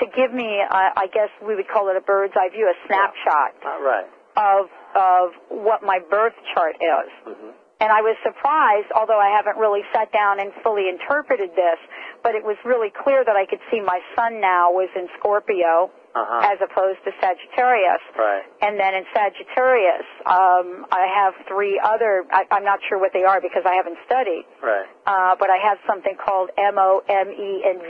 to 0.00 0.06
give 0.16 0.32
me, 0.32 0.60
uh, 0.60 0.90
I 0.96 1.06
guess 1.12 1.28
we 1.46 1.54
would 1.54 1.68
call 1.68 1.88
it 1.88 1.96
a 1.96 2.00
bird's 2.00 2.34
eye 2.36 2.48
view, 2.50 2.66
a 2.68 2.76
snapshot 2.86 3.52
Uh, 3.64 3.80
right. 3.84 4.06
of 4.36 4.66
of 4.96 5.30
what 5.48 5.82
my 5.84 6.00
birth 6.10 6.34
chart 6.52 6.74
is. 6.80 7.10
Mm-hmm. 7.28 7.50
And 7.80 7.88
I 7.90 8.02
was 8.02 8.16
surprised, 8.22 8.90
although 8.92 9.18
I 9.20 9.30
haven't 9.30 9.56
really 9.56 9.80
sat 9.94 10.12
down 10.12 10.38
and 10.40 10.52
fully 10.62 10.88
interpreted 10.90 11.54
this, 11.56 11.78
but 12.22 12.34
it 12.34 12.44
was 12.44 12.56
really 12.64 12.90
clear 12.90 13.24
that 13.24 13.36
I 13.36 13.46
could 13.46 13.60
see 13.70 13.80
my 13.80 14.00
sun 14.16 14.40
now 14.40 14.70
was 14.70 14.90
in 14.96 15.08
Scorpio 15.18 15.88
Uh-huh. 16.12 16.52
as 16.52 16.58
opposed 16.60 16.98
to 17.06 17.12
Sagittarius. 17.22 18.02
Right. 18.18 18.42
And 18.60 18.78
then 18.78 18.94
in 18.98 19.06
Sagittarius, 19.14 20.04
um, 20.26 20.84
I 20.92 21.06
have 21.14 21.32
three 21.46 21.78
other, 21.82 22.26
I, 22.32 22.44
I'm 22.50 22.64
not 22.64 22.80
sure 22.88 22.98
what 22.98 23.12
they 23.14 23.22
are 23.22 23.40
because 23.40 23.62
I 23.64 23.74
haven't 23.76 23.96
studied, 24.04 24.44
Right. 24.60 24.86
uh, 25.06 25.36
but 25.38 25.48
I 25.48 25.58
have 25.62 25.78
something 25.86 26.16
called 26.18 26.50
M-O, 26.58 27.00
M-E, 27.08 27.62
and 27.64 27.80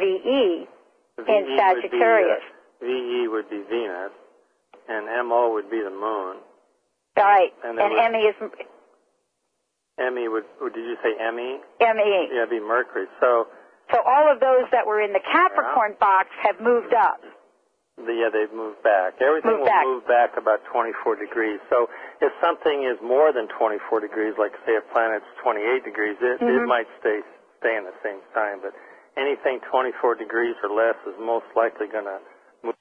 V-E 1.25 1.37
in 1.37 1.59
Sagittarius. 1.59 2.43
Would 2.81 2.87
be, 2.87 2.95
uh, 2.95 2.99
VE 2.99 3.29
would 3.29 3.51
be 3.51 3.63
Venus, 3.69 4.13
and 4.89 5.07
MO 5.29 5.53
would 5.53 5.71
be 5.71 5.81
the 5.83 5.91
moon. 5.91 6.39
All 7.17 7.25
right. 7.25 7.53
And 7.65 7.79
And, 7.79 7.93
M-E 8.15 8.19
is 8.29 8.37
ME 9.99 10.29
would, 10.29 10.45
did 10.73 10.85
you 10.85 10.97
say 11.03 11.13
ME? 11.33 11.61
M-E. 11.81 12.29
Yeah, 12.33 12.39
it'd 12.47 12.51
be 12.51 12.61
Mercury. 12.61 13.07
So, 13.21 13.49
So 13.93 14.01
all 14.07 14.31
of 14.33 14.41
those 14.41 14.65
that 14.73 14.87
were 14.87 15.01
in 15.03 15.13
the 15.13 15.21
Capricorn 15.21 15.97
box 16.01 16.31
have 16.43 16.61
moved 16.61 16.95
up. 16.95 17.21
yeah, 18.01 18.31
they've 18.33 18.53
moved 18.55 18.81
back. 18.83 19.21
Everything 19.21 19.51
Moved 19.61 19.61
will 19.61 19.67
back. 19.67 19.85
move 19.85 20.07
back 20.09 20.37
about 20.39 20.65
24 20.73 21.17
degrees. 21.17 21.61
So, 21.69 21.91
if 22.23 22.33
something 22.41 22.85
is 22.89 22.97
more 23.03 23.31
than 23.33 23.47
24 23.49 24.01
degrees, 24.01 24.33
like 24.39 24.53
say 24.65 24.77
a 24.77 24.81
planet's 24.93 25.27
28 25.43 25.85
degrees, 25.85 26.17
it, 26.23 26.41
it 26.41 26.45
Mhm. 26.49 26.67
might 26.67 26.89
stay 27.01 27.21
stay 27.61 27.77
in 27.77 27.85
the 27.85 27.93
same 28.03 28.23
sign. 28.33 28.61
But 28.65 28.73
anything 29.21 29.61
24 29.71 30.17
degrees 30.17 30.57
or 30.65 30.71
less 30.75 30.97
is 31.07 31.15
most 31.21 31.47
likely 31.55 31.87
going 31.93 32.05
to 32.09 32.19
move 32.65 32.75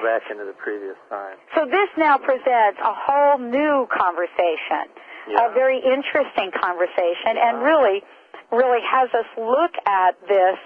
back 0.00 0.22
into 0.30 0.44
the 0.44 0.56
previous 0.56 0.96
sign. 1.10 1.36
So 1.54 1.66
this 1.66 1.90
now 1.98 2.16
presents 2.18 2.80
a 2.80 2.94
whole 2.96 3.38
new 3.38 3.86
conversation, 3.92 4.88
Yeah. 5.28 5.50
a 5.50 5.52
very 5.52 5.78
interesting 5.78 6.50
conversation, 6.56 7.36
and 7.36 7.62
really, 7.62 8.02
really 8.50 8.80
has 8.88 9.08
us 9.14 9.28
look 9.36 9.72
at 9.86 10.16
this 10.26 10.58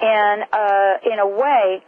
in 0.00 0.44
uh, 0.52 1.10
in 1.12 1.18
a 1.18 1.26
way 1.28 1.82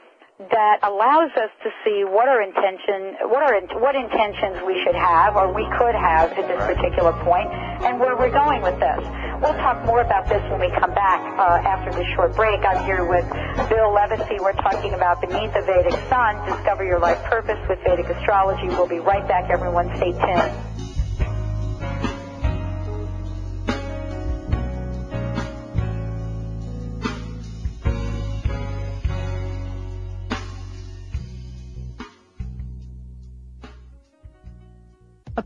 that 0.52 0.78
allows 0.84 1.30
us 1.40 1.48
to 1.64 1.70
see 1.82 2.04
what 2.04 2.28
our 2.28 2.42
intention, 2.42 3.16
what 3.32 3.42
our 3.42 3.56
what 3.80 3.94
intentions 3.96 4.60
we 4.66 4.76
should 4.84 4.94
have 4.94 5.34
or 5.34 5.52
we 5.52 5.64
could 5.78 5.94
have 5.94 6.30
at 6.32 6.46
this 6.46 6.60
particular 6.76 7.12
point, 7.24 7.48
and 7.84 7.98
where 7.98 8.16
we're 8.16 8.30
going 8.30 8.60
with 8.62 8.78
this. 8.78 9.00
We'll 9.40 9.52
talk 9.52 9.84
more 9.84 10.00
about 10.00 10.28
this 10.28 10.42
when 10.50 10.60
we 10.60 10.70
come 10.80 10.94
back 10.94 11.20
uh, 11.38 11.68
after 11.68 11.92
this 11.92 12.06
short 12.14 12.34
break. 12.34 12.60
I'm 12.64 12.82
here 12.84 13.04
with 13.04 13.28
Bill 13.68 13.92
Levacy. 13.92 14.40
We're 14.40 14.54
talking 14.54 14.94
about 14.94 15.20
Beneath 15.20 15.52
the 15.52 15.60
Vedic 15.60 15.92
Sun, 16.08 16.48
Discover 16.48 16.84
Your 16.84 16.98
Life 16.98 17.22
Purpose 17.24 17.58
with 17.68 17.78
Vedic 17.84 18.06
Astrology. 18.08 18.68
We'll 18.68 18.88
be 18.88 18.98
right 18.98 19.26
back, 19.28 19.50
everyone. 19.50 19.94
Stay 19.96 20.12
tuned. 20.12 20.65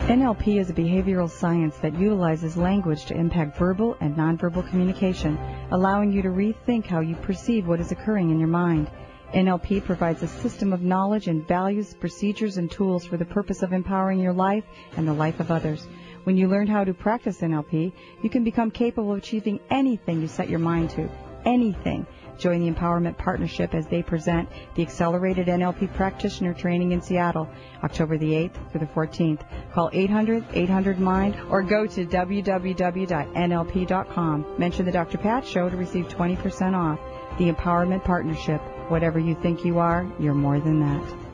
NLP 0.00 0.58
is 0.58 0.70
a 0.70 0.72
behavioral 0.72 1.28
science 1.28 1.76
that 1.78 1.98
utilizes 1.98 2.56
language 2.56 3.04
to 3.06 3.14
impact 3.14 3.58
verbal 3.58 3.94
and 4.00 4.16
nonverbal 4.16 4.66
communication, 4.70 5.38
allowing 5.70 6.10
you 6.10 6.22
to 6.22 6.30
rethink 6.30 6.86
how 6.86 7.00
you 7.00 7.14
perceive 7.16 7.66
what 7.66 7.78
is 7.78 7.92
occurring 7.92 8.30
in 8.30 8.38
your 8.38 8.48
mind. 8.48 8.90
NLP 9.34 9.84
provides 9.84 10.22
a 10.22 10.28
system 10.28 10.72
of 10.72 10.80
knowledge 10.80 11.28
and 11.28 11.46
values, 11.46 11.92
procedures, 11.92 12.56
and 12.56 12.70
tools 12.70 13.04
for 13.04 13.18
the 13.18 13.26
purpose 13.26 13.62
of 13.62 13.74
empowering 13.74 14.18
your 14.18 14.32
life 14.32 14.64
and 14.96 15.06
the 15.06 15.12
life 15.12 15.38
of 15.38 15.50
others. 15.50 15.86
When 16.24 16.38
you 16.38 16.48
learn 16.48 16.66
how 16.68 16.84
to 16.84 16.94
practice 16.94 17.42
NLP, 17.42 17.92
you 18.22 18.30
can 18.30 18.44
become 18.44 18.70
capable 18.70 19.12
of 19.12 19.18
achieving 19.18 19.60
anything 19.68 20.22
you 20.22 20.26
set 20.26 20.48
your 20.48 20.58
mind 20.58 20.88
to. 20.90 21.10
Anything. 21.44 22.06
Join 22.38 22.64
the 22.64 22.70
Empowerment 22.70 23.18
Partnership 23.18 23.74
as 23.74 23.86
they 23.86 24.02
present 24.02 24.48
the 24.74 24.82
Accelerated 24.82 25.48
NLP 25.48 25.92
Practitioner 25.94 26.54
Training 26.54 26.92
in 26.92 27.02
Seattle, 27.02 27.48
October 27.82 28.16
the 28.16 28.32
8th 28.32 28.70
through 28.70 28.80
the 28.80 28.86
14th. 28.86 29.40
Call 29.72 29.90
800-800-MIND 29.90 31.36
or 31.50 31.62
go 31.62 31.86
to 31.86 32.06
www.nlp.com. 32.06 32.54
Mention 34.58 34.84
the 34.86 34.92
Dr. 34.92 35.18
Pat 35.18 35.46
Show 35.46 35.68
to 35.68 35.76
receive 35.76 36.06
20% 36.08 36.74
off. 36.74 37.00
The 37.38 37.52
Empowerment 37.52 38.04
Partnership. 38.04 38.60
Whatever 38.88 39.18
you 39.18 39.34
think 39.34 39.64
you 39.64 39.78
are, 39.78 40.10
you're 40.18 40.34
more 40.34 40.60
than 40.60 40.80
that. 40.80 41.28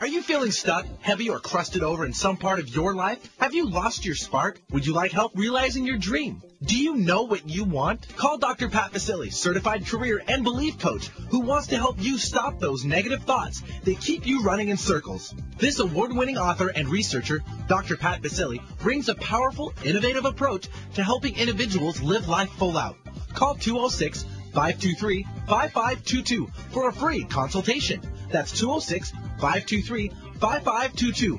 Are 0.00 0.06
you 0.06 0.22
feeling 0.22 0.52
stuck, 0.52 0.86
heavy, 1.00 1.28
or 1.28 1.40
crusted 1.40 1.82
over 1.82 2.06
in 2.06 2.12
some 2.12 2.36
part 2.36 2.60
of 2.60 2.68
your 2.68 2.94
life? 2.94 3.18
Have 3.38 3.52
you 3.52 3.68
lost 3.68 4.06
your 4.06 4.14
spark? 4.14 4.60
Would 4.70 4.86
you 4.86 4.92
like 4.92 5.10
help 5.10 5.32
realizing 5.34 5.84
your 5.84 5.98
dream? 5.98 6.40
Do 6.60 6.76
you 6.76 6.96
know 6.96 7.22
what 7.22 7.48
you 7.48 7.62
want? 7.62 8.16
Call 8.16 8.36
Dr. 8.36 8.68
Pat 8.68 8.90
Baccili, 8.90 9.32
certified 9.32 9.86
career 9.86 10.20
and 10.26 10.42
belief 10.42 10.76
coach, 10.76 11.06
who 11.30 11.38
wants 11.38 11.68
to 11.68 11.76
help 11.76 12.02
you 12.02 12.18
stop 12.18 12.58
those 12.58 12.84
negative 12.84 13.22
thoughts 13.22 13.62
that 13.84 14.00
keep 14.00 14.26
you 14.26 14.42
running 14.42 14.68
in 14.68 14.76
circles. 14.76 15.32
This 15.58 15.78
award-winning 15.78 16.36
author 16.36 16.66
and 16.68 16.88
researcher, 16.88 17.44
Dr. 17.68 17.96
Pat 17.96 18.22
Baccili, 18.22 18.60
brings 18.80 19.08
a 19.08 19.14
powerful, 19.14 19.72
innovative 19.84 20.24
approach 20.24 20.66
to 20.94 21.04
helping 21.04 21.36
individuals 21.36 22.02
live 22.02 22.28
life 22.28 22.50
full 22.50 22.76
out. 22.76 22.96
Call 23.34 23.54
206 23.54 24.24
523 24.52 25.22
5522 25.46 26.48
for 26.72 26.88
a 26.88 26.92
free 26.92 27.22
consultation. 27.22 28.00
That's 28.32 28.50
206 28.58 29.12
523 29.12 30.08
5522. 30.40 31.38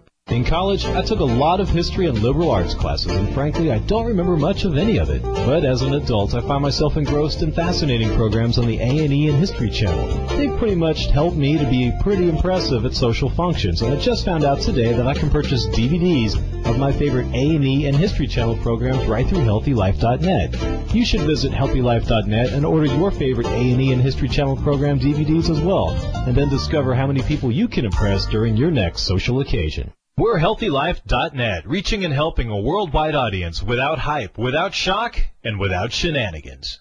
In 0.31 0.45
college, 0.45 0.85
I 0.85 1.01
took 1.01 1.19
a 1.19 1.25
lot 1.25 1.59
of 1.59 1.67
history 1.67 2.05
and 2.07 2.17
liberal 2.17 2.51
arts 2.51 2.73
classes, 2.73 3.11
and 3.11 3.33
frankly, 3.33 3.69
I 3.69 3.79
don't 3.79 4.05
remember 4.05 4.37
much 4.37 4.63
of 4.63 4.77
any 4.77 4.97
of 4.97 5.09
it. 5.09 5.21
But 5.21 5.65
as 5.65 5.81
an 5.81 5.93
adult, 5.93 6.33
I 6.33 6.39
find 6.39 6.61
myself 6.61 6.95
engrossed 6.95 7.41
in 7.41 7.51
fascinating 7.51 8.15
programs 8.15 8.57
on 8.57 8.65
the 8.65 8.77
A&E 8.77 9.27
and 9.27 9.37
History 9.37 9.69
Channel. 9.69 10.07
They've 10.27 10.57
pretty 10.57 10.75
much 10.75 11.07
helped 11.07 11.35
me 11.35 11.57
to 11.57 11.65
be 11.65 11.91
pretty 12.01 12.29
impressive 12.29 12.85
at 12.85 12.93
social 12.93 13.29
functions, 13.29 13.81
and 13.81 13.93
I 13.93 13.97
just 13.97 14.23
found 14.23 14.45
out 14.45 14.61
today 14.61 14.93
that 14.93 15.05
I 15.05 15.15
can 15.15 15.29
purchase 15.29 15.67
DVDs 15.67 16.37
of 16.65 16.79
my 16.79 16.93
favorite 16.93 17.27
A&E 17.33 17.87
and 17.87 17.95
History 17.97 18.27
Channel 18.27 18.55
programs 18.57 19.05
right 19.07 19.27
through 19.27 19.39
HealthyLife.net. 19.39 20.95
You 20.95 21.03
should 21.03 21.21
visit 21.21 21.51
HealthyLife.net 21.51 22.53
and 22.53 22.65
order 22.65 22.85
your 22.85 23.11
favorite 23.11 23.47
A&E 23.47 23.91
and 23.91 24.01
History 24.01 24.29
Channel 24.29 24.55
program 24.55 24.97
DVDs 24.97 25.49
as 25.49 25.59
well, 25.59 25.89
and 26.25 26.33
then 26.33 26.47
discover 26.47 26.95
how 26.95 27.05
many 27.05 27.21
people 27.21 27.51
you 27.51 27.67
can 27.67 27.83
impress 27.83 28.25
during 28.27 28.55
your 28.55 28.71
next 28.71 29.01
social 29.01 29.41
occasion. 29.41 29.91
We're 30.21 30.37
HealthyLife.net, 30.37 31.65
reaching 31.65 32.05
and 32.05 32.13
helping 32.13 32.47
a 32.51 32.61
worldwide 32.61 33.15
audience 33.15 33.63
without 33.63 33.97
hype, 33.97 34.37
without 34.37 34.71
shock, 34.75 35.17
and 35.43 35.57
without 35.57 35.91
shenanigans. 35.91 36.79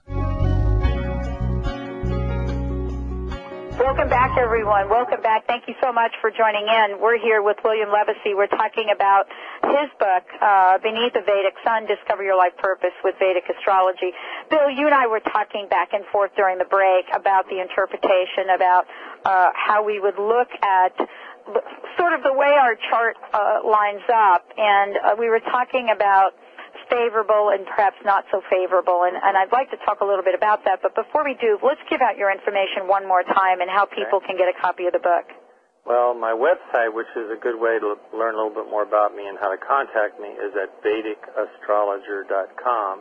Welcome 3.81 4.11
back, 4.11 4.37
everyone. 4.37 4.91
Welcome 4.91 5.23
back. 5.23 5.47
Thank 5.47 5.65
you 5.67 5.75
so 5.81 5.91
much 5.91 6.13
for 6.21 6.31
joining 6.31 6.69
in. 6.69 7.01
We're 7.01 7.19
here 7.19 7.41
with 7.41 7.57
William 7.65 7.89
Levacy. 7.89 8.37
We're 8.37 8.47
talking 8.47 8.93
about 8.95 9.25
his 9.65 9.89
book, 9.99 10.25
uh, 10.37 10.77
Beneath 10.85 11.15
the 11.15 11.25
Vedic 11.25 11.57
Sun, 11.65 11.87
Discover 11.89 12.23
Your 12.23 12.37
Life 12.37 12.53
Purpose 12.59 12.93
with 13.03 13.15
Vedic 13.19 13.45
Astrology. 13.49 14.13
Bill, 14.51 14.69
you 14.69 14.85
and 14.85 14.95
I 14.95 15.07
were 15.07 15.21
talking 15.21 15.67
back 15.71 15.95
and 15.95 16.05
forth 16.13 16.31
during 16.37 16.59
the 16.59 16.69
break 16.69 17.07
about 17.17 17.49
the 17.49 17.59
interpretation, 17.59 18.53
about 18.55 18.85
uh, 19.25 19.49
how 19.57 19.83
we 19.83 19.99
would 19.99 20.19
look 20.21 20.53
at 20.61 20.93
sort 21.99 22.13
of 22.13 22.23
the 22.23 22.33
way 22.33 22.55
our 22.55 22.77
chart 22.91 23.17
uh, 23.33 23.61
lines 23.65 24.05
up. 24.13 24.45
And 24.57 24.97
uh, 24.97 25.17
we 25.19 25.29
were 25.29 25.41
talking 25.41 25.91
about 25.91 26.33
favorable 26.91 27.51
and 27.55 27.65
perhaps 27.67 27.97
not 28.05 28.25
so 28.31 28.43
favorable. 28.51 29.07
And, 29.07 29.17
and 29.17 29.39
I'd 29.39 29.53
like 29.53 29.71
to 29.71 29.79
talk 29.87 30.03
a 30.03 30.05
little 30.05 30.25
bit 30.25 30.35
about 30.35 30.65
that. 30.65 30.83
But 30.83 30.95
before 30.95 31.25
we 31.25 31.35
do, 31.41 31.59
let's 31.63 31.81
give 31.89 32.03
out 32.03 32.19
your 32.19 32.31
information 32.31 32.91
one 32.91 33.07
more 33.07 33.23
time 33.23 33.63
and 33.63 33.71
how 33.71 33.87
people 33.87 34.21
can 34.21 34.37
get 34.37 34.49
a 34.51 34.57
copy 34.59 34.87
of 34.87 34.93
the 34.93 35.03
book. 35.03 35.31
Well, 35.87 36.13
my 36.13 36.37
website, 36.37 36.93
which 36.93 37.09
is 37.17 37.31
a 37.33 37.41
good 37.41 37.59
way 37.59 37.79
to 37.81 37.97
learn 38.13 38.35
a 38.35 38.39
little 38.39 38.53
bit 38.53 38.69
more 38.69 38.83
about 38.85 39.17
me 39.17 39.27
and 39.27 39.39
how 39.41 39.49
to 39.49 39.57
contact 39.57 40.21
me, 40.21 40.29
is 40.29 40.53
at 40.55 40.83
VedicAstrologer.com. 40.85 43.01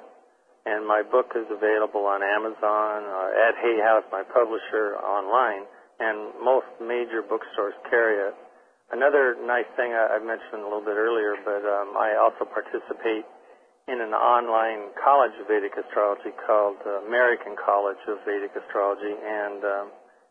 And 0.66 0.86
my 0.86 1.04
book 1.04 1.36
is 1.36 1.46
available 1.50 2.06
on 2.06 2.22
Amazon, 2.24 3.04
uh, 3.04 3.48
at 3.48 3.56
Hay 3.60 3.80
House, 3.82 4.04
my 4.12 4.24
publisher, 4.24 4.96
online, 5.02 5.66
and 6.00 6.34
most 6.40 6.68
major 6.80 7.22
bookstores 7.22 7.76
carry 7.90 8.18
it. 8.28 8.36
Another 8.90 9.38
nice 9.46 9.70
thing 9.78 9.94
I, 9.94 10.18
I 10.18 10.20
mentioned 10.20 10.66
a 10.66 10.68
little 10.68 10.84
bit 10.84 10.98
earlier, 10.98 11.38
but 11.46 11.62
um, 11.62 11.94
I 11.94 12.18
also 12.18 12.48
participate 12.50 13.28
in 13.86 14.02
an 14.02 14.14
online 14.14 14.94
college 14.98 15.34
of 15.42 15.50
Vedic 15.50 15.74
astrology 15.78 16.34
called 16.46 16.78
uh, 16.86 17.06
American 17.06 17.58
College 17.58 18.02
of 18.08 18.22
Vedic 18.26 18.54
Astrology, 18.54 19.14
and 19.14 19.60
um, 19.66 19.86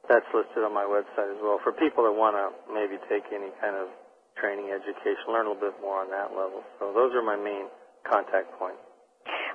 that's 0.07 0.27
listed 0.31 0.63
on 0.63 0.75
my 0.75 0.87
website 0.87 1.31
as 1.31 1.41
well 1.43 1.59
for 1.63 1.75
people 1.75 2.07
that 2.07 2.15
want 2.15 2.39
to 2.39 2.55
maybe 2.71 2.99
take 3.11 3.27
any 3.35 3.51
kind 3.59 3.75
of 3.75 3.91
training, 4.39 4.71
education, 4.71 5.35
learn 5.35 5.51
a 5.51 5.55
little 5.55 5.71
bit 5.71 5.75
more 5.83 6.07
on 6.07 6.11
that 6.15 6.31
level. 6.31 6.63
So 6.79 6.95
those 6.95 7.11
are 7.19 7.23
my 7.23 7.35
main 7.35 7.67
contact 8.07 8.55
points. 8.59 8.79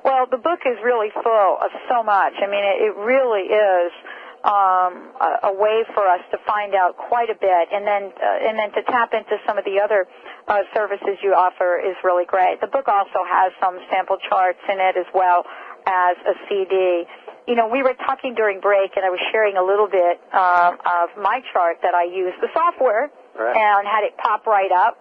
Well, 0.03 0.27
the 0.27 0.37
book 0.37 0.67
is 0.67 0.75
really 0.83 1.07
full 1.15 1.57
of 1.63 1.71
so 1.87 2.03
much. 2.03 2.35
I 2.43 2.47
mean, 2.51 2.63
it, 2.63 2.91
it 2.91 2.95
really 2.99 3.47
is 3.47 3.91
um, 4.43 5.15
a, 5.23 5.47
a 5.47 5.53
way 5.55 5.83
for 5.95 6.03
us 6.07 6.19
to 6.31 6.37
find 6.45 6.75
out 6.75 6.97
quite 6.97 7.29
a 7.29 7.35
bit, 7.39 7.71
and 7.71 7.87
then 7.87 8.11
uh, 8.11 8.47
and 8.47 8.59
then 8.59 8.71
to 8.75 8.83
tap 8.91 9.13
into 9.13 9.39
some 9.47 9.57
of 9.57 9.63
the 9.63 9.79
other 9.79 10.05
uh, 10.47 10.67
services 10.75 11.15
you 11.23 11.33
offer 11.33 11.79
is 11.79 11.95
really 12.03 12.25
great. 12.25 12.59
The 12.59 12.67
book 12.67 12.87
also 12.87 13.23
has 13.23 13.53
some 13.61 13.79
sample 13.89 14.17
charts 14.29 14.59
in 14.67 14.79
it 14.79 14.97
as 14.97 15.07
well 15.13 15.45
as 15.87 16.17
a 16.27 16.35
CD. 16.49 17.07
You 17.47 17.55
know, 17.55 17.67
we 17.67 17.83
were 17.83 17.95
talking 18.05 18.35
during 18.35 18.59
break, 18.59 18.95
and 18.95 19.05
I 19.05 19.09
was 19.09 19.19
sharing 19.31 19.55
a 19.55 19.63
little 19.63 19.87
bit 19.87 20.19
uh, 20.31 20.75
of 20.75 21.15
my 21.15 21.39
chart 21.51 21.79
that 21.81 21.95
I 21.95 22.03
use 22.03 22.33
the 22.39 22.47
software 22.53 23.11
right. 23.39 23.55
and 23.55 23.87
had 23.87 24.03
it 24.03 24.17
pop 24.17 24.45
right 24.45 24.71
up. 24.71 24.99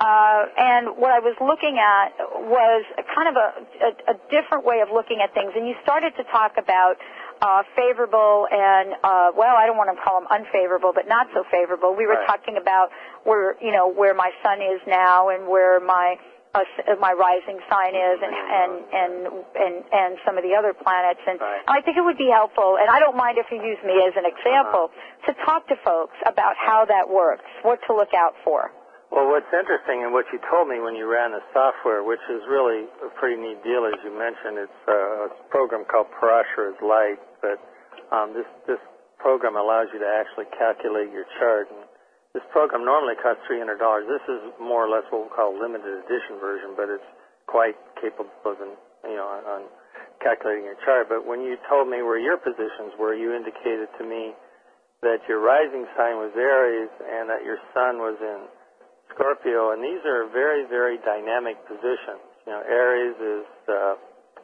Uh, 0.00 0.46
and 0.58 0.98
what 0.98 1.12
I 1.12 1.20
was 1.20 1.38
looking 1.38 1.78
at 1.78 2.10
was 2.50 2.82
kind 3.14 3.30
of 3.30 3.36
a, 3.38 3.48
a, 3.78 3.90
a 4.12 4.16
different 4.26 4.66
way 4.66 4.80
of 4.80 4.88
looking 4.90 5.22
at 5.22 5.32
things. 5.34 5.52
And 5.54 5.68
you 5.68 5.74
started 5.84 6.16
to 6.16 6.24
talk 6.34 6.58
about 6.58 6.98
uh, 7.42 7.62
favorable 7.76 8.46
and 8.50 8.94
uh, 9.02 9.30
well, 9.36 9.56
I 9.56 9.66
don't 9.66 9.76
want 9.76 9.90
to 9.96 10.00
call 10.02 10.20
them 10.20 10.28
unfavorable, 10.30 10.92
but 10.94 11.08
not 11.08 11.26
so 11.34 11.44
favorable. 11.50 11.94
We 11.94 12.06
were 12.06 12.14
Right. 12.14 12.26
talking 12.26 12.56
about 12.56 12.88
where 13.24 13.56
you 13.60 13.72
know 13.72 13.88
where 13.88 14.14
my 14.14 14.30
sun 14.42 14.60
is 14.62 14.80
now 14.86 15.28
and 15.28 15.46
where 15.48 15.80
my 15.80 16.16
uh, 16.54 16.60
s- 16.78 16.96
my 17.00 17.12
rising 17.12 17.58
sign 17.68 17.94
is, 17.96 18.18
and 18.22 18.34
and 18.34 18.72
and 18.94 19.12
and 19.58 19.74
and 19.92 20.18
some 20.24 20.38
of 20.38 20.44
the 20.44 20.54
other 20.54 20.72
planets. 20.72 21.20
And 21.26 21.40
I 21.66 21.80
think 21.82 21.96
it 21.96 22.04
would 22.04 22.16
be 22.18 22.30
helpful, 22.32 22.78
and 22.80 22.88
I 22.88 23.00
don't 23.00 23.16
mind 23.16 23.38
if 23.38 23.46
you 23.50 23.58
use 23.62 23.78
me 23.84 23.98
as 24.06 24.14
an 24.16 24.24
example, 24.24 24.90
to 25.26 25.34
talk 25.44 25.66
to 25.68 25.76
folks 25.84 26.14
about 26.26 26.54
how 26.56 26.84
that 26.86 27.10
works, 27.10 27.44
what 27.62 27.80
to 27.88 27.94
look 27.96 28.14
out 28.14 28.34
for. 28.44 28.70
Well, 29.14 29.30
what's 29.30 29.46
interesting 29.54 30.02
and 30.02 30.10
what 30.10 30.26
you 30.34 30.42
told 30.50 30.66
me 30.66 30.82
when 30.82 30.98
you 30.98 31.06
ran 31.06 31.30
the 31.30 31.38
software, 31.54 32.02
which 32.02 32.18
is 32.26 32.42
really 32.50 32.90
a 32.98 33.14
pretty 33.14 33.38
neat 33.38 33.62
deal, 33.62 33.86
as 33.86 33.94
you 34.02 34.10
mentioned, 34.10 34.58
it's 34.58 34.82
a 34.90 35.30
program 35.54 35.86
called 35.86 36.10
Parashara's 36.18 36.82
Light, 36.82 37.22
but 37.38 37.62
um, 38.10 38.34
this 38.34 38.48
this 38.66 38.82
program 39.22 39.54
allows 39.54 39.86
you 39.94 40.02
to 40.02 40.10
actually 40.18 40.50
calculate 40.58 41.14
your 41.14 41.30
chart. 41.38 41.70
And 41.70 41.86
this 42.34 42.42
program 42.50 42.82
normally 42.82 43.14
costs 43.22 43.38
three 43.46 43.62
hundred 43.62 43.78
dollars. 43.78 44.02
This 44.10 44.26
is 44.26 44.50
more 44.58 44.82
or 44.82 44.90
less 44.90 45.06
what 45.14 45.22
we 45.22 45.30
call 45.30 45.54
limited 45.54 45.94
edition 46.02 46.42
version, 46.42 46.74
but 46.74 46.90
it's 46.90 47.10
quite 47.46 47.78
capable 48.02 48.34
of, 48.42 48.58
you 49.06 49.14
know, 49.14 49.30
on, 49.30 49.42
on 49.46 49.62
calculating 50.26 50.66
your 50.66 50.80
chart. 50.82 51.06
But 51.06 51.22
when 51.22 51.38
you 51.38 51.54
told 51.70 51.86
me 51.86 52.02
where 52.02 52.18
your 52.18 52.34
positions 52.34 52.98
were, 52.98 53.14
you 53.14 53.30
indicated 53.30 53.94
to 53.94 54.02
me 54.02 54.34
that 55.06 55.22
your 55.30 55.38
rising 55.38 55.86
sign 55.94 56.18
was 56.18 56.34
Aries 56.34 56.90
and 56.98 57.30
that 57.30 57.46
your 57.46 57.62
sun 57.70 58.02
was 58.02 58.18
in 58.18 58.50
Scorpio, 59.14 59.72
and 59.72 59.80
these 59.82 60.02
are 60.04 60.26
very, 60.30 60.66
very 60.66 60.98
dynamic 61.02 61.56
positions. 61.66 62.22
You 62.46 62.52
know, 62.52 62.62
Aries 62.66 63.16
is, 63.16 63.48
uh, 63.70 63.94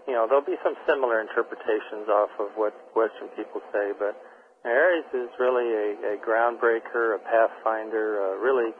you 0.07 0.14
know, 0.14 0.25
there'll 0.31 0.47
be 0.47 0.59
some 0.64 0.79
similar 0.87 1.21
interpretations 1.21 2.09
off 2.09 2.31
of 2.39 2.55
what 2.57 2.73
Western 2.97 3.29
people 3.37 3.61
say, 3.75 3.93
but 3.99 4.16
Aries 4.64 5.09
is 5.12 5.29
really 5.39 5.68
a, 5.68 5.89
a 6.12 6.16
groundbreaker, 6.23 7.16
a 7.16 7.21
pathfinder, 7.21 8.21
uh, 8.21 8.37
really, 8.39 8.73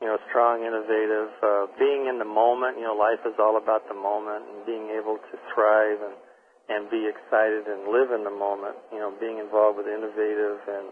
you 0.00 0.06
know, 0.06 0.18
strong, 0.28 0.62
innovative, 0.62 1.32
uh, 1.42 1.66
being 1.78 2.06
in 2.06 2.18
the 2.18 2.28
moment. 2.28 2.76
You 2.78 2.84
know, 2.84 2.96
life 2.96 3.20
is 3.24 3.34
all 3.38 3.56
about 3.56 3.88
the 3.88 3.96
moment 3.96 4.44
and 4.48 4.66
being 4.66 4.92
able 4.92 5.16
to 5.16 5.34
thrive 5.52 6.00
and 6.00 6.16
and 6.64 6.88
be 6.88 7.04
excited 7.04 7.68
and 7.68 7.92
live 7.92 8.08
in 8.12 8.24
the 8.24 8.32
moment. 8.32 8.76
You 8.88 8.98
know, 8.98 9.12
being 9.20 9.36
involved 9.36 9.76
with 9.76 9.86
innovative 9.86 10.64
and 10.64 10.88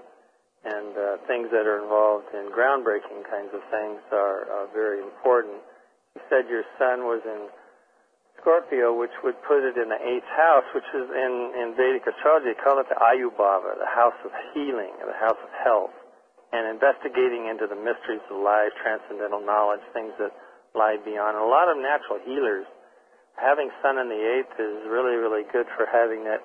and 0.62 0.94
uh, 0.94 1.04
things 1.26 1.50
that 1.50 1.66
are 1.66 1.82
involved 1.82 2.30
in 2.34 2.50
groundbreaking 2.54 3.26
kinds 3.26 3.50
of 3.50 3.62
things 3.70 3.98
are 4.14 4.46
uh, 4.46 4.66
very 4.70 5.02
important. 5.02 5.58
You 6.14 6.22
said 6.30 6.46
your 6.46 6.62
sun 6.78 7.02
was 7.02 7.22
in 7.26 7.50
Scorpio, 8.38 8.94
which 8.94 9.14
would 9.22 9.38
put 9.46 9.62
it 9.62 9.78
in 9.78 9.90
the 9.90 9.98
eighth 9.98 10.26
house, 10.34 10.66
which 10.74 10.86
is 10.94 11.06
in, 11.10 11.32
in 11.54 11.74
Vedic 11.78 12.02
astrology, 12.06 12.54
they 12.54 12.58
call 12.58 12.78
it 12.82 12.90
the 12.90 12.98
Ayubhava, 12.98 13.78
the 13.78 13.90
house 13.90 14.18
of 14.26 14.30
healing, 14.54 14.94
the 14.98 15.18
house 15.18 15.38
of 15.38 15.50
health, 15.62 15.94
and 16.50 16.66
investigating 16.66 17.46
into 17.46 17.70
the 17.70 17.78
mysteries 17.78 18.22
of 18.30 18.42
life, 18.42 18.74
transcendental 18.82 19.42
knowledge, 19.42 19.82
things 19.94 20.10
that 20.18 20.34
lie 20.74 20.98
beyond. 21.06 21.38
A 21.38 21.46
lot 21.46 21.70
of 21.70 21.78
natural 21.78 22.18
healers, 22.22 22.66
having 23.38 23.70
sun 23.78 23.98
in 23.98 24.10
the 24.10 24.18
eighth 24.20 24.54
is 24.58 24.90
really, 24.90 25.14
really 25.14 25.46
good 25.54 25.66
for 25.78 25.86
having 25.86 26.26
that 26.26 26.42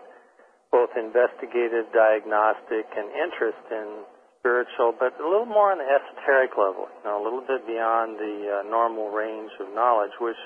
both 0.77 0.93
investigative, 0.93 1.89
diagnostic, 1.89 2.85
and 2.93 3.09
interest 3.17 3.63
in 3.73 3.87
spiritual, 4.37 4.93
but 4.93 5.09
a 5.17 5.25
little 5.25 5.49
more 5.49 5.73
on 5.73 5.81
the 5.81 5.89
esoteric 5.89 6.53
level, 6.53 6.85
you 6.85 7.03
know, 7.09 7.17
a 7.17 7.23
little 7.25 7.41
bit 7.41 7.65
beyond 7.65 8.13
the 8.21 8.61
uh, 8.61 8.69
normal 8.69 9.09
range 9.09 9.49
of 9.59 9.73
knowledge, 9.73 10.13
which 10.21 10.37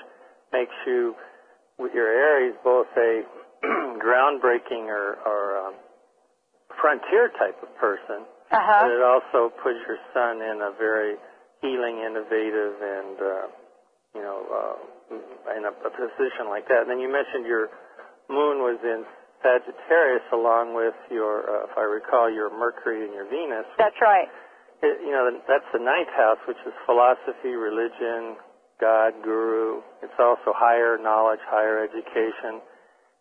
makes 0.56 0.72
you, 0.88 1.12
with 1.76 1.92
your 1.92 2.08
Aries, 2.08 2.56
both 2.64 2.88
a 2.96 3.22
groundbreaking 4.00 4.88
or, 4.88 5.20
or 5.28 5.42
um, 5.68 5.74
frontier 6.80 7.28
type 7.38 7.60
of 7.62 7.68
person, 7.76 8.24
Uh-huh. 8.50 8.80
but 8.84 8.90
it 8.90 9.02
also 9.04 9.52
puts 9.62 9.78
your 9.86 10.00
sun 10.16 10.40
in 10.40 10.56
a 10.64 10.72
very 10.80 11.16
healing, 11.60 12.00
innovative, 12.00 12.74
and 12.80 13.16
uh, 13.20 13.46
you 14.16 14.20
know, 14.24 14.38
uh, 14.48 14.76
in 15.56 15.64
a, 15.64 15.72
a 15.72 15.90
position 15.92 16.48
like 16.48 16.68
that. 16.68 16.84
And 16.84 16.90
then 16.90 17.00
you 17.00 17.08
mentioned 17.12 17.44
your 17.46 17.68
moon 18.28 18.60
was 18.60 18.80
in 18.84 19.04
Sagittarius, 19.42 20.24
along 20.32 20.74
with 20.74 20.94
your, 21.10 21.44
uh, 21.44 21.68
if 21.68 21.74
I 21.76 21.82
recall, 21.82 22.30
your 22.30 22.48
Mercury 22.50 23.04
and 23.04 23.12
your 23.12 23.26
Venus. 23.28 23.66
That's 23.76 23.98
right. 24.00 24.30
It, 24.82 25.02
you 25.02 25.12
know, 25.12 25.30
that's 25.46 25.66
the 25.74 25.82
ninth 25.82 26.10
house, 26.16 26.38
which 26.46 26.58
is 26.66 26.72
philosophy, 26.86 27.54
religion, 27.54 28.38
God, 28.80 29.14
guru. 29.22 29.82
It's 30.02 30.18
also 30.18 30.50
higher 30.54 30.98
knowledge, 30.98 31.42
higher 31.46 31.82
education. 31.82 32.62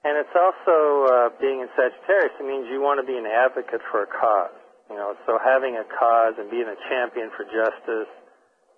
And 0.02 0.18
it's 0.18 0.34
also 0.34 0.78
uh, 1.06 1.30
being 1.38 1.62
in 1.62 1.70
Sagittarius. 1.78 2.34
It 2.42 2.46
means 2.46 2.66
you 2.74 2.82
want 2.82 2.98
to 2.98 3.06
be 3.06 3.14
an 3.14 3.30
advocate 3.30 3.82
for 3.94 4.02
a 4.02 4.10
cause. 4.10 4.58
You 4.90 4.98
know, 4.98 5.14
so 5.30 5.38
having 5.38 5.78
a 5.78 5.86
cause 5.86 6.34
and 6.42 6.50
being 6.50 6.68
a 6.68 6.78
champion 6.90 7.30
for 7.38 7.46
justice 7.46 8.10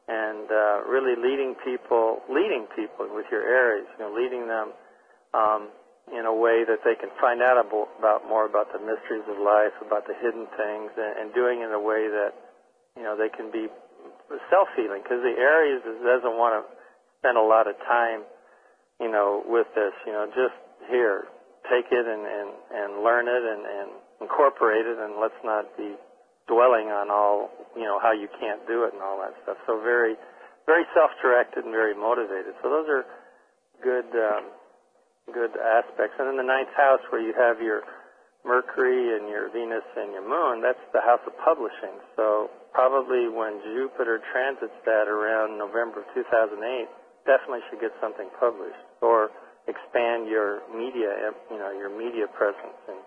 and 0.07 0.51
uh, 0.51 0.83
really 0.83 1.15
leading 1.15 1.55
people, 1.63 2.19
leading 2.27 2.67
people 2.75 3.07
with 3.15 3.25
your 3.31 3.41
Aries, 3.41 3.87
you 3.97 4.03
know, 4.03 4.11
leading 4.11 4.45
them 4.45 4.75
um, 5.33 5.71
in 6.11 6.27
a 6.27 6.35
way 6.35 6.67
that 6.67 6.83
they 6.83 6.99
can 6.99 7.07
find 7.21 7.39
out 7.39 7.55
about 7.55 8.27
more 8.27 8.43
about 8.43 8.75
the 8.75 8.81
mysteries 8.83 9.23
of 9.31 9.39
life, 9.39 9.71
about 9.79 10.03
the 10.03 10.13
hidden 10.19 10.51
things, 10.59 10.91
and, 10.99 11.13
and 11.15 11.27
doing 11.31 11.63
it 11.63 11.71
in 11.71 11.73
a 11.73 11.79
way 11.79 12.11
that 12.11 12.35
you 12.99 13.03
know 13.03 13.15
they 13.15 13.31
can 13.31 13.47
be 13.47 13.71
self-healing. 14.51 14.99
Because 14.99 15.23
the 15.23 15.35
Aries 15.39 15.79
doesn't 16.03 16.35
want 16.35 16.59
to 16.59 16.61
spend 17.23 17.39
a 17.39 17.45
lot 17.45 17.71
of 17.71 17.79
time, 17.87 18.27
you 18.99 19.07
know, 19.07 19.47
with 19.47 19.67
this. 19.79 19.95
You 20.03 20.11
know, 20.11 20.27
just 20.35 20.57
here, 20.91 21.31
take 21.71 21.87
it 21.87 22.05
and 22.05 22.23
and, 22.27 22.49
and 22.51 22.89
learn 22.99 23.31
it 23.31 23.43
and, 23.43 23.63
and 23.63 23.89
incorporate 24.19 24.83
it, 24.83 24.99
and 24.99 25.15
let's 25.23 25.39
not 25.47 25.71
be 25.79 25.95
dwelling 26.51 26.91
on 26.91 27.07
all 27.07 27.47
you 27.79 27.87
know 27.87 27.95
how 28.03 28.11
you 28.11 28.27
can't 28.43 28.59
do 28.67 28.83
it 28.83 28.91
and 28.91 29.01
all 29.01 29.17
that 29.23 29.31
stuff. 29.47 29.55
So 29.63 29.79
very, 29.79 30.19
very 30.67 30.83
self-directed 30.91 31.63
and 31.63 31.71
very 31.71 31.95
motivated. 31.95 32.59
So 32.59 32.67
those 32.67 32.91
are 32.91 33.07
good. 33.79 34.11
Um, 34.11 34.51
good 35.31 35.55
aspects. 35.55 36.15
And 36.19 36.27
in 36.33 36.37
the 36.37 36.47
ninth 36.47 36.73
house, 36.75 36.99
where 37.11 37.21
you 37.21 37.33
have 37.37 37.61
your 37.61 37.83
Mercury 38.43 39.15
and 39.15 39.31
your 39.31 39.47
Venus 39.55 39.87
and 39.95 40.11
your 40.11 40.27
Moon, 40.27 40.59
that's 40.59 40.83
the 40.91 40.99
house 40.99 41.23
of 41.23 41.31
publishing. 41.39 41.95
So 42.15 42.51
probably 42.75 43.31
when 43.31 43.63
Jupiter 43.63 44.19
transits 44.33 44.75
that 44.83 45.07
around 45.07 45.55
November 45.55 46.03
of 46.03 46.07
2008, 46.11 46.59
definitely 47.23 47.63
should 47.71 47.79
get 47.79 47.95
something 48.03 48.27
published 48.39 48.83
or 48.99 49.31
expand 49.67 50.27
your 50.27 50.59
media, 50.75 51.31
you 51.47 51.59
know, 51.59 51.71
your 51.71 51.87
media 51.87 52.27
presence 52.35 52.79
and 52.91 52.99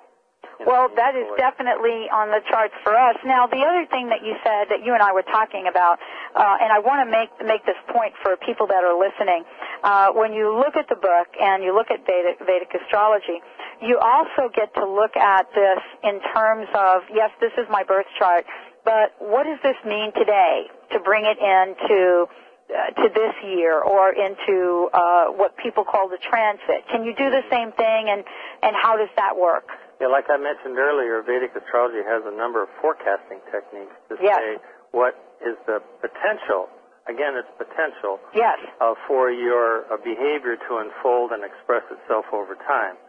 well, 0.64 0.88
that 0.96 1.12
is 1.14 1.28
definitely 1.36 2.08
on 2.08 2.32
the 2.32 2.40
charts 2.48 2.72
for 2.82 2.96
us. 2.96 3.16
Now, 3.24 3.46
the 3.46 3.60
other 3.60 3.84
thing 3.92 4.08
that 4.08 4.24
you 4.24 4.32
said 4.40 4.72
that 4.72 4.80
you 4.80 4.94
and 4.94 5.02
I 5.02 5.12
were 5.12 5.26
talking 5.26 5.68
about, 5.68 5.98
uh, 6.34 6.62
and 6.62 6.72
I 6.72 6.78
want 6.80 7.04
to 7.04 7.08
make 7.10 7.28
make 7.44 7.66
this 7.66 7.76
point 7.92 8.14
for 8.22 8.36
people 8.40 8.66
that 8.68 8.80
are 8.80 8.96
listening. 8.96 9.44
Uh, 9.84 10.12
when 10.16 10.32
you 10.32 10.56
look 10.56 10.76
at 10.76 10.88
the 10.88 10.96
book 10.96 11.28
and 11.36 11.62
you 11.62 11.74
look 11.74 11.90
at 11.90 12.06
Vedic, 12.06 12.40
Vedic 12.40 12.72
astrology, 12.72 13.44
you 13.82 13.98
also 14.00 14.48
get 14.54 14.72
to 14.74 14.88
look 14.88 15.16
at 15.16 15.44
this 15.52 15.82
in 16.02 16.20
terms 16.32 16.68
of 16.72 17.02
yes, 17.12 17.30
this 17.40 17.52
is 17.58 17.66
my 17.68 17.84
birth 17.84 18.08
chart, 18.18 18.46
but 18.84 19.12
what 19.18 19.44
does 19.44 19.58
this 19.62 19.76
mean 19.84 20.12
today 20.16 20.70
to 20.92 21.00
bring 21.00 21.26
it 21.26 21.36
into 21.36 22.26
uh, 22.72 22.90
to 23.02 23.08
this 23.12 23.34
year 23.44 23.78
or 23.78 24.10
into 24.10 24.88
uh, 24.94 25.26
what 25.36 25.56
people 25.58 25.84
call 25.84 26.08
the 26.08 26.18
transit? 26.18 26.82
Can 26.90 27.04
you 27.04 27.14
do 27.14 27.28
the 27.30 27.42
same 27.50 27.72
thing, 27.72 28.08
and 28.08 28.24
and 28.62 28.74
how 28.74 28.96
does 28.96 29.12
that 29.16 29.36
work? 29.36 29.68
Yeah, 30.00 30.12
like 30.12 30.28
I 30.28 30.36
mentioned 30.36 30.76
earlier, 30.76 31.24
Vedic 31.24 31.56
astrology 31.56 32.04
has 32.04 32.20
a 32.28 32.34
number 32.36 32.60
of 32.60 32.68
forecasting 32.84 33.40
techniques 33.48 33.96
to 34.12 34.20
yes. 34.20 34.36
say 34.36 34.50
what 34.92 35.16
is 35.40 35.56
the 35.64 35.80
potential. 36.04 36.68
Again, 37.08 37.38
it's 37.38 37.48
potential. 37.56 38.20
Yes. 38.34 38.58
Uh, 38.76 38.92
for 39.08 39.30
your 39.30 39.88
uh, 39.88 39.96
behavior 40.02 40.58
to 40.58 40.70
unfold 40.84 41.32
and 41.32 41.40
express 41.46 41.86
itself 41.88 42.28
over 42.34 42.58
time. 42.66 43.00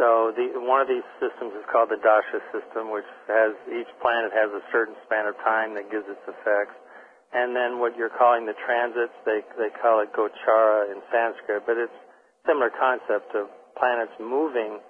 So 0.00 0.32
the, 0.32 0.56
one 0.56 0.80
of 0.80 0.88
these 0.88 1.04
systems 1.20 1.52
is 1.52 1.66
called 1.68 1.92
the 1.92 2.00
dasha 2.00 2.40
system, 2.48 2.88
which 2.88 3.08
has 3.28 3.52
each 3.68 3.90
planet 4.00 4.32
has 4.32 4.48
a 4.56 4.64
certain 4.72 4.96
span 5.04 5.28
of 5.28 5.36
time 5.44 5.76
that 5.76 5.92
gives 5.92 6.08
its 6.08 6.22
effects. 6.24 6.74
And 7.36 7.52
then 7.52 7.76
what 7.76 7.96
you're 7.96 8.12
calling 8.12 8.44
the 8.44 8.56
transits, 8.64 9.12
they 9.24 9.40
they 9.56 9.72
call 9.80 10.00
it 10.00 10.12
gochara 10.16 10.92
in 10.92 11.00
Sanskrit, 11.12 11.64
but 11.68 11.76
it's 11.76 11.92
similar 12.44 12.72
concept 12.72 13.36
of 13.36 13.48
planets 13.76 14.12
moving 14.20 14.80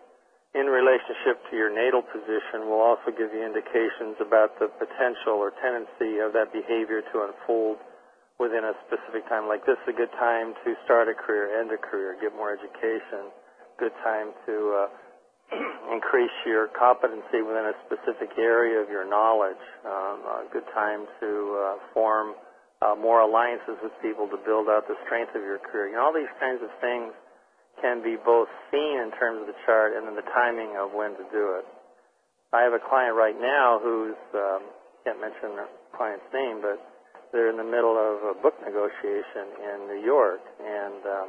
in 0.53 0.68
relationship 0.68 1.40
to 1.48 1.57
your 1.57 1.72
natal 1.72 2.05
position 2.05 2.68
will 2.68 2.84
also 2.84 3.09
give 3.09 3.32
you 3.32 3.40
indications 3.40 4.20
about 4.20 4.53
the 4.61 4.68
potential 4.68 5.40
or 5.40 5.53
tendency 5.64 6.20
of 6.20 6.36
that 6.36 6.53
behavior 6.53 7.00
to 7.12 7.24
unfold 7.24 7.80
within 8.36 8.61
a 8.61 8.76
specific 8.84 9.24
time. 9.32 9.48
Like 9.48 9.64
this 9.64 9.80
is 9.88 9.96
a 9.96 9.96
good 9.96 10.12
time 10.20 10.53
to 10.64 10.76
start 10.84 11.09
a 11.09 11.16
career, 11.16 11.57
end 11.57 11.72
a 11.72 11.80
career, 11.80 12.20
get 12.20 12.36
more 12.36 12.53
education. 12.53 13.32
Good 13.80 13.96
time 14.05 14.36
to 14.44 14.55
uh, 14.76 14.88
increase 15.96 16.36
your 16.44 16.68
competency 16.76 17.40
within 17.40 17.72
a 17.72 17.76
specific 17.88 18.36
area 18.36 18.76
of 18.76 18.92
your 18.92 19.09
knowledge. 19.09 19.61
Um, 19.88 20.44
a 20.44 20.48
good 20.53 20.68
time 20.76 21.09
to 21.24 21.30
uh, 21.57 21.76
form 21.96 22.36
uh, 22.84 22.92
more 22.98 23.24
alliances 23.24 23.80
with 23.80 23.94
people 24.05 24.28
to 24.28 24.36
build 24.44 24.68
out 24.68 24.84
the 24.84 25.00
strength 25.07 25.32
of 25.32 25.40
your 25.40 25.62
career. 25.64 25.88
You 25.88 25.96
know, 25.96 26.12
all 26.12 26.16
these 26.16 26.32
kinds 26.36 26.61
of 26.61 26.68
things 26.82 27.14
can 27.82 28.00
be 28.00 28.14
both 28.14 28.48
seen 28.70 29.02
in 29.02 29.10
terms 29.18 29.42
of 29.42 29.46
the 29.50 29.58
chart 29.66 29.98
and 29.98 30.06
then 30.06 30.14
the 30.14 30.24
timing 30.30 30.78
of 30.78 30.94
when 30.94 31.18
to 31.18 31.26
do 31.34 31.58
it. 31.58 31.66
I 32.54 32.62
have 32.62 32.72
a 32.72 32.80
client 32.80 33.18
right 33.18 33.36
now 33.36 33.82
who's, 33.82 34.20
um, 34.38 34.62
can't 35.02 35.18
mention 35.18 35.58
the 35.58 35.66
client's 35.98 36.24
name, 36.32 36.62
but 36.62 36.78
they're 37.34 37.50
in 37.50 37.58
the 37.58 37.66
middle 37.66 37.98
of 37.98 38.22
a 38.22 38.34
book 38.38 38.54
negotiation 38.62 39.58
in 39.58 39.76
New 39.90 40.02
York, 40.04 40.40
and 40.62 41.02
um, 41.02 41.28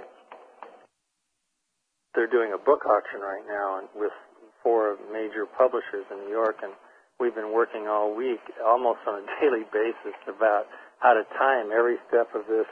they're 2.13 2.29
doing 2.29 2.53
a 2.53 2.61
book 2.61 2.85
auction 2.85 3.23
right 3.23 3.43
now 3.49 3.79
and 3.81 3.87
with 3.95 4.13
four 4.61 4.99
major 5.11 5.47
publishers 5.47 6.05
in 6.11 6.27
New 6.27 6.31
York, 6.31 6.59
and 6.61 6.75
we've 7.19 7.35
been 7.35 7.51
working 7.55 7.87
all 7.87 8.13
week, 8.13 8.43
almost 8.61 8.99
on 9.07 9.23
a 9.23 9.25
daily 9.41 9.65
basis, 9.73 10.15
about 10.27 10.67
how 10.99 11.15
to 11.15 11.23
time 11.39 11.71
every 11.71 11.97
step 12.11 12.27
of 12.35 12.45
this 12.51 12.67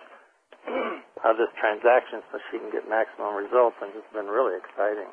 of 1.28 1.38
this 1.38 1.52
transaction 1.58 2.26
so 2.32 2.40
she 2.50 2.58
can 2.58 2.72
get 2.72 2.90
maximum 2.90 3.38
results, 3.38 3.78
and 3.82 3.94
it's 3.94 4.14
been 4.14 4.30
really 4.30 4.58
exciting. 4.58 5.10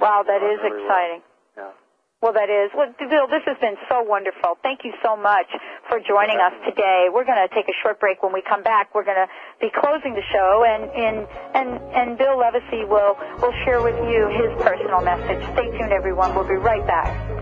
wow, 0.00 0.24
that 0.24 0.40
is 0.40 0.60
really 0.60 0.84
exciting. 0.84 1.20
Well. 1.56 1.74
Yeah. 1.74 1.88
Well, 2.20 2.36
that 2.36 2.52
is. 2.52 2.68
Well, 2.76 2.92
Bill, 3.00 3.32
this 3.32 3.40
has 3.48 3.56
been 3.64 3.80
so 3.88 4.04
wonderful. 4.04 4.60
Thank 4.62 4.84
you 4.84 4.92
so 5.02 5.16
much 5.16 5.48
for 5.88 5.96
joining 6.04 6.36
us 6.36 6.52
today. 6.68 7.08
We're 7.08 7.24
going 7.24 7.40
to 7.40 7.48
take 7.48 7.64
a 7.64 7.76
short 7.80 7.98
break. 7.98 8.22
When 8.22 8.32
we 8.32 8.42
come 8.44 8.62
back, 8.62 8.94
we're 8.94 9.08
going 9.08 9.16
to 9.16 9.28
be 9.56 9.72
closing 9.72 10.12
the 10.12 10.24
show, 10.28 10.64
and 10.68 10.84
and 10.92 11.16
and, 11.56 11.68
and 11.96 12.18
Bill 12.18 12.36
Levacy 12.36 12.84
will 12.84 13.16
will 13.40 13.56
share 13.64 13.80
with 13.80 13.96
you 14.12 14.28
his 14.36 14.52
personal 14.60 15.00
message. 15.00 15.40
Stay 15.56 15.72
tuned, 15.80 15.96
everyone. 15.96 16.34
We'll 16.34 16.44
be 16.48 16.60
right 16.60 16.86
back. 16.86 17.39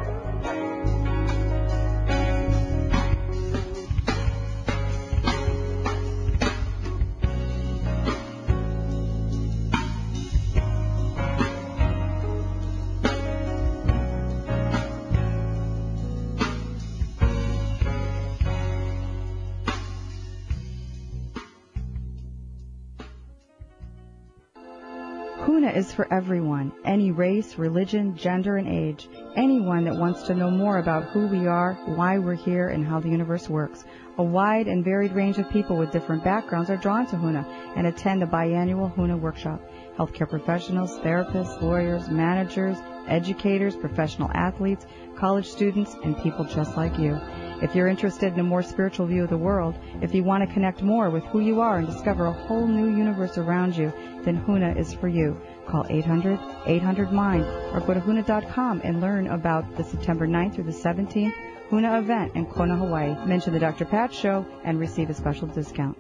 For 25.99 26.15
everyone, 26.15 26.71
any 26.85 27.11
race, 27.11 27.59
religion, 27.59 28.17
gender, 28.17 28.57
and 28.57 28.69
age. 28.69 29.09
Anyone 29.35 29.83
that 29.83 29.97
wants 29.97 30.23
to 30.23 30.33
know 30.33 30.49
more 30.49 30.79
about 30.79 31.07
who 31.07 31.27
we 31.27 31.49
are, 31.49 31.75
why 31.87 32.19
we're 32.19 32.37
here, 32.37 32.69
and 32.69 32.87
how 32.87 33.01
the 33.01 33.09
universe 33.09 33.49
works. 33.49 33.83
A 34.19 34.23
wide 34.23 34.69
and 34.69 34.85
varied 34.85 35.11
range 35.11 35.39
of 35.39 35.51
people 35.51 35.77
with 35.77 35.91
different 35.91 36.23
backgrounds 36.23 36.71
are 36.71 36.77
drawn 36.77 37.05
to 37.09 37.17
Huna 37.17 37.45
and 37.75 37.89
attend 37.89 38.23
the 38.23 38.27
biannual 38.27 38.95
Huna 38.95 39.19
workshop. 39.19 39.61
Healthcare 39.99 40.31
professionals, 40.31 40.97
therapists, 41.01 41.61
lawyers, 41.61 42.09
managers, 42.09 42.79
educators, 43.09 43.75
professional 43.75 44.31
athletes, 44.35 44.87
college 45.17 45.47
students, 45.47 45.97
and 46.05 46.17
people 46.23 46.45
just 46.45 46.77
like 46.77 46.97
you. 46.97 47.19
If 47.61 47.75
you're 47.75 47.89
interested 47.89 48.33
in 48.33 48.39
a 48.39 48.45
more 48.45 48.63
spiritual 48.63 49.07
view 49.07 49.25
of 49.25 49.31
the 49.31 49.37
world, 49.37 49.75
if 50.01 50.15
you 50.15 50.23
want 50.23 50.47
to 50.47 50.55
connect 50.55 50.81
more 50.81 51.11
with 51.11 51.25
who 51.25 51.41
you 51.41 51.61
are 51.61 51.79
and 51.79 51.89
discover 51.89 52.27
a 52.27 52.33
whole 52.33 52.69
new 52.69 52.87
universe 52.97 53.37
around 53.37 53.77
you, 53.77 53.93
then 54.23 54.41
Huna 54.45 54.77
is 54.79 54.95
for 54.95 55.09
you. 55.09 55.37
Call 55.69 55.85
800-800-MIND 55.85 57.45
or 57.75 57.81
go 57.81 57.95
to 57.95 58.01
Huna.com 58.01 58.81
and 58.85 59.01
learn 59.01 59.29
about 59.29 59.77
the 59.77 59.85
September 59.85 60.27
9th 60.27 60.55
through 60.55 60.65
the 60.65 60.73
17th 60.73 61.35
Huna 61.71 61.99
event 61.99 62.35
in 62.35 62.47
Kona, 62.47 62.77
Hawaii. 62.77 63.15
Mention 63.27 63.53
the 63.53 63.59
Dr. 63.59 63.85
Pat 63.85 64.13
Show 64.13 64.47
and 64.65 64.81
receive 64.81 65.11
a 65.11 65.15
special 65.15 65.47
discount. 65.49 65.99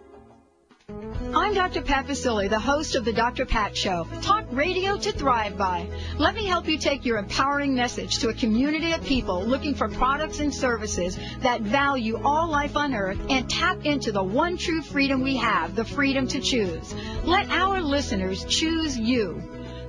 I'm 1.34 1.52
Dr. 1.52 1.82
Pat 1.82 2.06
Baccili, 2.06 2.48
the 2.48 2.58
host 2.58 2.94
of 2.94 3.04
the 3.04 3.12
Dr. 3.12 3.44
Pat 3.44 3.76
Show. 3.76 4.08
Talk 4.22 4.46
radio 4.50 4.96
to 4.96 5.12
thrive 5.12 5.58
by. 5.58 5.86
Let 6.16 6.34
me 6.34 6.46
help 6.46 6.66
you 6.66 6.78
take 6.78 7.04
your 7.04 7.18
empowering 7.18 7.74
message 7.74 8.20
to 8.20 8.30
a 8.30 8.34
community 8.34 8.92
of 8.92 9.04
people 9.04 9.44
looking 9.44 9.74
for 9.74 9.88
products 9.88 10.40
and 10.40 10.54
services 10.54 11.18
that 11.40 11.60
value 11.60 12.18
all 12.24 12.48
life 12.48 12.76
on 12.76 12.94
earth 12.94 13.20
and 13.28 13.50
tap 13.50 13.84
into 13.84 14.12
the 14.12 14.22
one 14.22 14.56
true 14.56 14.80
freedom 14.80 15.22
we 15.22 15.36
have, 15.36 15.76
the 15.76 15.84
freedom 15.84 16.26
to 16.28 16.40
choose. 16.40 16.94
Let 17.24 17.50
our 17.50 17.82
listeners 17.82 18.46
choose 18.46 18.96
you. 18.98 19.42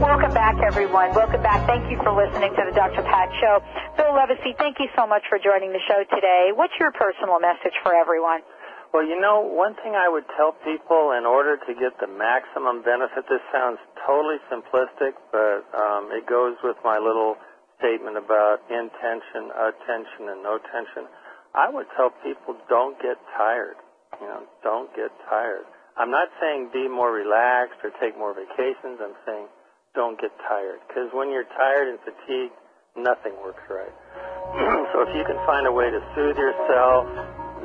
Welcome 0.00 0.32
back, 0.32 0.56
everyone. 0.64 1.12
Welcome 1.12 1.42
back. 1.42 1.66
Thank 1.66 1.90
you 1.90 1.98
for 2.00 2.14
listening 2.14 2.54
to 2.56 2.62
the 2.64 2.72
Dr. 2.72 3.02
Pat 3.02 3.28
Show. 3.36 3.60
Bill 3.98 4.14
Levacy, 4.14 4.54
thank 4.56 4.78
you 4.78 4.88
so 4.96 5.06
much 5.06 5.22
for 5.28 5.36
joining 5.36 5.76
the 5.76 5.82
show 5.84 6.00
today. 6.14 6.56
What's 6.56 6.72
your 6.78 6.88
personal 6.92 7.36
message 7.36 7.74
for 7.82 7.92
everyone? 7.92 8.40
Well, 8.94 9.04
you 9.04 9.20
know, 9.20 9.42
one 9.42 9.74
thing 9.82 9.94
I 9.94 10.08
would 10.08 10.24
tell 10.38 10.56
people 10.64 11.12
in 11.18 11.26
order 11.26 11.58
to 11.58 11.72
get 11.74 11.98
the 12.00 12.06
maximum 12.06 12.82
benefit, 12.82 13.28
this 13.28 13.42
sounds 13.52 13.78
totally 14.06 14.38
simplistic, 14.48 15.18
but 15.30 15.68
um, 15.74 16.10
it 16.14 16.26
goes 16.26 16.56
with 16.62 16.76
my 16.82 16.98
little 16.98 17.36
statement 17.78 18.16
about 18.16 18.62
intention, 18.70 19.50
attention, 19.52 20.30
and 20.30 20.42
no 20.42 20.58
tension. 20.70 21.10
I 21.54 21.68
would 21.68 21.86
tell 21.96 22.10
people 22.22 22.56
don't 22.68 22.96
get 23.02 23.18
tired. 23.36 23.76
You 24.20 24.26
know, 24.26 24.42
don't 24.62 24.88
get 24.94 25.10
tired. 25.28 25.66
I'm 25.96 26.10
not 26.10 26.28
saying 26.40 26.70
be 26.72 26.86
more 26.88 27.10
relaxed 27.10 27.82
or 27.82 27.90
take 27.98 28.16
more 28.18 28.34
vacations. 28.34 29.02
I'm 29.02 29.16
saying 29.26 29.46
don't 29.94 30.20
get 30.20 30.30
tired. 30.46 30.78
Because 30.86 31.10
when 31.12 31.30
you're 31.30 31.48
tired 31.56 31.90
and 31.90 31.98
fatigued, 32.06 32.54
nothing 32.94 33.34
works 33.42 33.62
right. 33.66 33.94
so 34.94 35.02
if 35.02 35.10
you 35.14 35.24
can 35.26 35.38
find 35.46 35.66
a 35.66 35.74
way 35.74 35.90
to 35.90 36.00
soothe 36.14 36.38
yourself, 36.38 37.06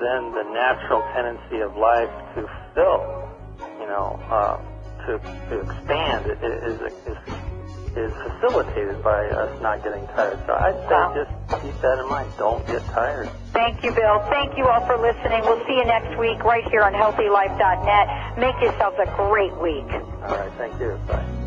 then 0.01 0.33
the 0.33 0.45
natural 0.51 1.01
tendency 1.13 1.61
of 1.61 1.71
life 1.77 2.13
to 2.35 2.41
fill, 2.73 3.01
you 3.79 3.87
know, 3.87 4.17
uh, 4.27 4.57
to, 5.05 5.11
to 5.21 5.53
expand 5.61 6.21
is, 6.33 6.77
is, 7.05 7.19
is 7.95 8.11
facilitated 8.11 9.01
by 9.03 9.25
us 9.27 9.61
not 9.61 9.83
getting 9.83 10.05
tired. 10.07 10.39
So 10.45 10.53
I'd 10.53 10.75
say 10.87 10.99
wow. 10.99 11.15
just 11.15 11.31
keep 11.63 11.75
that 11.81 11.97
in 11.99 12.09
mind. 12.09 12.31
Don't 12.37 12.65
get 12.67 12.83
tired. 12.91 13.29
Thank 13.53 13.83
you, 13.83 13.91
Bill. 13.95 14.19
Thank 14.29 14.57
you 14.57 14.67
all 14.67 14.85
for 14.85 14.97
listening. 14.97 15.41
We'll 15.43 15.63
see 15.65 15.79
you 15.79 15.85
next 15.85 16.19
week 16.19 16.43
right 16.43 16.63
here 16.69 16.83
on 16.83 16.93
HealthyLife.net. 16.93 18.37
Make 18.37 18.59
yourselves 18.61 18.97
a 18.99 19.07
great 19.15 19.55
week. 19.61 19.87
All 20.23 20.35
right. 20.35 20.51
Thank 20.57 20.79
you. 20.79 20.99
Bye. 21.07 21.44